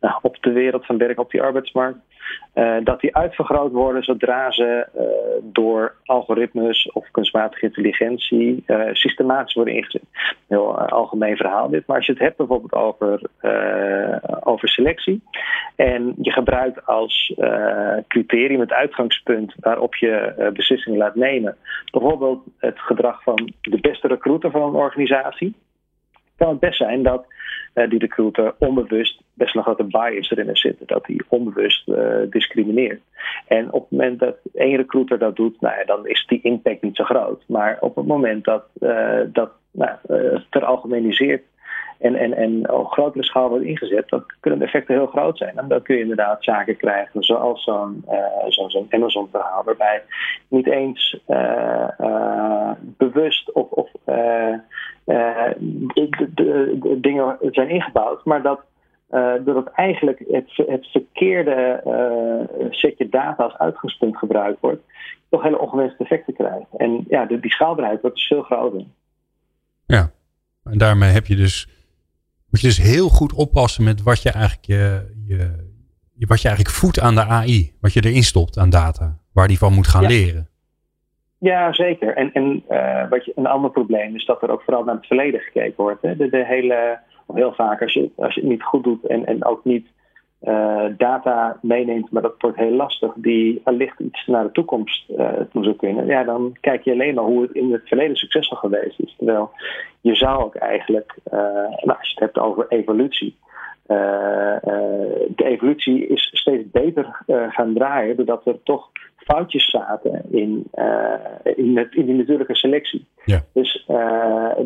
nou, 0.00 0.18
op 0.22 0.36
de 0.40 0.52
wereld 0.52 0.86
van 0.86 0.98
werk, 0.98 1.18
op 1.18 1.30
die 1.30 1.42
arbeidsmarkt, 1.42 1.98
uh, 2.54 2.76
dat 2.82 3.00
die 3.00 3.16
uitvergroot 3.16 3.72
worden 3.72 4.02
zodra 4.02 4.50
ze 4.50 4.86
uh, 4.96 5.02
door 5.42 5.94
algoritmes 6.04 6.90
of 6.92 7.10
kunstmatige 7.10 7.66
intelligentie 7.66 8.64
uh, 8.66 8.88
systematisch 8.92 9.54
worden 9.54 9.74
ingezet. 9.74 10.02
Heel 10.48 10.78
algemeen 10.78 11.36
verhaal 11.36 11.68
dit, 11.68 11.86
maar 11.86 11.96
als 11.96 12.06
je 12.06 12.12
het 12.12 12.20
hebt 12.20 12.36
bijvoorbeeld 12.36 12.72
over, 12.72 13.20
over 14.40 14.68
selectie 14.68 15.22
en 15.76 16.14
je 16.20 16.30
gebruikt 16.30 16.86
als 16.86 17.34
criterium 18.08 18.60
het 18.60 18.72
uitgangspunt 18.72 19.54
waarop 19.60 19.94
je 19.94 20.50
beslissingen 20.54 20.98
laat 20.98 21.14
nemen, 21.14 21.56
bijvoorbeeld 21.90 22.44
het 22.58 22.80
gedrag 22.80 23.22
van 23.22 23.52
de 23.60 23.80
beste 23.80 24.08
recruiter 24.08 24.50
van 24.50 24.62
een 24.62 24.74
organisatie, 24.74 25.54
kan 26.36 26.48
het 26.48 26.60
best 26.60 26.76
zijn 26.76 27.02
dat 27.02 27.26
uh, 27.76 27.90
die 27.90 27.98
recruiter 27.98 28.54
onbewust 28.58 29.22
best 29.34 29.54
nog 29.54 29.78
een 29.78 29.88
bias 29.88 30.30
erin 30.30 30.56
zitten. 30.56 30.86
Dat 30.86 31.06
hij 31.06 31.20
onbewust 31.28 31.88
uh, 31.88 32.16
discrimineert. 32.30 33.00
En 33.46 33.72
op 33.72 33.80
het 33.80 33.90
moment 33.90 34.18
dat 34.18 34.36
één 34.54 34.76
recruiter 34.76 35.18
dat 35.18 35.36
doet, 35.36 35.60
nou 35.60 35.78
ja, 35.78 35.84
dan 35.84 36.06
is 36.06 36.26
die 36.26 36.40
impact 36.42 36.82
niet 36.82 36.96
zo 36.96 37.04
groot. 37.04 37.44
Maar 37.46 37.76
op 37.80 37.96
het 37.96 38.06
moment 38.06 38.44
dat 38.44 38.64
uh, 38.80 39.20
dat 39.26 39.50
nou, 39.70 39.96
ter 40.50 40.64
algemeniseert 40.64 41.42
en, 41.98 42.14
en, 42.14 42.34
en 42.34 42.72
op 42.72 42.90
grotere 42.90 43.24
schaal 43.24 43.48
wordt 43.48 43.64
ingezet, 43.64 44.08
dan 44.08 44.24
kunnen 44.40 44.58
de 44.58 44.64
effecten 44.64 44.94
heel 44.94 45.06
groot 45.06 45.38
zijn. 45.38 45.58
En 45.58 45.68
dan 45.68 45.82
kun 45.82 45.94
je 45.94 46.02
inderdaad 46.02 46.44
zaken 46.44 46.76
krijgen 46.76 47.22
zoals 47.22 47.64
zo'n 47.64 48.04
uh, 48.10 48.48
zo, 48.48 48.68
zo 48.68 48.86
Amazon 48.90 49.28
verhaal, 49.30 49.64
waarbij 49.64 50.02
niet 50.48 50.66
eens 50.66 51.18
uh, 51.28 51.88
uh, 52.00 52.70
bewust 52.80 53.52
of, 53.52 53.70
of 53.70 53.90
de, 55.06 56.28
de, 56.34 56.78
de, 56.80 56.98
dingen 57.00 57.36
zijn 57.40 57.68
ingebouwd, 57.68 58.24
maar 58.24 58.42
dat 58.42 58.60
uh, 59.10 59.32
doordat 59.44 59.70
eigenlijk 59.74 60.24
het, 60.30 60.52
het 60.56 60.86
verkeerde 60.86 61.82
uh, 61.86 62.66
setje 62.70 63.08
data 63.08 63.42
als 63.42 63.56
uitgangspunt 63.56 64.16
gebruikt 64.16 64.60
wordt, 64.60 64.82
toch 65.28 65.42
hele 65.42 65.58
ongewenste 65.58 66.02
effecten 66.02 66.34
krijgt. 66.34 66.66
En 66.76 67.04
ja, 67.08 67.26
de, 67.26 67.40
die 67.40 67.50
schaalbaarheid 67.52 68.00
wordt 68.00 68.16
dus 68.16 68.26
veel 68.26 68.42
groter. 68.42 68.84
Ja, 69.86 70.10
en 70.64 70.78
daarmee 70.78 71.10
heb 71.10 71.26
je 71.26 71.36
dus, 71.36 71.68
moet 72.50 72.60
je 72.60 72.66
dus 72.66 72.82
heel 72.82 73.08
goed 73.08 73.32
oppassen 73.32 73.84
met 73.84 74.02
wat 74.02 74.22
je 74.22 74.30
eigenlijk, 74.30 74.66
je, 74.66 75.14
je, 76.14 76.26
wat 76.26 76.40
je 76.42 76.48
eigenlijk 76.48 76.76
voedt 76.76 77.00
aan 77.00 77.14
de 77.14 77.24
AI. 77.24 77.74
Wat 77.80 77.92
je 77.92 78.04
erin 78.04 78.22
stopt 78.22 78.58
aan 78.58 78.70
data, 78.70 79.18
waar 79.32 79.48
die 79.48 79.58
van 79.58 79.72
moet 79.72 79.86
gaan 79.86 80.02
ja. 80.02 80.08
leren. 80.08 80.48
Ja, 81.46 81.72
zeker. 81.72 82.16
En, 82.16 82.32
en 82.32 82.64
uh, 82.70 83.08
wat 83.08 83.24
je, 83.24 83.32
een 83.34 83.46
ander 83.46 83.70
probleem 83.70 84.14
is 84.14 84.24
dat 84.24 84.42
er 84.42 84.50
ook 84.50 84.62
vooral 84.62 84.84
naar 84.84 84.94
het 84.94 85.06
verleden 85.06 85.40
gekeken 85.40 85.82
wordt. 85.82 86.02
Hè. 86.02 86.16
De, 86.16 86.44
hele 86.44 86.98
heel 87.34 87.52
vaak 87.52 87.82
als 87.82 87.92
je, 87.92 88.10
als 88.16 88.34
je 88.34 88.40
het 88.40 88.50
niet 88.50 88.62
goed 88.62 88.84
doet 88.84 89.06
en, 89.06 89.26
en 89.26 89.44
ook 89.44 89.64
niet 89.64 89.86
uh, 90.42 90.84
data 90.96 91.58
meeneemt, 91.62 92.10
maar 92.10 92.22
dat 92.22 92.34
wordt 92.38 92.56
heel 92.56 92.72
lastig, 92.72 93.12
die 93.16 93.60
wellicht 93.64 94.00
iets 94.00 94.26
naar 94.26 94.44
de 94.44 94.52
toekomst 94.52 95.10
uh, 95.10 95.28
toe 95.52 95.64
zou 95.64 95.76
kunnen, 95.76 96.06
ja, 96.06 96.24
dan 96.24 96.56
kijk 96.60 96.84
je 96.84 96.92
alleen 96.92 97.14
maar 97.14 97.24
hoe 97.24 97.42
het 97.42 97.52
in 97.52 97.72
het 97.72 97.88
verleden 97.88 98.16
succesvol 98.16 98.56
geweest 98.56 99.00
is. 99.00 99.14
Terwijl 99.16 99.50
je 100.00 100.14
zou 100.14 100.44
ook 100.44 100.54
eigenlijk, 100.54 101.14
nou, 101.30 101.98
als 101.98 102.08
je 102.08 102.14
het 102.14 102.18
hebt 102.18 102.38
over 102.38 102.66
evolutie, 102.68 103.36
de 103.86 105.44
evolutie 105.44 106.06
is 106.06 106.30
steeds 106.32 106.70
beter 106.70 107.24
gaan 107.48 107.74
draaien, 107.74 108.16
doordat 108.16 108.46
er 108.46 108.62
toch 108.62 108.90
foutjes 109.26 109.70
zaten 109.70 110.24
in, 110.30 110.64
in, 111.56 111.76
het, 111.76 111.94
in 111.94 112.06
die 112.06 112.14
natuurlijke 112.14 112.54
selectie. 112.54 113.06
Ja. 113.24 113.44
Dus 113.52 113.86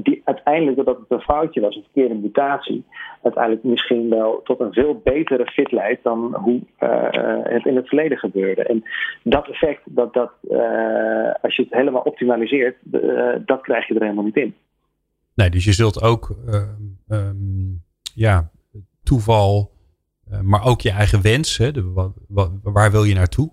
die, 0.03 0.23
uiteindelijk, 0.25 0.77
doordat 0.77 0.99
het 0.99 1.11
een 1.11 1.21
foutje 1.21 1.61
was, 1.61 1.77
een 1.77 1.83
verkeerde 1.83 2.15
mutatie, 2.15 2.85
uiteindelijk 3.23 3.65
misschien 3.65 4.09
wel 4.09 4.41
tot 4.45 4.61
een 4.61 4.73
veel 4.73 5.01
betere 5.05 5.47
fit 5.47 5.73
leidt 5.73 6.03
dan 6.03 6.35
hoe 6.35 6.61
het 7.43 7.67
in 7.67 7.77
het 7.77 7.89
verleden 7.89 8.19
gebeurde. 8.19 8.63
En 8.63 8.83
dat 9.23 9.49
effect, 9.49 9.81
dat, 9.85 10.13
dat, 10.13 10.31
als 11.43 11.57
je 11.57 11.63
het 11.63 11.73
helemaal 11.75 12.03
optimaliseert, 12.03 12.77
dat 13.47 13.61
krijg 13.61 13.89
je 13.89 13.95
er 13.95 14.03
helemaal 14.03 14.25
niet 14.25 14.37
in. 14.37 14.55
Nee, 15.35 15.51
dus 15.51 15.65
je 15.65 15.73
zult 15.73 16.03
ook 16.03 16.37
um, 17.09 17.83
ja, 18.15 18.51
toeval, 19.03 19.71
maar 20.43 20.65
ook 20.65 20.81
je 20.81 20.91
eigen 20.91 21.23
wens. 21.23 21.59
Hè, 21.59 21.73
de, 21.73 21.93
wat, 21.93 22.13
wat, 22.29 22.51
waar 22.63 22.91
wil 22.91 23.05
je 23.05 23.15
naartoe? 23.15 23.51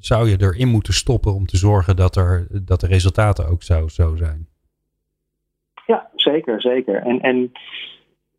Zou 0.00 0.28
je 0.28 0.36
erin 0.40 0.68
moeten 0.68 0.92
stoppen 0.92 1.34
om 1.34 1.46
te 1.46 1.56
zorgen 1.56 1.96
dat, 1.96 2.16
er, 2.16 2.46
dat 2.64 2.80
de 2.80 2.86
resultaten 2.86 3.48
ook 3.48 3.62
zo, 3.62 3.88
zo 3.88 4.16
zijn? 4.16 4.48
Ja, 5.86 6.10
zeker, 6.14 6.60
zeker. 6.60 7.02
En, 7.02 7.20
en, 7.20 7.52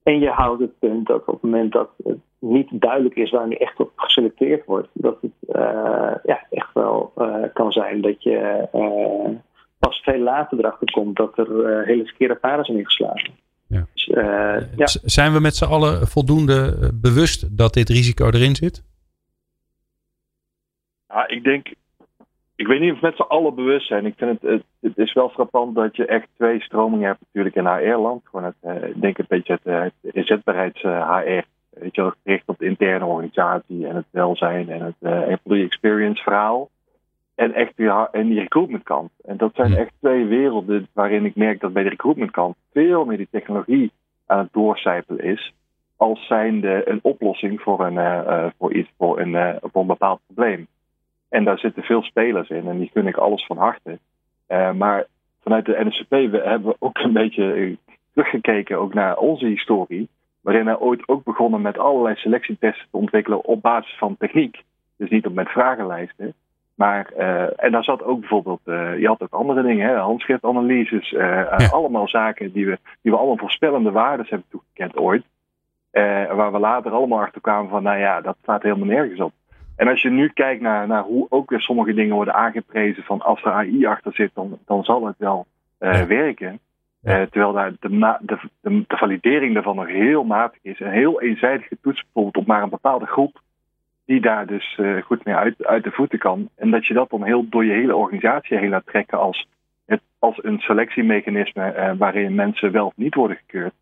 en 0.04 0.20
je 0.20 0.30
houdt 0.30 0.62
het 0.62 0.80
punt 0.80 1.08
dat 1.08 1.26
op 1.26 1.34
het 1.34 1.42
moment 1.42 1.72
dat 1.72 1.90
het 2.04 2.18
niet 2.40 2.68
duidelijk 2.72 3.16
is 3.16 3.32
waar 3.32 3.50
je 3.50 3.58
echt 3.58 3.80
op 3.80 3.92
geselecteerd 3.96 4.66
wordt, 4.66 4.88
dat 4.94 5.18
het 5.22 5.56
uh, 5.56 6.16
ja, 6.24 6.46
echt 6.50 6.74
wel 6.74 7.14
uh, 7.18 7.36
kan 7.54 7.72
zijn 7.72 8.02
dat 8.02 8.24
je 8.24 8.68
pas 9.80 10.02
veel 10.04 10.20
later 10.20 10.60
erachter 10.60 10.92
komt 10.92 11.16
dat 11.16 11.38
er 11.38 11.86
hele 11.86 12.06
verkeerde 12.06 12.36
paden 12.36 12.66
zijn 12.66 12.78
ingeslagen. 12.78 13.32
Ja. 13.72 13.86
Dus, 13.94 14.06
ja. 14.76 14.86
Zijn 15.04 15.34
we 15.34 15.40
met 15.40 15.56
z'n 15.56 15.66
allen 15.66 16.08
voldoende 16.08 16.78
eh, 16.82 16.90
bewust 16.94 17.58
dat 17.58 17.74
dit 17.74 17.90
risico 17.90 18.26
erin 18.26 18.56
zit? 18.56 18.84
Ja, 21.14 21.28
ik 21.28 21.44
denk, 21.44 21.74
ik 22.56 22.68
weet 22.68 22.80
niet 22.80 22.92
of 22.92 23.00
we 23.00 23.06
met 23.06 23.16
z'n 23.16 23.22
allen 23.22 23.56
bewust 23.56 23.88
zijn. 23.88 24.06
Ik 24.06 24.14
vind 24.18 24.42
het, 24.42 24.52
het, 24.52 24.64
het, 24.82 24.98
is 24.98 25.14
wel 25.14 25.30
frappant 25.30 25.76
dat 25.76 25.96
je 25.96 26.06
echt 26.06 26.28
twee 26.38 26.62
stromingen 26.62 27.08
hebt 27.08 27.20
natuurlijk 27.22 27.56
in 27.56 27.68
HR-land. 27.68 28.22
Gewoon 28.24 28.54
het, 28.62 28.86
ik 28.96 29.02
denk 29.02 29.18
een 29.18 29.26
beetje 29.28 29.60
het, 29.64 29.94
het 30.02 30.16
inzetbaarheids-HR. 30.16 31.44
Weet 31.70 31.96
je 31.96 32.14
gericht 32.24 32.48
op 32.48 32.58
de 32.58 32.66
interne 32.66 33.06
organisatie 33.06 33.88
en 33.88 33.96
het 33.96 34.06
welzijn 34.12 34.70
en 34.70 34.82
het 34.82 35.28
employee 35.28 35.66
experience 35.66 36.24
verhaal 36.24 36.70
en 37.36 37.54
echt 37.54 37.72
die, 37.76 37.90
en 38.12 38.28
die 38.28 38.40
recruitmentkant. 38.40 39.12
En 39.26 39.38
dat 39.38 39.52
zijn 39.56 39.78
echt 39.78 39.92
twee 40.00 40.26
werelden 40.26 40.88
waarin 40.94 41.26
ik 41.26 41.36
merk 41.36 41.60
dat 41.60 41.74
bij 41.74 41.84
de 41.84 41.90
recruitmentkant 41.90 42.56
veel 42.74 43.06
meer 43.06 43.18
die 43.18 43.28
technologie 43.32 43.92
aan 44.26 44.40
het 44.40 44.54
doorcijpelen 44.54 45.24
is. 45.24 45.54
Als 45.96 46.28
zijnde 46.28 46.90
een 46.90 47.00
oplossing 47.02 47.62
voor 47.62 47.86
een, 47.86 47.94
uh, 47.94 48.46
voor 48.58 48.74
iets, 48.74 48.90
voor 48.98 49.20
een, 49.20 49.34
uh, 49.34 49.56
voor 49.62 49.82
een 49.82 49.88
bepaald 49.88 50.20
probleem. 50.26 50.68
En 51.32 51.44
daar 51.44 51.60
zitten 51.60 51.84
veel 51.84 52.04
spelers 52.04 52.50
in 52.50 52.68
en 52.68 52.78
die 52.78 52.90
gun 52.94 53.08
ik 53.08 53.18
alles 53.18 53.46
van 53.46 53.58
harte. 53.58 54.00
Uh, 54.50 54.72
maar 54.72 55.06
vanuit 55.42 55.66
de 55.66 55.86
NSCP 55.86 56.10
we 56.10 56.42
hebben 56.44 56.70
we 56.70 56.76
ook 56.80 56.98
een 56.98 57.14
beetje 57.14 57.78
teruggekeken 58.14 58.80
ook 58.80 58.94
naar 58.94 59.18
onze 59.18 59.46
historie. 59.46 60.10
Waarin 60.42 60.66
we 60.66 60.80
ooit 60.80 61.08
ook 61.08 61.24
begonnen 61.24 61.62
met 61.62 61.78
allerlei 61.78 62.16
selectietesten 62.16 62.88
te 62.92 62.98
ontwikkelen 62.98 63.46
op 63.46 63.62
basis 63.62 63.98
van 63.98 64.18
techniek. 64.18 64.64
Dus 64.98 65.10
niet 65.10 65.26
op 65.26 65.34
met 65.34 65.50
vragenlijsten. 65.50 66.34
Maar, 66.76 67.12
uh, 67.18 67.64
en 67.64 67.72
daar 67.72 67.84
zat 67.84 68.04
ook 68.04 68.20
bijvoorbeeld, 68.20 68.62
uh, 68.66 69.00
je 69.00 69.08
had 69.08 69.22
ook 69.22 69.34
andere 69.34 69.62
dingen, 69.62 69.88
hè, 69.88 69.96
handschriftanalyses, 69.96 71.10
ja. 71.10 71.44
allemaal 71.72 72.08
zaken 72.08 72.52
die 72.52 72.66
we, 72.66 72.80
die 73.02 73.12
we 73.12 73.18
allemaal 73.18 73.38
voorspellende 73.38 73.92
waarden 73.92 74.26
hebben 74.30 74.48
toegekend 74.50 74.98
ooit. 74.98 75.24
waar 76.36 76.52
we 76.52 76.60
later 76.60 76.92
allemaal 76.92 77.22
achter 77.22 77.42
kwamen 77.42 77.70
van, 77.70 77.84
nou 77.84 77.98
ja, 77.98 78.22
dat 78.22 78.38
staat 78.42 78.64
helemaal 78.64 78.88
nergens 78.88 79.20
op. 79.20 79.34
En 79.82 79.88
als 79.88 80.02
je 80.02 80.10
nu 80.10 80.28
kijkt 80.28 80.62
naar, 80.62 80.88
naar 80.88 81.04
hoe 81.04 81.26
ook 81.30 81.50
weer 81.50 81.62
sommige 81.62 81.94
dingen 81.94 82.16
worden 82.16 82.34
aangeprezen 82.34 83.04
van 83.04 83.22
als 83.22 83.44
er 83.44 83.52
AI 83.52 83.86
achter 83.86 84.14
zit, 84.14 84.32
dan, 84.34 84.60
dan 84.66 84.84
zal 84.84 85.06
het 85.06 85.16
wel 85.18 85.46
ja. 85.80 86.06
werken. 86.08 86.60
Ja. 87.00 87.26
terwijl 87.26 87.54
daar 87.54 87.72
de, 87.80 88.18
de, 88.22 88.40
de, 88.62 88.84
de 88.88 88.98
validering 88.98 89.54
daarvan 89.54 89.76
nog 89.76 89.88
heel 89.88 90.24
matig 90.24 90.60
is 90.62 90.80
en 90.80 90.92
heel 90.92 91.22
eenzijdig 91.22 91.68
getoetst 91.68 92.04
bijvoorbeeld 92.04 92.38
op 92.38 92.46
maar 92.46 92.64
een 92.64 92.70
bepaalde 92.70 93.06
groep 93.06 93.42
die 94.06 94.22
daar 94.22 94.46
dus 94.46 94.78
uh, 94.78 95.02
goed 95.04 95.26
mee 95.26 95.36
uit, 95.36 95.66
uit 95.66 95.84
de 95.84 95.92
voeten 95.92 96.20
kan. 96.20 96.50
En 96.56 96.72
dat 96.72 96.86
je 96.86 96.94
dat 96.94 97.10
dan 97.10 97.24
heel 97.24 97.50
door 97.50 97.66
je 97.66 97.72
hele 97.72 97.96
organisatie 97.96 98.58
heen 98.58 98.70
laat 98.70 98.86
trekken 98.86 99.20
als, 99.20 99.48
het, 99.86 100.02
als 100.20 100.44
een 100.44 100.60
selectiemechanisme 100.60 101.96
waarin 101.98 102.36
mensen 102.36 102.72
wel 102.72 102.86
of 102.86 102.94
niet 102.96 103.16
worden 103.16 103.38
gekeurd. 103.38 103.74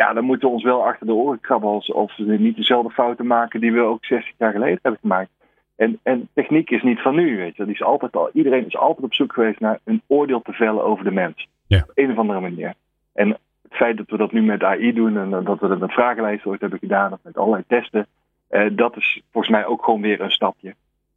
Ja, 0.00 0.12
dan 0.12 0.24
moeten 0.24 0.48
we 0.48 0.54
ons 0.54 0.62
wel 0.62 0.84
achter 0.84 1.06
de 1.06 1.12
oren 1.12 1.40
krabben 1.40 1.70
als, 1.70 2.16
we 2.16 2.36
niet 2.38 2.56
dezelfde 2.56 2.90
fouten 2.90 3.26
maken 3.26 3.60
die 3.60 3.72
we 3.72 3.80
ook 3.80 4.04
60 4.04 4.34
jaar 4.38 4.52
geleden 4.52 4.78
hebben 4.82 5.00
gemaakt. 5.00 5.30
En, 5.76 5.98
en 6.02 6.28
techniek 6.34 6.70
is 6.70 6.82
niet 6.82 7.00
van 7.00 7.14
nu, 7.14 7.36
weet 7.36 7.56
je. 7.56 7.64
Die 7.64 7.74
is 7.74 7.82
altijd 7.82 8.16
al, 8.16 8.30
iedereen 8.32 8.66
is 8.66 8.76
altijd 8.76 9.06
op 9.06 9.14
zoek 9.14 9.32
geweest 9.32 9.60
naar 9.60 9.78
een 9.84 10.02
oordeel 10.06 10.42
te 10.42 10.52
vellen 10.52 10.84
over 10.84 11.04
de 11.04 11.10
mens. 11.10 11.48
Ja. 11.66 11.78
Op 11.78 11.90
een 11.94 12.10
of 12.10 12.18
andere 12.18 12.40
manier. 12.40 12.74
En 13.14 13.28
het 13.28 13.72
feit 13.72 13.96
dat 13.96 14.10
we 14.10 14.16
dat 14.16 14.32
nu 14.32 14.42
met 14.42 14.62
AI 14.62 14.92
doen 14.92 15.18
en 15.18 15.44
dat 15.44 15.60
we 15.60 15.68
dat 15.68 15.78
met 15.78 15.92
vragenlijsten 15.92 16.50
ooit 16.50 16.60
hebben 16.60 16.78
gedaan 16.78 17.12
of 17.12 17.18
met 17.22 17.36
allerlei 17.36 17.64
testen 17.66 18.06
uh, 18.50 18.66
dat 18.72 18.96
is 18.96 19.22
volgens 19.32 19.52
mij 19.52 19.66
ook 19.66 19.84
gewoon 19.84 20.00
weer 20.00 20.20
een 20.20 20.30
stapje. 20.30 20.74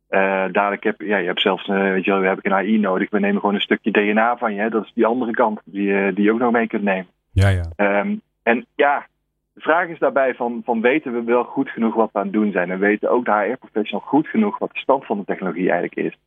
Uh, 0.09 0.45
dadelijk 0.51 0.83
heb 0.83 1.01
ja, 1.01 1.17
je 1.17 1.27
hebt 1.27 1.41
zelfs, 1.41 1.67
uh, 1.67 1.91
weet 1.91 2.05
je 2.05 2.11
wel, 2.11 2.19
we 2.19 2.27
hebben 2.27 2.45
een 2.45 2.57
AI 2.57 2.79
nodig. 2.79 3.09
We 3.09 3.19
nemen 3.19 3.39
gewoon 3.39 3.55
een 3.55 3.61
stukje 3.61 3.91
DNA 3.91 4.37
van 4.37 4.53
je. 4.53 4.59
Hè? 4.59 4.69
Dat 4.69 4.83
is 4.83 4.91
die 4.93 5.05
andere 5.05 5.31
kant 5.31 5.59
die, 5.65 6.13
die 6.13 6.23
je 6.23 6.31
ook 6.31 6.39
nog 6.39 6.51
mee 6.51 6.67
kunt 6.67 6.83
nemen. 6.83 7.07
Ja, 7.31 7.47
ja. 7.47 7.99
Um, 7.99 8.21
en 8.43 8.65
ja, 8.75 9.07
de 9.53 9.61
vraag 9.61 9.87
is 9.87 9.99
daarbij 9.99 10.33
van, 10.33 10.61
van 10.65 10.81
weten 10.81 11.13
we 11.13 11.23
wel 11.23 11.43
goed 11.43 11.69
genoeg 11.69 11.95
wat 11.95 12.09
we 12.11 12.19
aan 12.19 12.25
het 12.25 12.33
doen 12.33 12.51
zijn? 12.51 12.71
En 12.71 12.79
weten 12.79 13.09
ook 13.09 13.25
de 13.25 13.31
HR-professional 13.31 14.05
goed 14.07 14.27
genoeg 14.27 14.57
wat 14.57 14.71
de 14.71 14.79
stand 14.79 15.05
van 15.05 15.17
de 15.17 15.25
technologie 15.25 15.71
eigenlijk 15.71 15.95
is? 15.95 16.17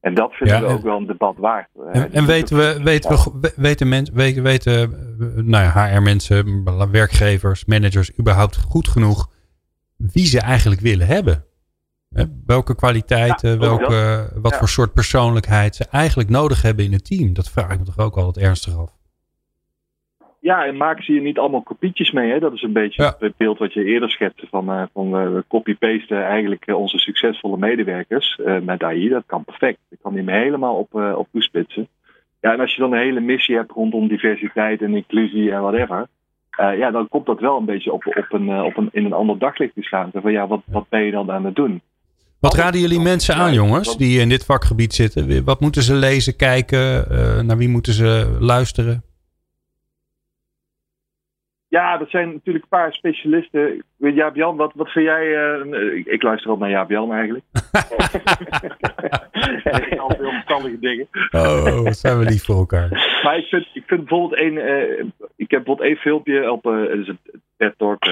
En 0.00 0.14
dat 0.14 0.32
vinden 0.32 0.60
ja, 0.60 0.66
we 0.66 0.72
ook 0.72 0.82
wel 0.82 0.96
een 0.96 1.06
debat 1.06 1.36
waard. 1.36 1.68
En, 1.92 2.12
en 2.12 2.26
weten 2.26 2.56
we, 2.56 2.80
weten 2.82 3.10
we, 3.10 3.52
weten 3.56 3.88
mensen, 3.88 4.14
weten, 4.14 4.42
weten 4.42 4.90
nou 5.34 5.64
ja, 5.64 5.86
HR-mensen, 5.86 6.64
werkgevers, 6.90 7.64
managers 7.64 8.18
überhaupt 8.18 8.56
goed 8.56 8.88
genoeg 8.88 9.30
wie 9.96 10.26
ze 10.26 10.40
eigenlijk 10.40 10.80
willen 10.80 11.06
hebben. 11.06 11.44
Welke 12.46 12.74
kwaliteiten, 12.74 13.50
ja, 13.50 13.58
welke, 13.58 14.30
wat 14.34 14.56
voor 14.56 14.68
soort 14.68 14.92
persoonlijkheid 14.92 15.76
ze 15.76 15.86
eigenlijk 15.90 16.28
nodig 16.28 16.62
hebben 16.62 16.84
in 16.84 16.92
het 16.92 17.04
team. 17.04 17.32
Dat 17.32 17.50
vraag 17.50 17.72
ik 17.72 17.78
me 17.78 17.84
toch 17.84 17.98
ook 17.98 18.16
altijd 18.16 18.46
ernstig 18.46 18.78
af. 18.78 18.90
Ja, 20.42 20.66
en 20.66 20.76
maken 20.76 21.04
ze 21.04 21.12
hier 21.12 21.20
niet 21.20 21.38
allemaal 21.38 21.62
kopietjes 21.62 22.10
mee? 22.10 22.30
Hè? 22.30 22.38
Dat 22.38 22.52
is 22.52 22.62
een 22.62 22.72
beetje 22.72 23.02
ja. 23.02 23.16
het 23.18 23.36
beeld 23.36 23.58
wat 23.58 23.72
je 23.72 23.84
eerder 23.84 24.10
schetste 24.10 24.46
van, 24.50 24.70
uh, 24.70 24.82
van 24.92 25.34
uh, 25.34 25.40
copy-pasten 25.48 26.24
eigenlijk 26.24 26.66
uh, 26.66 26.76
onze 26.76 26.98
succesvolle 26.98 27.56
medewerkers 27.56 28.38
met 28.62 28.82
AI. 28.82 29.08
Dat 29.08 29.22
kan 29.26 29.44
perfect. 29.44 29.78
Ik 29.90 29.98
kan 30.02 30.14
die 30.14 30.22
me 30.22 30.32
helemaal 30.32 30.74
op, 30.74 30.94
op 30.94 31.28
toespitsen. 31.32 31.88
Ja, 32.40 32.52
en 32.52 32.60
als 32.60 32.74
je 32.74 32.80
dan 32.80 32.92
een 32.92 32.98
hele 32.98 33.20
missie 33.20 33.56
hebt 33.56 33.70
rondom 33.70 34.08
diversiteit 34.08 34.82
en 34.82 34.94
inclusie 34.94 35.52
en 35.52 35.60
whatever 35.60 36.08
uh, 36.60 36.78
ja, 36.78 36.90
dan 36.90 37.08
komt 37.08 37.26
dat 37.26 37.40
wel 37.40 37.58
een 37.58 37.64
beetje 37.64 37.92
op, 37.92 38.06
op 38.06 38.26
een, 38.28 38.48
uh, 38.48 38.62
op 38.62 38.76
een, 38.76 38.88
in 38.92 39.04
een 39.04 39.12
ander 39.12 39.38
daglicht 39.38 39.74
te 39.74 39.82
staan. 39.82 40.10
Van 40.12 40.32
ja, 40.32 40.46
wat, 40.46 40.60
wat 40.66 40.88
ben 40.88 41.02
je 41.02 41.10
dan 41.10 41.30
aan 41.30 41.44
het 41.44 41.54
doen? 41.54 41.80
Wat 42.40 42.54
raden 42.54 42.80
jullie 42.80 43.00
mensen 43.00 43.34
aan, 43.34 43.52
jongens, 43.52 43.96
die 43.96 44.20
in 44.20 44.28
dit 44.28 44.44
vakgebied 44.44 44.94
zitten? 44.94 45.44
Wat 45.44 45.60
moeten 45.60 45.82
ze 45.82 45.94
lezen, 45.94 46.36
kijken? 46.36 47.04
Uh, 47.10 47.40
naar 47.40 47.56
wie 47.56 47.68
moeten 47.68 47.92
ze 47.92 48.36
luisteren? 48.40 49.02
Ja, 51.72 51.96
dat 51.96 52.10
zijn 52.10 52.32
natuurlijk 52.32 52.64
een 52.64 52.78
paar 52.78 52.92
specialisten. 52.92 53.84
Jaap 53.96 54.34
Jan, 54.34 54.56
wat, 54.56 54.72
wat 54.74 54.88
vind 54.88 55.04
jij? 55.04 55.26
Uh, 55.26 55.96
ik, 55.96 56.06
ik, 56.06 56.22
luister 56.22 56.50
al 56.50 56.56
naar 56.56 56.70
Jaap 56.70 56.90
Jan 56.90 57.12
eigenlijk. 57.12 57.44
en 59.90 59.98
al 59.98 60.14
veel 60.18 60.30
verstandige 60.30 60.78
dingen. 60.78 61.08
Oh, 61.30 61.80
wat 61.82 61.96
zijn 61.96 62.18
we 62.18 62.24
lief 62.24 62.44
voor 62.44 62.56
elkaar. 62.56 62.88
Maar 63.24 63.38
ik 63.38 63.44
vind, 63.44 63.66
ik 63.72 63.82
vind 63.86 64.00
bijvoorbeeld 64.00 64.40
één. 64.40 64.52
Uh, 64.52 65.04
ik 65.36 65.50
heb 65.50 65.64
bijvoorbeeld 65.64 65.88
één 65.88 65.96
filmpje 65.96 66.52
op. 66.52 66.66
Uh, 66.66 66.90
het 66.90 66.98
is 66.98 67.08
een 67.08 67.18
TED 67.56 67.74
Talk 67.78 68.04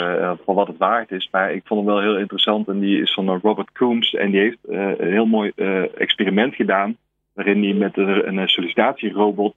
van 0.45 0.55
wat 0.55 0.67
het 0.67 0.79
waard 0.79 1.11
is. 1.11 1.29
Maar 1.31 1.53
ik 1.53 1.63
vond 1.65 1.81
hem 1.81 1.95
wel 1.95 2.03
heel 2.03 2.19
interessant. 2.19 2.69
En 2.69 2.79
die 2.79 3.01
is 3.03 3.13
van 3.13 3.41
Robert 3.43 3.73
Coombs. 3.73 4.15
En 4.15 4.31
die 4.31 4.41
heeft 4.41 4.59
een 4.69 5.11
heel 5.13 5.27
mooi 5.27 5.53
experiment 5.97 6.55
gedaan. 6.55 6.97
Waarin 7.33 7.63
hij 7.63 7.73
met 7.73 7.97
een, 7.97 8.39
een 8.39 8.49
sollicitatierobot 8.49 9.55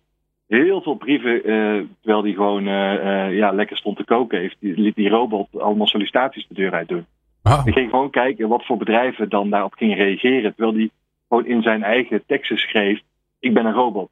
heel 0.48 0.82
veel 0.82 0.96
brieven, 0.96 1.36
uh, 1.36 1.84
terwijl 2.02 2.24
hij 2.24 2.34
gewoon 2.34 2.68
uh, 2.68 2.94
uh, 2.94 3.38
ja, 3.38 3.52
lekker 3.52 3.78
stond 3.78 3.98
te 3.98 4.04
koken, 4.04 4.40
heeft, 4.40 4.56
die, 4.60 4.80
liet 4.80 4.96
die 4.96 5.10
robot 5.10 5.48
allemaal 5.60 5.88
sollicitaties 5.88 6.48
de 6.48 6.54
deur 6.54 6.72
uit 6.72 6.88
doen. 6.88 7.06
Oh. 7.44 7.64
Die 7.64 7.74
ging 7.74 7.90
gewoon 7.90 8.10
kijken 8.10 8.48
wat 8.48 8.66
voor 8.66 8.78
bedrijven 8.78 9.30
dan 9.30 9.50
daarop 9.50 9.74
gingen 9.74 9.98
reageren, 9.98 10.56
terwijl 10.56 10.78
hij 10.78 10.90
gewoon 11.28 11.46
in 11.46 11.62
zijn 11.62 11.84
eigen 11.84 12.24
teksten 12.26 12.58
schreef: 12.58 13.00
Ik 13.40 13.54
ben 13.54 13.66
een 13.66 13.74
robot. 13.74 14.10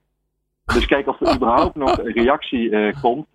Dus 0.65 0.85
kijk 0.85 1.07
of 1.07 1.21
er 1.21 1.35
überhaupt 1.35 1.75
nog 1.75 1.97
een 1.97 2.11
reactie 2.11 2.93
komt. 3.01 3.27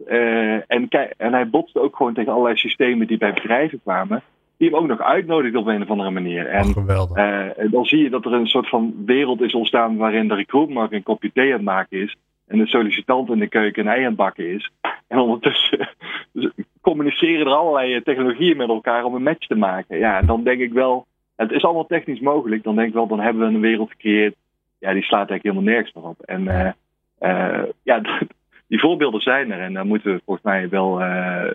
en, 0.67 0.89
kijk, 0.89 1.15
en 1.17 1.33
hij 1.33 1.49
botste 1.49 1.81
ook 1.81 1.97
gewoon 1.97 2.15
tegen 2.15 2.33
allerlei 2.33 2.57
systemen 2.57 3.07
die 3.07 3.19
bij 3.19 3.33
bedrijven 3.33 3.81
kwamen 3.83 4.23
die 4.59 4.69
hem 4.69 4.79
ook 4.79 4.87
nog 4.87 5.01
uitnodigt 5.01 5.57
op 5.57 5.67
een 5.67 5.83
of 5.83 5.91
andere 5.91 6.11
manier. 6.11 6.47
En 6.47 6.77
oh, 6.77 7.71
dan 7.71 7.85
zie 7.85 8.03
je 8.03 8.11
dat 8.11 8.25
er 8.25 8.33
een 8.33 8.47
soort 8.47 8.69
van 8.69 8.95
wereld 9.07 9.41
is 9.41 9.55
ontstaan 9.55 9.97
waarin 9.97 10.29
de 10.29 10.35
recruitmarkt 10.35 10.93
een 10.93 11.03
kopje 11.03 11.33
thee 11.33 11.51
aan 11.51 11.53
het 11.53 11.63
maken 11.63 12.03
is 12.03 12.17
en 12.47 12.59
de 12.59 12.67
sollicitant 12.67 13.31
in 13.31 13.39
de 13.39 13.49
keuken 13.49 13.87
een 13.87 13.93
ei 13.93 14.01
aan 14.01 14.07
het 14.07 14.17
bakken 14.17 14.51
is. 14.51 14.71
En 15.07 15.19
ondertussen 15.19 15.89
communiceren 16.81 17.47
er 17.47 17.53
allerlei 17.53 18.03
technologieën 18.03 18.57
met 18.57 18.69
elkaar 18.69 19.05
om 19.05 19.15
een 19.15 19.23
match 19.23 19.47
te 19.47 19.55
maken. 19.55 19.99
Ja, 19.99 20.23
dan 20.23 20.45
denk 20.45 20.61
ik 20.61 20.73
wel, 20.73 21.07
het 21.37 21.51
is 21.51 21.65
allemaal 21.65 21.87
technisch 21.87 22.21
mogelijk. 22.21 22.63
Dan 22.63 22.77
denk 22.77 22.89
ik 22.89 22.95
wel, 22.95 23.07
dan 23.07 23.21
hebben 23.21 23.49
we 23.49 23.55
een 23.55 23.61
wereld 23.61 23.91
gecreëerd. 23.91 24.35
Ja, 24.79 24.93
die 24.93 25.03
slaat 25.03 25.31
eigenlijk 25.31 25.43
helemaal 25.43 25.75
nergens 25.75 25.95
meer 25.95 26.05
op. 26.05 26.21
En 26.21 26.75
uh, 27.21 27.63
ja, 27.83 28.01
die 28.69 28.81
voorbeelden 28.81 29.21
zijn 29.21 29.53
er. 29.53 29.61
En 29.61 29.73
daar 29.73 29.87
moeten 29.87 30.13
we 30.13 30.21
volgens 30.25 30.47
mij 30.47 30.69
wel. 30.69 31.01
Uh, 31.01 31.51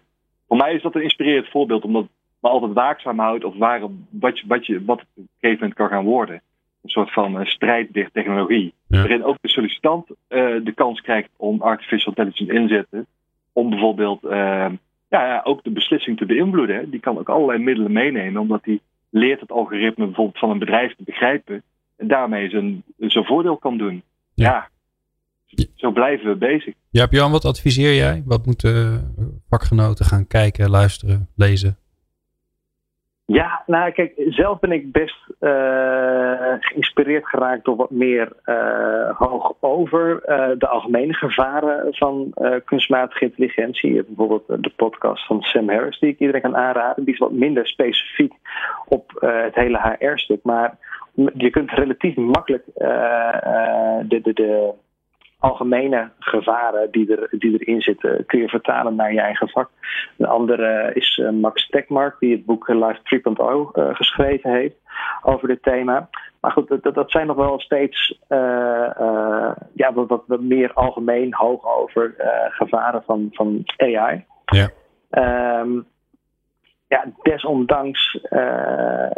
voor 0.48 0.58
mij 0.58 0.74
is 0.74 0.82
dat 0.82 0.96
een 0.96 1.04
inspirerend 1.04 1.50
voorbeeld, 1.50 1.84
omdat 1.84 2.08
me 2.40 2.50
altijd 2.50 2.74
waakzaam 2.74 3.20
houdt 3.20 3.44
of 3.44 3.56
waar, 3.56 3.82
wat, 4.10 4.40
je, 4.40 4.48
wat, 4.48 4.66
je, 4.66 4.86
wat 4.86 5.00
het 5.00 5.08
op 5.16 5.18
een 5.18 5.30
gegeven 5.40 5.60
moment 5.60 5.74
kan 5.74 5.90
gaan 5.90 6.06
worden. 6.06 6.42
Een 6.84 6.90
soort 6.90 7.14
van 7.14 7.40
uh, 7.40 7.46
strijd 7.46 7.94
tegen 7.94 8.12
technologie. 8.12 8.74
Waarin 8.88 9.24
ook 9.24 9.38
de 9.42 9.50
sollicitant 9.50 10.08
de 10.28 10.72
kans 10.76 11.02
krijgt 11.02 11.30
om 11.38 11.62
artificial 11.62 12.14
intelligence 12.16 12.54
inzetten. 12.54 13.06
Om 13.54 13.70
bijvoorbeeld 13.70 14.20
ja, 15.12 15.26
ja, 15.26 15.42
ook 15.44 15.64
de 15.64 15.72
beslissing 15.72 16.18
te 16.18 16.26
beïnvloeden. 16.26 16.90
Die 16.90 17.00
kan 17.00 17.18
ook 17.18 17.30
allerlei 17.30 17.64
middelen 17.64 17.92
meenemen, 17.92 18.42
omdat 18.42 18.64
die 18.64 18.82
leert 19.10 19.40
het 19.40 19.52
algoritme 19.52 20.06
bijvoorbeeld 20.06 20.40
van 20.40 20.50
een 20.50 20.60
bedrijf 20.60 20.96
te 20.96 21.04
begrijpen. 21.04 21.64
En 21.98 22.08
daarmee 22.08 22.50
zijn, 22.50 22.84
zijn 22.98 23.26
voordeel 23.26 23.58
kan 23.58 23.78
doen. 23.78 24.04
Ja. 24.34 24.70
zo 25.76 25.92
blijven 25.92 26.30
we 26.30 26.36
bezig. 26.36 26.74
Ja, 26.90 27.08
Jan, 27.10 27.32
wat 27.32 27.46
adviseer 27.46 27.96
jij? 27.96 28.24
Wat 28.26 28.46
moeten 28.46 29.14
vakgenoten 29.50 30.06
gaan 30.06 30.28
kijken, 30.28 30.70
luisteren, 30.70 31.30
lezen? 31.36 31.78
Ja, 33.34 33.64
nou 33.66 33.92
kijk, 33.92 34.14
zelf 34.28 34.60
ben 34.60 34.72
ik 34.72 34.92
best 34.92 35.18
uh, 35.40 36.54
geïnspireerd 36.60 37.28
geraakt 37.28 37.66
door 37.66 37.76
wat 37.76 37.90
meer 37.90 38.32
uh, 38.46 39.18
hoog 39.18 39.54
over 39.60 40.22
uh, 40.26 40.50
de 40.58 40.68
algemene 40.68 41.14
gevaren 41.14 41.94
van 41.94 42.34
kunstmatige 42.66 43.24
intelligentie. 43.24 44.04
Bijvoorbeeld 44.04 44.64
de 44.64 44.72
podcast 44.76 45.26
van 45.26 45.42
Sam 45.42 45.70
Harris, 45.70 46.00
die 46.00 46.10
ik 46.10 46.20
iedereen 46.20 46.42
kan 46.42 46.58
aanraden. 46.58 47.04
Die 47.04 47.14
is 47.14 47.20
wat 47.20 47.32
minder 47.32 47.68
specifiek 47.68 48.34
op 48.88 49.12
het 49.20 49.56
hele 49.56 49.80
HR-stuk. 50.00 50.44
Maar 50.44 50.78
je 51.34 51.50
kunt 51.50 51.72
relatief 51.72 52.16
makkelijk 52.16 52.64
de, 52.74 54.20
de, 54.22 54.34
de 54.34 54.74
algemene 55.42 56.10
gevaren 56.20 56.92
die, 56.92 57.16
er, 57.16 57.40
die 57.40 57.60
erin 57.60 57.82
zitten 57.82 58.26
kun 58.26 58.40
je 58.40 58.50
vertalen 58.50 58.96
naar 58.96 59.14
je 59.14 59.22
eigen 59.22 59.50
vak. 59.50 59.70
Een 60.18 60.26
andere 60.26 60.92
is 60.94 61.18
uh, 61.18 61.30
Max 61.30 61.68
Tekmark, 61.68 62.16
die 62.20 62.32
het 62.36 62.46
boek 62.46 62.68
Life 62.68 63.00
3.0 63.04 63.34
uh, 63.40 63.96
geschreven 63.96 64.52
heeft 64.52 64.76
over 65.22 65.48
dit 65.48 65.64
thema. 65.64 66.10
Maar 66.40 66.52
goed, 66.52 66.82
dat, 66.82 66.94
dat 66.94 67.12
zijn 67.12 67.28
nog 67.28 67.36
wel 67.36 67.60
steeds 67.60 68.20
uh, 68.30 68.90
uh, 69.00 69.52
ja, 69.74 69.94
wat, 69.94 70.24
wat, 70.28 70.42
meer 70.42 70.74
algemeen 70.74 71.34
hoog 71.34 71.66
over 71.66 72.16
gevaren 72.50 73.04
van, 73.04 73.30
van 73.32 73.64
AI. 73.78 74.26
Ja. 74.46 74.70
Um, 75.60 75.86
ja, 76.92 77.06
desondanks, 77.22 78.20
uh, 78.30 79.10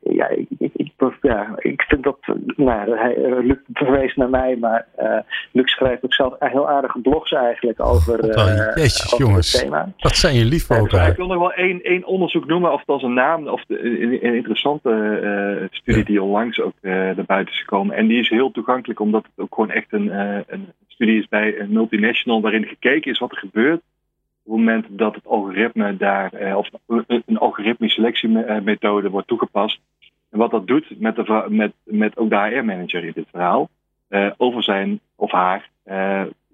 ja, 0.00 0.28
ik, 0.28 0.46
ik, 0.58 0.72
ik, 0.74 0.92
ja, 1.20 1.54
ik 1.58 1.82
vind 1.82 2.02
dat, 2.02 2.18
nou, 2.56 2.98
hij, 2.98 3.14
eh, 3.14 3.44
Luc 3.44 3.58
verwees 3.72 4.14
naar 4.14 4.30
mij, 4.30 4.56
maar 4.56 4.86
uh, 4.98 5.18
Luc 5.52 5.70
schrijft 5.70 6.04
ook 6.04 6.14
zelf 6.14 6.34
heel 6.38 6.68
aardige 6.68 7.00
blogs 7.00 7.32
eigenlijk 7.32 7.80
over, 7.80 8.24
uh, 8.28 8.74
Jezus, 8.74 9.12
over 9.12 9.26
jongens, 9.26 9.52
het 9.52 9.62
thema. 9.62 9.92
Wat 9.98 10.16
zijn 10.16 10.34
je 10.34 10.44
lief 10.44 10.70
ook 10.70 10.92
Ik 10.92 11.16
wil 11.16 11.26
nog 11.26 11.38
wel 11.38 11.52
één, 11.52 11.82
één 11.82 12.04
onderzoek 12.04 12.46
noemen, 12.46 12.72
of 12.72 12.80
het 12.80 12.88
als 12.88 13.02
een 13.02 13.14
naam, 13.14 13.48
of 13.48 13.64
de, 13.64 13.84
een, 13.84 14.26
een, 14.26 14.34
interessante 14.34 15.68
studie 15.70 16.04
die 16.04 16.22
onlangs 16.22 16.60
ook 16.60 16.74
naar 16.80 17.24
buiten 17.26 17.54
is 17.54 17.60
gekomen. 17.60 17.96
En 17.96 18.06
die 18.06 18.20
is 18.20 18.28
heel 18.28 18.50
toegankelijk, 18.50 19.00
omdat 19.00 19.22
het 19.22 19.44
ook 19.44 19.54
gewoon 19.54 19.70
echt 19.70 19.92
een, 19.92 20.18
een 20.46 20.72
studie 20.88 21.18
is 21.18 21.28
bij 21.28 21.60
een 21.60 21.72
multinational, 21.72 22.40
waarin 22.40 22.64
gekeken 22.64 23.10
is 23.10 23.18
wat 23.18 23.30
er 23.30 23.38
gebeurt 23.38 23.82
op 24.48 24.56
het 24.56 24.64
moment 24.64 24.86
dat 24.98 25.14
het 25.14 25.26
algoritme 25.26 25.96
daar, 25.96 26.32
eh, 26.32 26.56
of 26.56 26.68
een 27.06 27.38
algoritmische 27.38 28.00
selectiemethode 28.00 29.10
wordt 29.10 29.28
toegepast. 29.28 29.80
En 30.30 30.38
wat 30.38 30.50
dat 30.50 30.66
doet 30.66 31.00
met, 31.00 31.16
de, 31.16 31.46
met, 31.48 31.72
met 31.84 32.16
ook 32.16 32.30
de 32.30 32.36
HR-manager 32.36 33.04
in 33.04 33.12
dit 33.14 33.26
verhaal, 33.30 33.68
uh, 34.08 34.30
over 34.36 34.62
zijn 34.62 35.00
of 35.16 35.30
haar, 35.30 35.70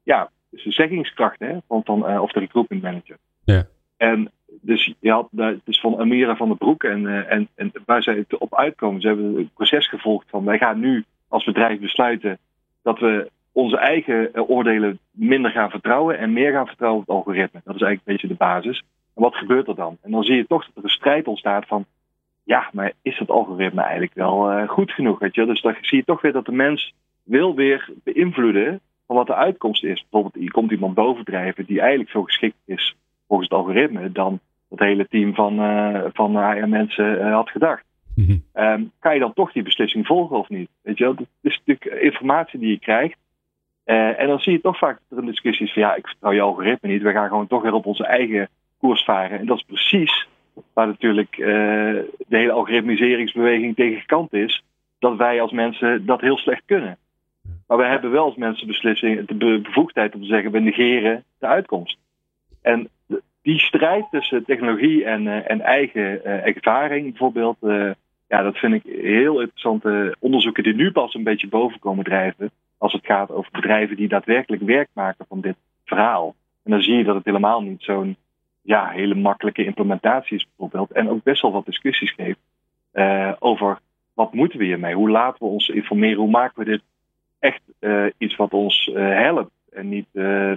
ja, 0.02 0.30
zijn 0.50 0.74
zeggingskracht 0.74 1.38
hè, 1.38 1.56
van, 1.68 1.80
van, 1.84 2.18
of 2.18 2.32
de 2.32 2.40
recruitment 2.40 2.82
manager. 2.82 3.16
Ja. 3.44 3.66
En 3.96 4.30
dus 4.60 4.94
je 5.00 5.10
had, 5.10 5.28
het 5.36 5.60
is 5.64 5.80
van 5.80 5.98
Amira 5.98 6.36
van 6.36 6.48
der 6.48 6.56
Broek 6.56 6.84
en, 6.84 7.28
en, 7.28 7.48
en 7.54 7.72
waar 7.86 8.02
zij 8.02 8.24
op 8.38 8.54
uitkomen. 8.54 9.00
Ze 9.00 9.06
hebben 9.06 9.36
het 9.36 9.54
proces 9.54 9.88
gevolgd 9.88 10.26
van 10.30 10.44
wij 10.44 10.58
gaan 10.58 10.80
nu 10.80 11.04
als 11.28 11.44
bedrijf 11.44 11.80
besluiten 11.80 12.38
dat 12.82 12.98
we 12.98 13.30
onze 13.54 13.78
eigen 13.78 14.32
eh, 14.32 14.50
oordelen 14.50 14.98
minder 15.10 15.50
gaan 15.50 15.70
vertrouwen 15.70 16.18
en 16.18 16.32
meer 16.32 16.52
gaan 16.52 16.66
vertrouwen 16.66 17.00
op 17.00 17.06
het 17.06 17.16
algoritme. 17.16 17.60
Dat 17.64 17.74
is 17.74 17.82
eigenlijk 17.82 18.00
een 18.06 18.12
beetje 18.12 18.28
de 18.28 18.44
basis. 18.44 18.82
En 19.14 19.22
wat 19.22 19.34
gebeurt 19.34 19.68
er 19.68 19.74
dan? 19.74 19.96
En 20.02 20.10
dan 20.10 20.24
zie 20.24 20.36
je 20.36 20.46
toch 20.46 20.64
dat 20.64 20.76
er 20.76 20.84
een 20.84 20.88
strijd 20.88 21.26
ontstaat 21.26 21.66
van, 21.66 21.84
ja, 22.44 22.70
maar 22.72 22.92
is 23.02 23.18
het 23.18 23.30
algoritme 23.30 23.82
eigenlijk 23.82 24.14
wel 24.14 24.52
uh, 24.52 24.68
goed 24.68 24.92
genoeg? 24.92 25.18
Weet 25.18 25.34
je? 25.34 25.46
Dus 25.46 25.60
dan 25.60 25.76
zie 25.80 25.98
je 25.98 26.04
toch 26.04 26.20
weer 26.20 26.32
dat 26.32 26.46
de 26.46 26.52
mens 26.52 26.94
wil 27.22 27.54
weer 27.54 27.88
beïnvloeden 28.04 28.80
van 29.06 29.16
wat 29.16 29.26
de 29.26 29.34
uitkomst 29.34 29.84
is. 29.84 30.06
Bijvoorbeeld, 30.10 30.50
komt 30.50 30.70
iemand 30.70 30.94
bovendrijven 30.94 31.66
die 31.66 31.80
eigenlijk 31.80 32.10
veel 32.10 32.22
geschikt 32.22 32.56
is 32.64 32.96
volgens 33.28 33.48
het 33.48 33.58
algoritme 33.58 34.12
dan 34.12 34.40
het 34.70 34.78
hele 34.78 35.08
team 35.08 35.34
van, 35.34 35.60
uh, 35.60 36.04
van 36.12 36.36
HR-mensen 36.36 37.18
uh, 37.18 37.34
had 37.34 37.50
gedacht. 37.50 37.84
Mm 38.14 38.42
-hmm. 38.52 38.90
kan 38.98 39.14
je 39.14 39.20
dan 39.20 39.32
toch 39.32 39.52
die 39.52 39.62
beslissing 39.62 40.06
volgen 40.06 40.38
of 40.38 40.48
niet? 40.48 40.68
Weet 40.82 40.98
je 40.98 41.04
wel? 41.04 41.14
Dat 41.14 41.26
is 41.40 41.60
natuurlijk 41.64 42.02
informatie 42.02 42.58
die 42.58 42.70
je 42.70 42.78
krijgt. 42.78 43.16
Uh, 43.86 44.20
en 44.20 44.26
dan 44.26 44.40
zie 44.40 44.52
je 44.52 44.60
toch 44.60 44.78
vaak 44.78 44.98
dat 44.98 45.18
er 45.18 45.24
een 45.24 45.30
discussie 45.30 45.66
is 45.66 45.72
van 45.72 45.82
ja, 45.82 45.94
ik 45.94 46.06
vertrouw 46.06 46.32
je 46.32 46.40
algoritme 46.40 46.88
niet. 46.88 47.02
We 47.02 47.12
gaan 47.12 47.28
gewoon 47.28 47.46
toch 47.46 47.62
weer 47.62 47.72
op 47.72 47.86
onze 47.86 48.04
eigen 48.04 48.48
koers 48.78 49.04
varen. 49.04 49.38
En 49.38 49.46
dat 49.46 49.56
is 49.56 49.64
precies 49.66 50.28
waar 50.72 50.86
natuurlijk 50.86 51.36
uh, 51.38 51.46
de 51.46 52.36
hele 52.36 52.52
algoritmiseringsbeweging 52.52 53.76
tegen 53.76 54.00
gekant 54.00 54.32
is. 54.32 54.62
Dat 54.98 55.16
wij 55.16 55.40
als 55.40 55.52
mensen 55.52 56.06
dat 56.06 56.20
heel 56.20 56.36
slecht 56.36 56.62
kunnen. 56.66 56.98
Maar 57.66 57.78
we 57.78 57.84
hebben 57.84 58.10
wel 58.10 58.24
als 58.24 58.36
mensen 58.36 58.66
beslissing, 58.66 59.26
de 59.26 59.60
bevoegdheid 59.62 60.14
om 60.14 60.20
te 60.20 60.26
zeggen 60.26 60.50
we 60.50 60.58
negeren 60.58 61.24
de 61.38 61.46
uitkomst. 61.46 61.98
En 62.62 62.88
die 63.42 63.58
strijd 63.58 64.04
tussen 64.10 64.44
technologie 64.44 65.04
en, 65.04 65.22
uh, 65.26 65.50
en 65.50 65.60
eigen 65.60 66.24
ervaring 66.24 67.04
bijvoorbeeld, 67.04 67.56
ja, 68.28 68.42
dat 68.42 68.58
vind 68.58 68.74
ik 68.74 68.82
heel 69.02 69.40
interessante 69.40 70.16
onderzoeken 70.18 70.62
die 70.62 70.74
nu 70.74 70.92
pas 70.92 71.14
een 71.14 71.22
beetje 71.22 71.48
boven 71.48 71.78
komen 71.78 72.04
drijven 72.04 72.50
als 72.84 72.92
het 72.92 73.04
gaat 73.04 73.30
over 73.30 73.50
bedrijven 73.52 73.96
die 73.96 74.08
daadwerkelijk 74.08 74.62
werk 74.62 74.88
maken 74.92 75.26
van 75.28 75.40
dit 75.40 75.56
verhaal. 75.84 76.34
En 76.62 76.70
dan 76.70 76.82
zie 76.82 76.96
je 76.96 77.04
dat 77.04 77.14
het 77.14 77.24
helemaal 77.24 77.62
niet 77.62 77.82
zo'n 77.82 78.16
ja, 78.62 78.88
hele 78.88 79.14
makkelijke 79.14 79.64
implementatie 79.64 80.36
is 80.36 80.46
bijvoorbeeld. 80.46 80.92
En 80.92 81.08
ook 81.08 81.22
best 81.22 81.42
wel 81.42 81.52
wat 81.52 81.66
discussies 81.66 82.12
geeft 82.12 82.38
uh, 82.92 83.32
over 83.38 83.78
wat 84.14 84.32
moeten 84.32 84.58
we 84.58 84.64
hiermee? 84.64 84.94
Hoe 84.94 85.10
laten 85.10 85.38
we 85.38 85.52
ons 85.52 85.68
informeren? 85.68 86.18
Hoe 86.18 86.30
maken 86.30 86.64
we 86.64 86.70
dit 86.70 86.82
echt 87.38 87.60
uh, 87.80 88.06
iets 88.18 88.36
wat 88.36 88.52
ons 88.52 88.86
uh, 88.86 88.94
helpt 88.94 89.52
en 89.72 89.88
niet 89.88 90.06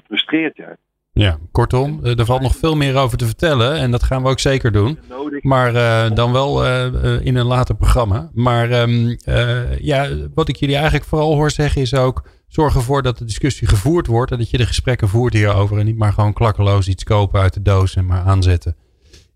frustreert 0.03 0.57
juist? 0.57 0.86
Ja, 1.17 1.37
kortom, 1.51 2.03
er 2.03 2.25
valt 2.25 2.41
nog 2.41 2.55
veel 2.55 2.75
meer 2.75 2.95
over 2.95 3.17
te 3.17 3.25
vertellen 3.25 3.77
en 3.77 3.91
dat 3.91 4.03
gaan 4.03 4.23
we 4.23 4.29
ook 4.29 4.39
zeker 4.39 4.71
doen. 4.71 4.99
Maar 5.41 5.75
uh, 5.75 6.15
dan 6.15 6.31
wel 6.31 6.65
uh, 6.65 7.25
in 7.25 7.35
een 7.35 7.45
later 7.45 7.75
programma. 7.75 8.29
Maar 8.33 8.71
um, 8.71 9.17
uh, 9.25 9.79
ja, 9.79 10.07
wat 10.33 10.49
ik 10.49 10.55
jullie 10.55 10.75
eigenlijk 10.75 11.05
vooral 11.05 11.33
hoor 11.35 11.51
zeggen 11.51 11.81
is 11.81 11.93
ook... 11.93 12.23
zorg 12.47 12.75
ervoor 12.75 13.01
dat 13.01 13.17
de 13.17 13.25
discussie 13.25 13.67
gevoerd 13.67 14.07
wordt... 14.07 14.31
en 14.31 14.37
dat 14.37 14.49
je 14.49 14.57
de 14.57 14.65
gesprekken 14.65 15.09
voert 15.09 15.33
hierover... 15.33 15.77
en 15.77 15.85
niet 15.85 15.97
maar 15.97 16.13
gewoon 16.13 16.33
klakkeloos 16.33 16.87
iets 16.87 17.03
kopen 17.03 17.41
uit 17.41 17.53
de 17.53 17.61
doos 17.61 17.95
en 17.95 18.05
maar 18.05 18.23
aanzetten. 18.23 18.75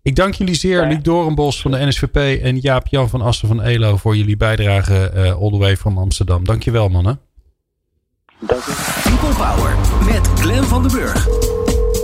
Ik 0.02 0.16
dank 0.16 0.34
jullie 0.34 0.54
zeer, 0.54 0.86
Luc 0.86 1.02
Dorenbos 1.02 1.60
van 1.60 1.70
de 1.70 1.86
NSVP... 1.86 2.42
en 2.42 2.58
Jaap-Jan 2.58 3.08
van 3.08 3.20
Assen 3.20 3.48
van 3.48 3.62
ELO... 3.62 3.96
voor 3.96 4.16
jullie 4.16 4.36
bijdrage 4.36 5.12
all 5.40 5.50
the 5.50 5.58
way 5.58 5.76
from 5.76 5.98
Amsterdam. 5.98 6.44
Dankjewel, 6.44 6.88
mannen. 6.88 7.20
Dank 8.46 8.62
je. 8.62 9.00
People 9.04 9.44
Power 9.44 9.76
met 10.04 10.40
Glen 10.40 10.64
van 10.64 10.82
den 10.82 10.92
Burg. 10.92 11.61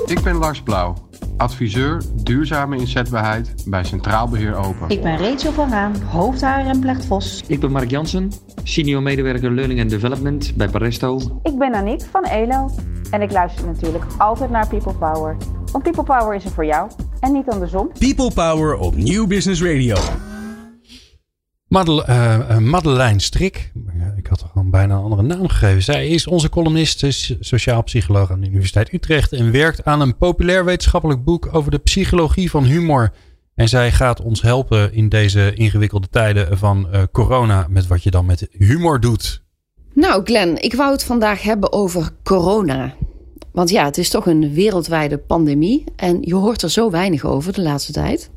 Ik 0.09 0.23
ben 0.23 0.37
Lars 0.37 0.63
Blauw, 0.63 0.95
adviseur 1.37 2.03
duurzame 2.15 2.77
inzetbaarheid 2.77 3.55
bij 3.67 3.85
Centraal 3.85 4.29
Beheer 4.29 4.57
Open. 4.57 4.89
Ik 4.89 5.03
ben 5.03 5.19
Rachel 5.19 5.53
van 5.53 5.71
Raan, 5.71 6.03
hoofdhaar 6.03 6.67
en 6.67 7.03
Vos. 7.03 7.43
Ik 7.47 7.61
ben 7.61 7.73
Mark 7.73 7.91
Jansen, 7.91 8.33
senior 8.63 9.03
medewerker 9.03 9.53
Learning 9.53 9.81
and 9.81 9.91
Development 9.91 10.53
bij 10.57 10.69
Paresto. 10.69 11.41
Ik 11.43 11.59
ben 11.59 11.75
Aniek 11.75 12.03
van 12.11 12.25
ELO 12.25 12.71
en 13.11 13.23
ik 13.23 13.33
luister 13.33 13.67
natuurlijk 13.67 14.05
altijd 14.19 14.51
naar 14.51 14.69
People 14.69 14.95
Power. 14.95 15.37
Want 15.73 15.85
People 15.85 16.03
Power 16.03 16.35
is 16.35 16.45
er 16.45 16.51
voor 16.51 16.67
jou 16.67 16.91
en 17.21 17.33
niet 17.33 17.49
andersom. 17.49 17.91
People 17.99 18.33
Power 18.35 18.77
op 18.77 18.95
Nieuw 18.97 19.27
Business 19.27 19.63
Radio. 19.63 19.97
Madele, 21.69 22.05
uh, 22.09 22.59
Madeleine 22.59 23.21
Strik, 23.21 23.73
ik 24.17 24.27
had 24.27 24.41
er 24.41 24.49
gewoon 24.49 24.71
bijna 24.71 24.95
een 24.95 25.03
andere 25.03 25.23
naam 25.23 25.49
gegeven. 25.49 25.83
Zij 25.83 26.09
is 26.09 26.27
onze 26.27 26.49
columnist, 26.49 27.05
sociaal 27.41 27.83
psycholoog 27.83 28.31
aan 28.31 28.41
de 28.41 28.47
Universiteit 28.47 28.93
Utrecht 28.93 29.33
en 29.33 29.53
werkt 29.53 29.85
aan 29.85 30.01
een 30.01 30.17
populair 30.17 30.65
wetenschappelijk 30.65 31.25
boek 31.25 31.49
over 31.53 31.71
de 31.71 31.79
psychologie 31.79 32.51
van 32.51 32.65
humor. 32.65 33.13
En 33.55 33.69
zij 33.69 33.93
gaat 33.93 34.21
ons 34.21 34.43
helpen 34.43 34.93
in 34.93 35.09
deze 35.09 35.55
ingewikkelde 35.55 36.09
tijden 36.09 36.59
van 36.59 36.89
uh, 36.93 37.03
corona 37.13 37.67
met 37.71 37.87
wat 37.87 38.03
je 38.03 38.11
dan 38.11 38.27
met 38.27 38.49
humor 38.51 39.01
doet. 39.01 39.43
Nou, 39.95 40.25
Glenn, 40.25 40.63
ik 40.63 40.75
wou 40.75 40.93
het 40.93 41.05
vandaag 41.05 41.43
hebben 41.43 41.73
over 41.73 42.11
corona. 42.23 42.95
Want 43.53 43.71
ja, 43.71 43.85
het 43.85 43.99
is 43.99 44.11
toch 44.11 44.27
een 44.27 44.53
wereldwijde 44.53 45.19
pandemie 45.19 45.85
en 45.97 46.19
je 46.21 46.35
hoort 46.35 46.63
er 46.63 46.71
zo 46.71 46.91
weinig 46.91 47.25
over 47.25 47.53
de 47.53 47.63
laatste 47.63 47.93
tijd. 47.93 48.31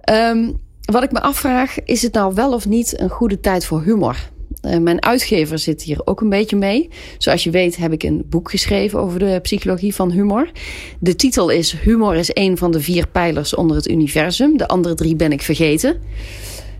Ehm, 0.00 0.50
wat 0.84 1.02
ik 1.02 1.12
me 1.12 1.20
afvraag, 1.20 1.84
is 1.84 2.02
het 2.02 2.12
nou 2.12 2.34
wel 2.34 2.52
of 2.52 2.66
niet 2.66 3.00
een 3.00 3.10
goede 3.10 3.40
tijd 3.40 3.64
voor 3.64 3.82
humor? 3.82 4.32
Uh, 4.62 4.78
mijn 4.78 5.02
uitgever 5.02 5.58
zit 5.58 5.82
hier 5.82 6.00
ook 6.04 6.20
een 6.20 6.28
beetje 6.28 6.56
mee. 6.56 6.88
Zoals 7.18 7.44
je 7.44 7.50
weet 7.50 7.76
heb 7.76 7.92
ik 7.92 8.02
een 8.02 8.24
boek 8.26 8.50
geschreven 8.50 9.00
over 9.00 9.18
de 9.18 9.38
psychologie 9.42 9.94
van 9.94 10.10
humor. 10.10 10.50
De 10.98 11.16
titel 11.16 11.48
is 11.48 11.72
Humor 11.72 12.16
is 12.16 12.30
een 12.32 12.58
van 12.58 12.70
de 12.70 12.80
vier 12.80 13.08
pijlers 13.08 13.54
onder 13.54 13.76
het 13.76 13.88
universum. 13.88 14.56
De 14.56 14.68
andere 14.68 14.94
drie 14.94 15.16
ben 15.16 15.32
ik 15.32 15.42
vergeten. 15.42 15.96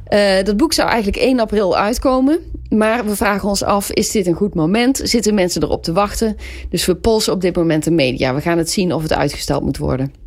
Uh, 0.09 0.43
dat 0.43 0.57
boek 0.57 0.73
zou 0.73 0.89
eigenlijk 0.89 1.23
1 1.23 1.41
april 1.41 1.77
uitkomen. 1.77 2.39
Maar 2.69 3.05
we 3.05 3.17
vragen 3.17 3.49
ons 3.49 3.63
af, 3.63 3.91
is 3.91 4.11
dit 4.11 4.27
een 4.27 4.35
goed 4.35 4.55
moment? 4.55 5.01
Zitten 5.03 5.35
mensen 5.35 5.63
erop 5.63 5.83
te 5.83 5.93
wachten? 5.93 6.37
Dus 6.69 6.87
we 6.87 6.95
polsen 6.95 7.33
op 7.33 7.41
dit 7.41 7.57
moment 7.57 7.85
de 7.85 7.91
media. 7.91 8.35
We 8.35 8.41
gaan 8.41 8.59
het 8.59 8.71
zien 8.71 8.93
of 8.93 9.03
het 9.03 9.13
uitgesteld 9.13 9.63
moet 9.63 9.79
worden. 9.79 10.24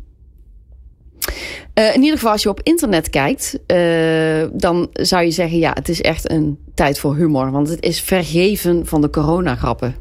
Uh, 1.78 1.94
in 1.94 2.00
ieder 2.00 2.16
geval, 2.16 2.32
als 2.32 2.42
je 2.42 2.48
op 2.48 2.60
internet 2.62 3.10
kijkt, 3.10 3.58
uh, 3.66 4.46
dan 4.52 4.88
zou 4.92 5.24
je 5.24 5.30
zeggen: 5.30 5.58
ja, 5.58 5.70
het 5.74 5.88
is 5.88 6.00
echt 6.00 6.30
een 6.30 6.58
tijd 6.74 6.98
voor 6.98 7.16
humor. 7.16 7.50
Want 7.50 7.68
het 7.68 7.82
is 7.82 8.00
vergeven 8.00 8.86
van 8.86 9.00
de 9.00 9.10
coronagrappen. 9.10 9.96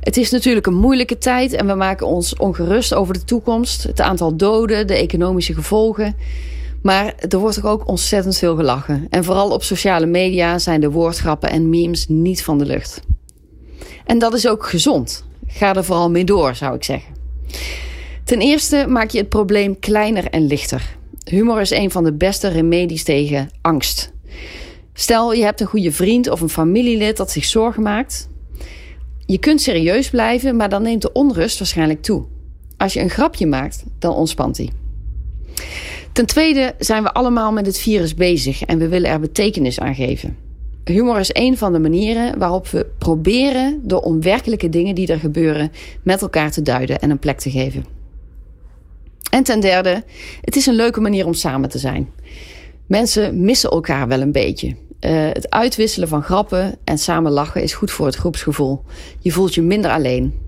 Het 0.00 0.16
is 0.16 0.30
natuurlijk 0.30 0.66
een 0.66 0.74
moeilijke 0.74 1.18
tijd 1.18 1.52
en 1.52 1.66
we 1.66 1.74
maken 1.74 2.06
ons 2.06 2.36
ongerust 2.36 2.94
over 2.94 3.14
de 3.14 3.24
toekomst. 3.24 3.82
Het 3.82 4.00
aantal 4.00 4.36
doden, 4.36 4.86
de 4.86 4.94
economische 4.94 5.54
gevolgen. 5.54 6.16
Maar 6.82 7.14
er 7.28 7.38
wordt 7.38 7.56
toch 7.56 7.66
ook 7.66 7.88
ontzettend 7.88 8.36
veel 8.36 8.56
gelachen. 8.56 9.06
En 9.10 9.24
vooral 9.24 9.50
op 9.50 9.62
sociale 9.62 10.06
media 10.06 10.58
zijn 10.58 10.80
de 10.80 10.90
woordgrappen 10.90 11.50
en 11.50 11.68
memes 11.68 12.08
niet 12.08 12.42
van 12.42 12.58
de 12.58 12.66
lucht. 12.66 13.00
En 14.04 14.18
dat 14.18 14.34
is 14.34 14.48
ook 14.48 14.66
gezond. 14.66 15.24
Ga 15.46 15.74
er 15.74 15.84
vooral 15.84 16.10
mee 16.10 16.24
door, 16.24 16.54
zou 16.54 16.74
ik 16.74 16.84
zeggen. 16.84 17.14
Ten 18.24 18.40
eerste 18.40 18.86
maak 18.88 19.10
je 19.10 19.18
het 19.18 19.28
probleem 19.28 19.78
kleiner 19.78 20.24
en 20.24 20.46
lichter. 20.46 20.96
Humor 21.24 21.60
is 21.60 21.70
een 21.70 21.90
van 21.90 22.04
de 22.04 22.12
beste 22.12 22.48
remedies 22.48 23.04
tegen 23.04 23.50
angst. 23.60 24.12
Stel, 24.94 25.32
je 25.32 25.44
hebt 25.44 25.60
een 25.60 25.66
goede 25.66 25.92
vriend 25.92 26.30
of 26.30 26.40
een 26.40 26.48
familielid 26.48 27.16
dat 27.16 27.30
zich 27.30 27.44
zorgen 27.44 27.82
maakt. 27.82 28.28
Je 29.26 29.38
kunt 29.38 29.60
serieus 29.60 30.10
blijven, 30.10 30.56
maar 30.56 30.68
dan 30.68 30.82
neemt 30.82 31.02
de 31.02 31.12
onrust 31.12 31.58
waarschijnlijk 31.58 32.02
toe. 32.02 32.24
Als 32.76 32.92
je 32.92 33.00
een 33.00 33.10
grapje 33.10 33.46
maakt, 33.46 33.84
dan 33.98 34.14
ontspant 34.14 34.56
hij. 34.56 34.70
Ten 36.12 36.26
tweede 36.26 36.74
zijn 36.78 37.02
we 37.02 37.12
allemaal 37.12 37.52
met 37.52 37.66
het 37.66 37.78
virus 37.78 38.14
bezig 38.14 38.62
en 38.62 38.78
we 38.78 38.88
willen 38.88 39.10
er 39.10 39.20
betekenis 39.20 39.80
aan 39.80 39.94
geven. 39.94 40.36
Humor 40.84 41.18
is 41.18 41.30
een 41.32 41.58
van 41.58 41.72
de 41.72 41.78
manieren 41.78 42.38
waarop 42.38 42.68
we 42.68 42.86
proberen 42.98 43.80
de 43.84 44.02
onwerkelijke 44.02 44.68
dingen 44.68 44.94
die 44.94 45.06
er 45.06 45.18
gebeuren 45.18 45.72
met 46.02 46.22
elkaar 46.22 46.50
te 46.50 46.62
duiden 46.62 47.00
en 47.00 47.10
een 47.10 47.18
plek 47.18 47.38
te 47.38 47.50
geven. 47.50 48.01
En 49.30 49.42
ten 49.42 49.60
derde, 49.60 50.04
het 50.40 50.56
is 50.56 50.66
een 50.66 50.74
leuke 50.74 51.00
manier 51.00 51.26
om 51.26 51.34
samen 51.34 51.68
te 51.68 51.78
zijn. 51.78 52.10
Mensen 52.86 53.44
missen 53.44 53.70
elkaar 53.70 54.08
wel 54.08 54.20
een 54.20 54.32
beetje. 54.32 54.68
Uh, 54.68 55.28
het 55.32 55.50
uitwisselen 55.50 56.08
van 56.08 56.22
grappen 56.22 56.78
en 56.84 56.98
samen 56.98 57.32
lachen 57.32 57.62
is 57.62 57.74
goed 57.74 57.90
voor 57.90 58.06
het 58.06 58.14
groepsgevoel. 58.14 58.84
Je 59.20 59.32
voelt 59.32 59.54
je 59.54 59.62
minder 59.62 59.90
alleen. 59.90 60.38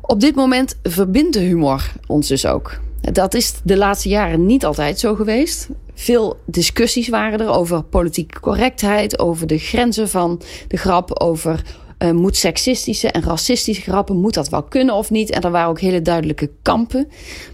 Op 0.00 0.20
dit 0.20 0.34
moment 0.34 0.78
verbindt 0.82 1.32
de 1.32 1.40
humor 1.40 1.92
ons 2.06 2.28
dus 2.28 2.46
ook. 2.46 2.80
Dat 3.00 3.34
is 3.34 3.54
de 3.62 3.76
laatste 3.76 4.08
jaren 4.08 4.46
niet 4.46 4.64
altijd 4.64 4.98
zo 4.98 5.14
geweest. 5.14 5.68
Veel 5.94 6.40
discussies 6.46 7.08
waren 7.08 7.40
er 7.40 7.48
over 7.48 7.82
politieke 7.82 8.40
correctheid, 8.40 9.18
over 9.18 9.46
de 9.46 9.58
grenzen 9.58 10.08
van 10.08 10.42
de 10.68 10.76
grap, 10.76 11.20
over 11.20 11.62
uh, 12.02 12.10
moet 12.10 12.36
seksistische 12.36 13.10
en 13.10 13.22
racistische 13.22 13.82
grappen, 13.82 14.16
moet 14.16 14.34
dat 14.34 14.48
wel 14.48 14.62
kunnen 14.62 14.94
of 14.94 15.10
niet? 15.10 15.30
En 15.30 15.40
er 15.40 15.50
waren 15.50 15.68
ook 15.68 15.80
hele 15.80 16.02
duidelijke 16.02 16.50
kampen. 16.62 17.08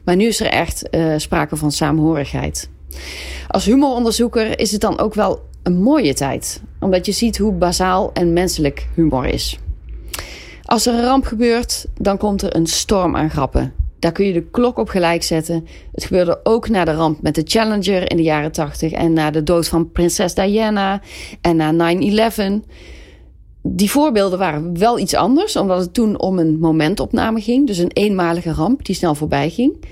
Maar 0.05 0.17
nu 0.17 0.27
is 0.27 0.41
er 0.41 0.47
echt 0.47 0.89
uh, 0.91 1.15
sprake 1.17 1.57
van 1.57 1.73
saamhorigheid. 1.73 2.71
Als 3.49 3.65
humoronderzoeker 3.65 4.59
is 4.59 4.73
het 4.73 4.81
dan 4.81 4.99
ook 4.99 5.15
wel 5.15 5.41
een 5.63 5.83
mooie 5.83 6.15
tijd, 6.15 6.63
omdat 6.81 7.07
je 7.07 7.13
ziet 7.13 7.39
hoe 7.39 7.53
bazaal 7.53 8.11
en 8.13 8.33
menselijk 8.33 8.87
humor 8.95 9.27
is. 9.27 9.59
Als 10.63 10.87
er 10.87 10.95
een 10.95 11.05
ramp 11.05 11.25
gebeurt, 11.25 11.87
dan 11.95 12.19
komt 12.19 12.43
er 12.43 12.57
een 12.57 12.67
storm 12.67 13.17
aan 13.17 13.31
grappen. 13.31 13.73
Daar 13.99 14.13
kun 14.13 14.27
je 14.27 14.33
de 14.33 14.51
klok 14.51 14.79
op 14.79 14.89
gelijk 14.89 15.23
zetten. 15.23 15.67
Het 15.93 16.05
gebeurde 16.05 16.41
ook 16.43 16.69
na 16.69 16.85
de 16.85 16.93
ramp 16.93 17.23
met 17.23 17.35
de 17.35 17.43
Challenger 17.45 18.11
in 18.11 18.17
de 18.17 18.23
jaren 18.23 18.53
80 18.53 18.93
en 18.93 19.13
na 19.13 19.31
de 19.31 19.43
dood 19.43 19.69
van 19.69 19.91
prinses 19.91 20.35
Diana 20.35 21.01
en 21.41 21.57
na 21.57 21.95
9-11 21.95 22.67
die 23.75 23.91
voorbeelden 23.91 24.39
waren 24.39 24.79
wel 24.79 24.99
iets 24.99 25.15
anders, 25.15 25.57
omdat 25.57 25.81
het 25.81 25.95
toen 25.95 26.21
om 26.21 26.39
een 26.39 26.59
momentopname 26.59 27.41
ging. 27.41 27.67
Dus 27.67 27.79
een 27.79 27.93
eenmalige 27.93 28.53
ramp 28.53 28.85
die 28.85 28.95
snel 28.95 29.15
voorbij 29.15 29.51
ging. 29.51 29.85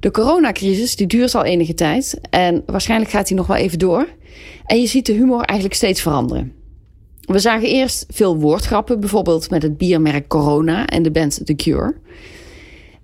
De 0.00 0.10
coronacrisis 0.10 0.96
die 0.96 1.06
duurt 1.06 1.34
al 1.34 1.44
enige 1.44 1.74
tijd 1.74 2.20
en 2.30 2.62
waarschijnlijk 2.66 3.10
gaat 3.10 3.26
die 3.26 3.36
nog 3.36 3.46
wel 3.46 3.56
even 3.56 3.78
door. 3.78 4.08
En 4.66 4.80
je 4.80 4.86
ziet 4.86 5.06
de 5.06 5.12
humor 5.12 5.40
eigenlijk 5.40 5.78
steeds 5.78 6.00
veranderen. 6.00 6.52
We 7.20 7.38
zagen 7.38 7.68
eerst 7.68 8.06
veel 8.08 8.36
woordgrappen, 8.36 9.00
bijvoorbeeld 9.00 9.50
met 9.50 9.62
het 9.62 9.76
biermerk 9.76 10.28
Corona 10.28 10.86
en 10.86 11.02
de 11.02 11.10
band 11.10 11.46
The 11.46 11.54
Cure. 11.54 11.94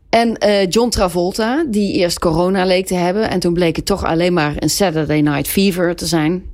En 0.09 0.37
uh, 0.47 0.67
John 0.69 0.89
Travolta, 0.89 1.65
die 1.69 1.93
eerst 1.93 2.19
corona 2.19 2.65
leek 2.65 2.87
te 2.87 2.95
hebben 2.95 3.31
en 3.31 3.41
toen 3.41 3.55
bleek 3.55 3.77
het 3.77 3.87
toch 3.87 4.05
alleen 4.05 4.33
maar 4.33 4.55
een 4.59 4.71
Saturday 4.71 5.21
Night 5.21 5.49
Fever 5.49 5.97
te 5.97 6.07
zijn. 6.07 6.52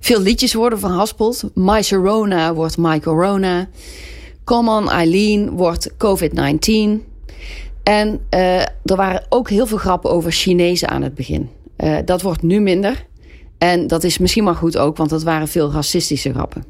Veel 0.00 0.20
liedjes 0.20 0.54
worden 0.54 0.78
verhaspeld. 0.78 1.42
My 1.54 1.82
Sharona 1.82 2.54
wordt 2.54 2.76
My 2.76 3.00
Corona. 3.00 3.68
Come 4.44 4.70
on 4.70 4.90
Eileen 4.90 5.50
wordt 5.50 5.90
COVID-19. 5.92 7.10
En 7.82 8.20
uh, 8.30 8.60
er 8.60 8.96
waren 8.96 9.26
ook 9.28 9.50
heel 9.50 9.66
veel 9.66 9.78
grappen 9.78 10.10
over 10.10 10.32
Chinezen 10.32 10.88
aan 10.88 11.02
het 11.02 11.14
begin. 11.14 11.50
Uh, 11.78 11.98
dat 12.04 12.22
wordt 12.22 12.42
nu 12.42 12.60
minder. 12.60 13.06
En 13.58 13.86
dat 13.86 14.04
is 14.04 14.18
misschien 14.18 14.44
maar 14.44 14.54
goed 14.54 14.78
ook, 14.78 14.96
want 14.96 15.10
dat 15.10 15.22
waren 15.22 15.48
veel 15.48 15.72
racistische 15.72 16.32
grappen. 16.32 16.64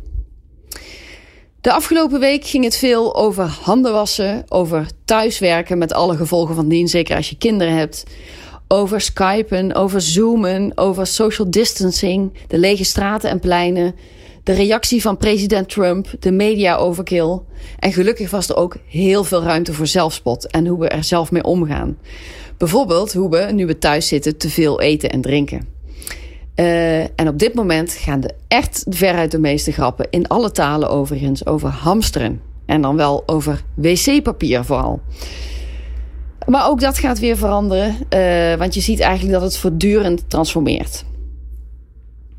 De 1.61 1.72
afgelopen 1.72 2.20
week 2.20 2.45
ging 2.45 2.64
het 2.64 2.76
veel 2.76 3.16
over 3.16 3.45
handen 3.45 3.93
wassen, 3.93 4.45
over 4.49 4.86
thuiswerken 5.05 5.78
met 5.78 5.93
alle 5.93 6.16
gevolgen 6.16 6.55
van 6.55 6.68
dien, 6.68 6.88
zeker 6.88 7.16
als 7.16 7.30
je 7.30 7.36
kinderen 7.36 7.74
hebt 7.74 8.05
over 8.73 9.01
Skypen, 9.01 9.75
over 9.75 10.01
Zoomen, 10.01 10.73
over 10.75 11.07
social 11.07 11.51
distancing, 11.51 12.33
de 12.49 12.59
lege 12.59 12.85
straten 12.85 13.31
en 13.31 13.41
pleinen, 13.41 13.95
de 14.45 14.53
reactie 14.53 15.03
van 15.03 15.16
president 15.16 15.68
Trump, 15.68 16.14
de 16.18 16.33
media 16.33 16.77
overkill. 16.77 17.41
En 17.79 17.93
gelukkig 17.93 18.31
was 18.31 18.49
er 18.49 18.57
ook 18.57 18.77
heel 18.87 19.25
veel 19.25 19.43
ruimte 19.43 19.73
voor 19.73 19.87
zelfspot 19.87 20.47
en 20.47 20.66
hoe 20.66 20.81
we 20.81 20.89
er 20.89 21.05
zelf 21.05 21.31
mee 21.31 21.45
omgaan. 21.45 21.99
Bijvoorbeeld 22.59 23.12
hoe 23.12 23.31
we, 23.31 23.53
nu 23.53 23.66
we 23.66 23.79
thuis 23.79 24.09
zitten, 24.09 24.37
te 24.37 24.51
veel 24.51 24.81
eten 24.81 25.11
en 25.11 25.20
drinken. 25.20 25.68
Uh, 26.57 27.01
en 27.01 27.29
op 27.29 27.39
dit 27.39 27.55
moment 27.55 27.93
gaan 27.93 28.20
de 28.20 28.35
echt 28.49 28.85
veruit 28.89 29.31
de 29.31 29.39
meeste 29.39 29.73
grappen, 29.73 30.07
in 30.11 30.29
alle 30.29 30.51
talen 30.51 30.91
overigens, 30.91 31.47
over 31.47 31.68
hamsteren. 31.68 32.41
En 32.66 32.83
dan 32.83 32.97
wel 32.97 33.23
over 33.27 33.62
wc-papier 33.75 34.64
vooral. 34.64 35.01
Maar 36.47 36.68
ook 36.68 36.80
dat 36.80 36.99
gaat 36.99 37.18
weer 37.18 37.36
veranderen, 37.36 37.97
uh, 38.11 38.55
want 38.55 38.74
je 38.74 38.80
ziet 38.80 39.01
eigenlijk 39.01 39.32
dat 39.32 39.43
het 39.43 39.57
voortdurend 39.57 40.30
transformeert. 40.30 41.05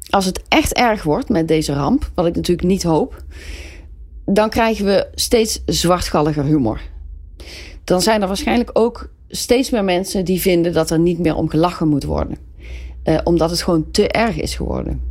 Als 0.10 0.26
het 0.26 0.42
echt 0.48 0.74
erg 0.74 1.04
wordt 1.04 1.30
met 1.30 1.48
deze 1.48 1.74
ramp, 1.74 2.12
wat 2.16 2.26
ik 2.26 2.36
natuurlijk 2.36 2.68
niet 2.68 2.84
hoop, 2.84 3.24
dan 4.26 4.50
krijgen 4.50 4.86
we 4.86 5.08
steeds 5.16 5.62
zwartgalliger 5.66 6.44
humor. 6.44 6.82
Dan 7.84 8.02
zijn 8.02 8.22
er 8.22 8.28
waarschijnlijk 8.28 8.70
ook 8.74 9.10
steeds 9.28 9.70
meer 9.70 9.84
mensen 9.84 10.26
die 10.26 10.42
vinden 10.42 10.74
dat 10.74 10.90
er 10.90 11.00
niet 11.00 11.20
meer 11.20 11.36
om 11.36 11.50
gelachen 11.50 11.88
moet 11.88 12.04
worden, 12.04 12.38
uh, 13.04 13.20
omdat 13.24 13.50
het 13.50 13.62
gewoon 13.62 13.92
te 13.92 14.08
erg 14.08 14.36
is 14.42 14.56
geworden. 14.56 15.02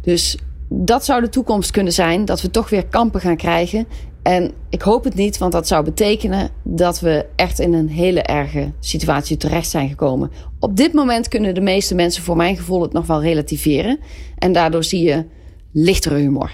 Dus 0.00 0.38
dat 0.68 1.04
zou 1.04 1.20
de 1.20 1.28
toekomst 1.28 1.70
kunnen 1.70 1.92
zijn, 1.92 2.24
dat 2.24 2.40
we 2.40 2.50
toch 2.50 2.70
weer 2.70 2.86
kampen 2.86 3.20
gaan 3.20 3.36
krijgen 3.36 3.86
en 4.26 4.52
ik 4.70 4.82
hoop 4.82 5.04
het 5.04 5.14
niet, 5.14 5.38
want 5.38 5.52
dat 5.52 5.66
zou 5.66 5.84
betekenen 5.84 6.50
dat 6.62 7.00
we 7.00 7.26
echt 7.36 7.58
in 7.58 7.72
een 7.72 7.88
hele 7.88 8.22
erge 8.22 8.72
situatie 8.80 9.36
terecht 9.36 9.70
zijn 9.70 9.88
gekomen. 9.88 10.30
Op 10.60 10.76
dit 10.76 10.92
moment 10.92 11.28
kunnen 11.28 11.54
de 11.54 11.60
meeste 11.60 11.94
mensen, 11.94 12.22
voor 12.22 12.36
mijn 12.36 12.56
gevoel, 12.56 12.82
het 12.82 12.92
nog 12.92 13.06
wel 13.06 13.22
relativeren. 13.22 13.98
En 14.38 14.52
daardoor 14.52 14.84
zie 14.84 15.02
je 15.02 15.24
lichtere 15.72 16.16
humor. 16.16 16.50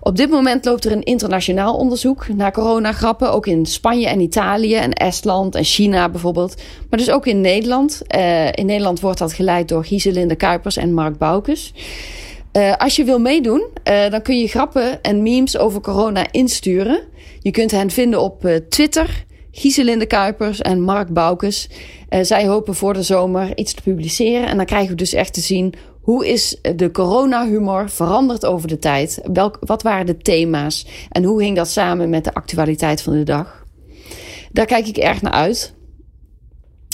Op 0.00 0.16
dit 0.16 0.30
moment 0.30 0.64
loopt 0.64 0.84
er 0.84 0.92
een 0.92 1.02
internationaal 1.02 1.76
onderzoek 1.76 2.28
naar 2.28 2.52
coronagrappen, 2.52 3.32
ook 3.32 3.46
in 3.46 3.66
Spanje 3.66 4.08
en 4.08 4.20
Italië 4.20 4.74
en 4.74 4.92
Estland 4.92 5.54
en 5.54 5.64
China 5.64 6.08
bijvoorbeeld. 6.08 6.62
Maar 6.90 6.98
dus 6.98 7.10
ook 7.10 7.26
in 7.26 7.40
Nederland. 7.40 8.02
Uh, 8.16 8.46
in 8.52 8.66
Nederland 8.66 9.00
wordt 9.00 9.18
dat 9.18 9.32
geleid 9.32 9.68
door 9.68 9.84
Gieselinde 9.84 10.34
Kuipers 10.34 10.76
en 10.76 10.94
Mark 10.94 11.18
Boukes. 11.18 11.72
Uh, 12.56 12.76
als 12.76 12.96
je 12.96 13.04
wil 13.04 13.18
meedoen, 13.18 13.66
uh, 13.84 14.10
dan 14.10 14.22
kun 14.22 14.38
je 14.38 14.48
grappen 14.48 15.02
en 15.02 15.22
memes 15.22 15.58
over 15.58 15.80
corona 15.80 16.32
insturen. 16.32 17.00
Je 17.40 17.50
kunt 17.50 17.70
hen 17.70 17.90
vinden 17.90 18.20
op 18.20 18.44
uh, 18.44 18.56
Twitter. 18.68 19.24
Gieselinde 19.50 20.06
Kuipers 20.06 20.60
en 20.60 20.80
Mark 20.80 21.08
Boukes. 21.08 21.68
zij 22.20 22.46
hopen 22.46 22.74
voor 22.74 22.92
de 22.92 23.02
zomer 23.02 23.58
iets 23.58 23.74
te 23.74 23.82
publiceren. 23.82 24.46
En 24.46 24.56
dan 24.56 24.66
krijgen 24.66 24.90
we 24.90 24.94
dus 24.94 25.12
echt 25.12 25.32
te 25.32 25.40
zien 25.40 25.74
Hoe 26.00 26.28
is 26.28 26.58
de 26.76 26.90
corona-humor 26.90 27.90
veranderd 27.90 28.46
over 28.46 28.68
de 28.68 28.78
tijd? 28.78 29.20
Welk, 29.32 29.56
wat 29.60 29.82
waren 29.82 30.06
de 30.06 30.16
thema's? 30.16 30.86
En 31.10 31.24
hoe 31.24 31.42
hing 31.42 31.56
dat 31.56 31.68
samen 31.68 32.10
met 32.10 32.24
de 32.24 32.34
actualiteit 32.34 33.02
van 33.02 33.12
de 33.12 33.22
dag? 33.22 33.64
Daar 34.52 34.66
kijk 34.66 34.86
ik 34.86 34.96
erg 34.96 35.22
naar 35.22 35.32
uit. 35.32 35.75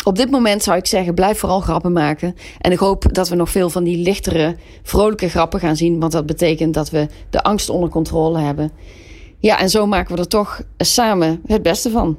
Op 0.05 0.16
dit 0.16 0.30
moment 0.30 0.62
zou 0.62 0.76
ik 0.76 0.86
zeggen, 0.86 1.14
blijf 1.14 1.38
vooral 1.38 1.61
grappen 1.61 1.92
maken. 1.92 2.34
En 2.59 2.72
ik 2.72 2.78
hoop 2.78 3.14
dat 3.14 3.28
we 3.28 3.34
nog 3.34 3.50
veel 3.50 3.70
van 3.70 3.84
die 3.84 3.96
lichtere, 3.96 4.57
vrolijke 4.82 5.28
grappen 5.28 5.61
gaan 5.61 5.76
zien. 5.76 6.00
Want 6.00 6.12
dat 6.12 6.26
betekent 6.26 6.74
dat 6.74 6.90
we 6.90 7.07
de 7.30 7.42
angst 7.42 7.68
onder 7.68 7.88
controle 7.88 8.38
hebben. 8.38 8.70
Ja, 9.38 9.59
en 9.59 9.68
zo 9.68 9.86
maken 9.86 10.14
we 10.14 10.20
er 10.20 10.28
toch 10.28 10.62
samen 10.78 11.40
het 11.46 11.62
beste 11.62 11.90
van. 11.90 12.18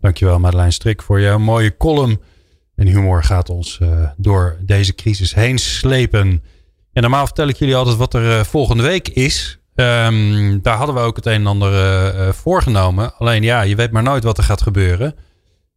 Dankjewel 0.00 0.38
Madeleine 0.38 0.72
Strik 0.72 1.02
voor 1.02 1.20
jouw 1.20 1.38
mooie 1.38 1.76
column. 1.76 2.20
En 2.76 2.86
humor 2.86 3.24
gaat 3.24 3.50
ons 3.50 3.78
uh, 3.82 4.08
door 4.16 4.56
deze 4.60 4.94
crisis 4.94 5.34
heen 5.34 5.58
slepen. 5.58 6.42
En 6.92 7.02
normaal 7.02 7.24
vertel 7.24 7.48
ik 7.48 7.56
jullie 7.56 7.76
altijd 7.76 7.96
wat 7.96 8.14
er 8.14 8.38
uh, 8.38 8.44
volgende 8.44 8.82
week 8.82 9.08
is. 9.08 9.58
Um, 9.74 10.62
daar 10.62 10.76
hadden 10.76 10.94
we 10.94 11.00
ook 11.00 11.16
het 11.16 11.26
een 11.26 11.32
en 11.32 11.46
ander 11.46 11.72
uh, 11.72 12.32
voorgenomen. 12.32 13.14
Alleen 13.16 13.42
ja, 13.42 13.60
je 13.62 13.76
weet 13.76 13.90
maar 13.90 14.02
nooit 14.02 14.24
wat 14.24 14.38
er 14.38 14.44
gaat 14.44 14.62
gebeuren. 14.62 15.14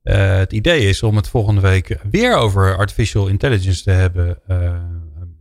Het 0.03 0.53
idee 0.53 0.89
is 0.89 1.03
om 1.03 1.15
het 1.15 1.27
volgende 1.27 1.61
week 1.61 1.97
weer 2.09 2.35
over 2.35 2.77
artificial 2.77 3.27
intelligence 3.27 3.83
te 3.83 3.91
hebben. 3.91 4.39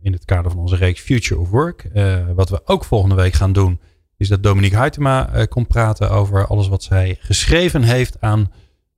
in 0.01 0.13
het 0.13 0.25
kader 0.25 0.51
van 0.51 0.59
onze 0.59 0.75
reeks 0.75 1.01
Future 1.01 1.39
of 1.41 1.49
Work. 1.49 1.87
wat 2.35 2.49
we 2.49 2.61
ook 2.65 2.85
volgende 2.85 3.15
week 3.15 3.33
gaan 3.33 3.53
doen. 3.53 3.79
Is 4.17 4.27
dat 4.27 4.43
Dominique 4.43 4.77
Huytema 4.77 5.45
komt 5.49 5.67
praten 5.67 6.09
over 6.09 6.47
alles 6.47 6.67
wat 6.67 6.83
zij 6.83 7.17
geschreven 7.19 7.83
heeft 7.83 8.17
aan 8.19 8.51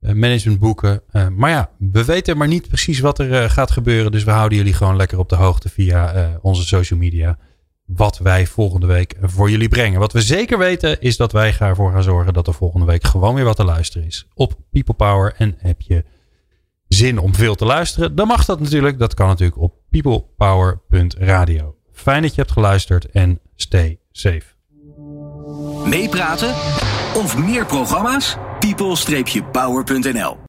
eh, 0.04 0.12
managementboeken. 0.12 1.02
Maar 1.36 1.50
ja, 1.50 1.70
we 1.78 2.04
weten 2.04 2.36
maar 2.36 2.48
niet 2.48 2.68
precies 2.68 3.00
wat 3.00 3.18
er 3.18 3.50
gaat 3.50 3.70
gebeuren. 3.70 4.12
Dus 4.12 4.24
we 4.24 4.30
houden 4.30 4.58
jullie 4.58 4.72
gewoon 4.72 4.96
lekker 4.96 5.18
op 5.18 5.28
de 5.28 5.36
hoogte 5.36 5.68
via 5.68 6.30
onze 6.42 6.66
social 6.66 6.98
media. 6.98 7.38
Wat 7.86 8.18
wij 8.18 8.46
volgende 8.46 8.86
week 8.86 9.14
voor 9.20 9.50
jullie 9.50 9.68
brengen. 9.68 10.00
Wat 10.00 10.12
we 10.12 10.22
zeker 10.22 10.58
weten 10.58 11.00
is 11.00 11.16
dat 11.16 11.32
wij 11.32 11.56
ervoor 11.58 11.92
gaan 11.92 12.02
zorgen 12.02 12.32
dat 12.32 12.46
er 12.46 12.54
volgende 12.54 12.86
week 12.86 13.04
gewoon 13.04 13.34
weer 13.34 13.44
wat 13.44 13.56
te 13.56 13.64
luisteren 13.64 14.06
is. 14.06 14.26
Op 14.34 14.54
People 14.70 14.94
Power. 14.94 15.34
En 15.36 15.54
heb 15.58 15.80
je 15.80 16.04
zin 16.88 17.18
om 17.18 17.34
veel 17.34 17.54
te 17.54 17.64
luisteren? 17.64 18.14
Dan 18.14 18.26
mag 18.26 18.44
dat 18.44 18.60
natuurlijk. 18.60 18.98
Dat 18.98 19.14
kan 19.14 19.28
natuurlijk 19.28 19.60
op 19.60 19.74
peoplepower.radio. 19.90 21.76
Fijn 21.92 22.22
dat 22.22 22.34
je 22.34 22.40
hebt 22.40 22.52
geluisterd 22.52 23.10
en 23.10 23.40
stay 23.54 23.98
safe. 24.10 24.52
Meepraten 25.84 26.54
of 27.14 27.38
meer 27.38 27.66
programma's? 27.66 28.36
people-power.nl 28.60 30.36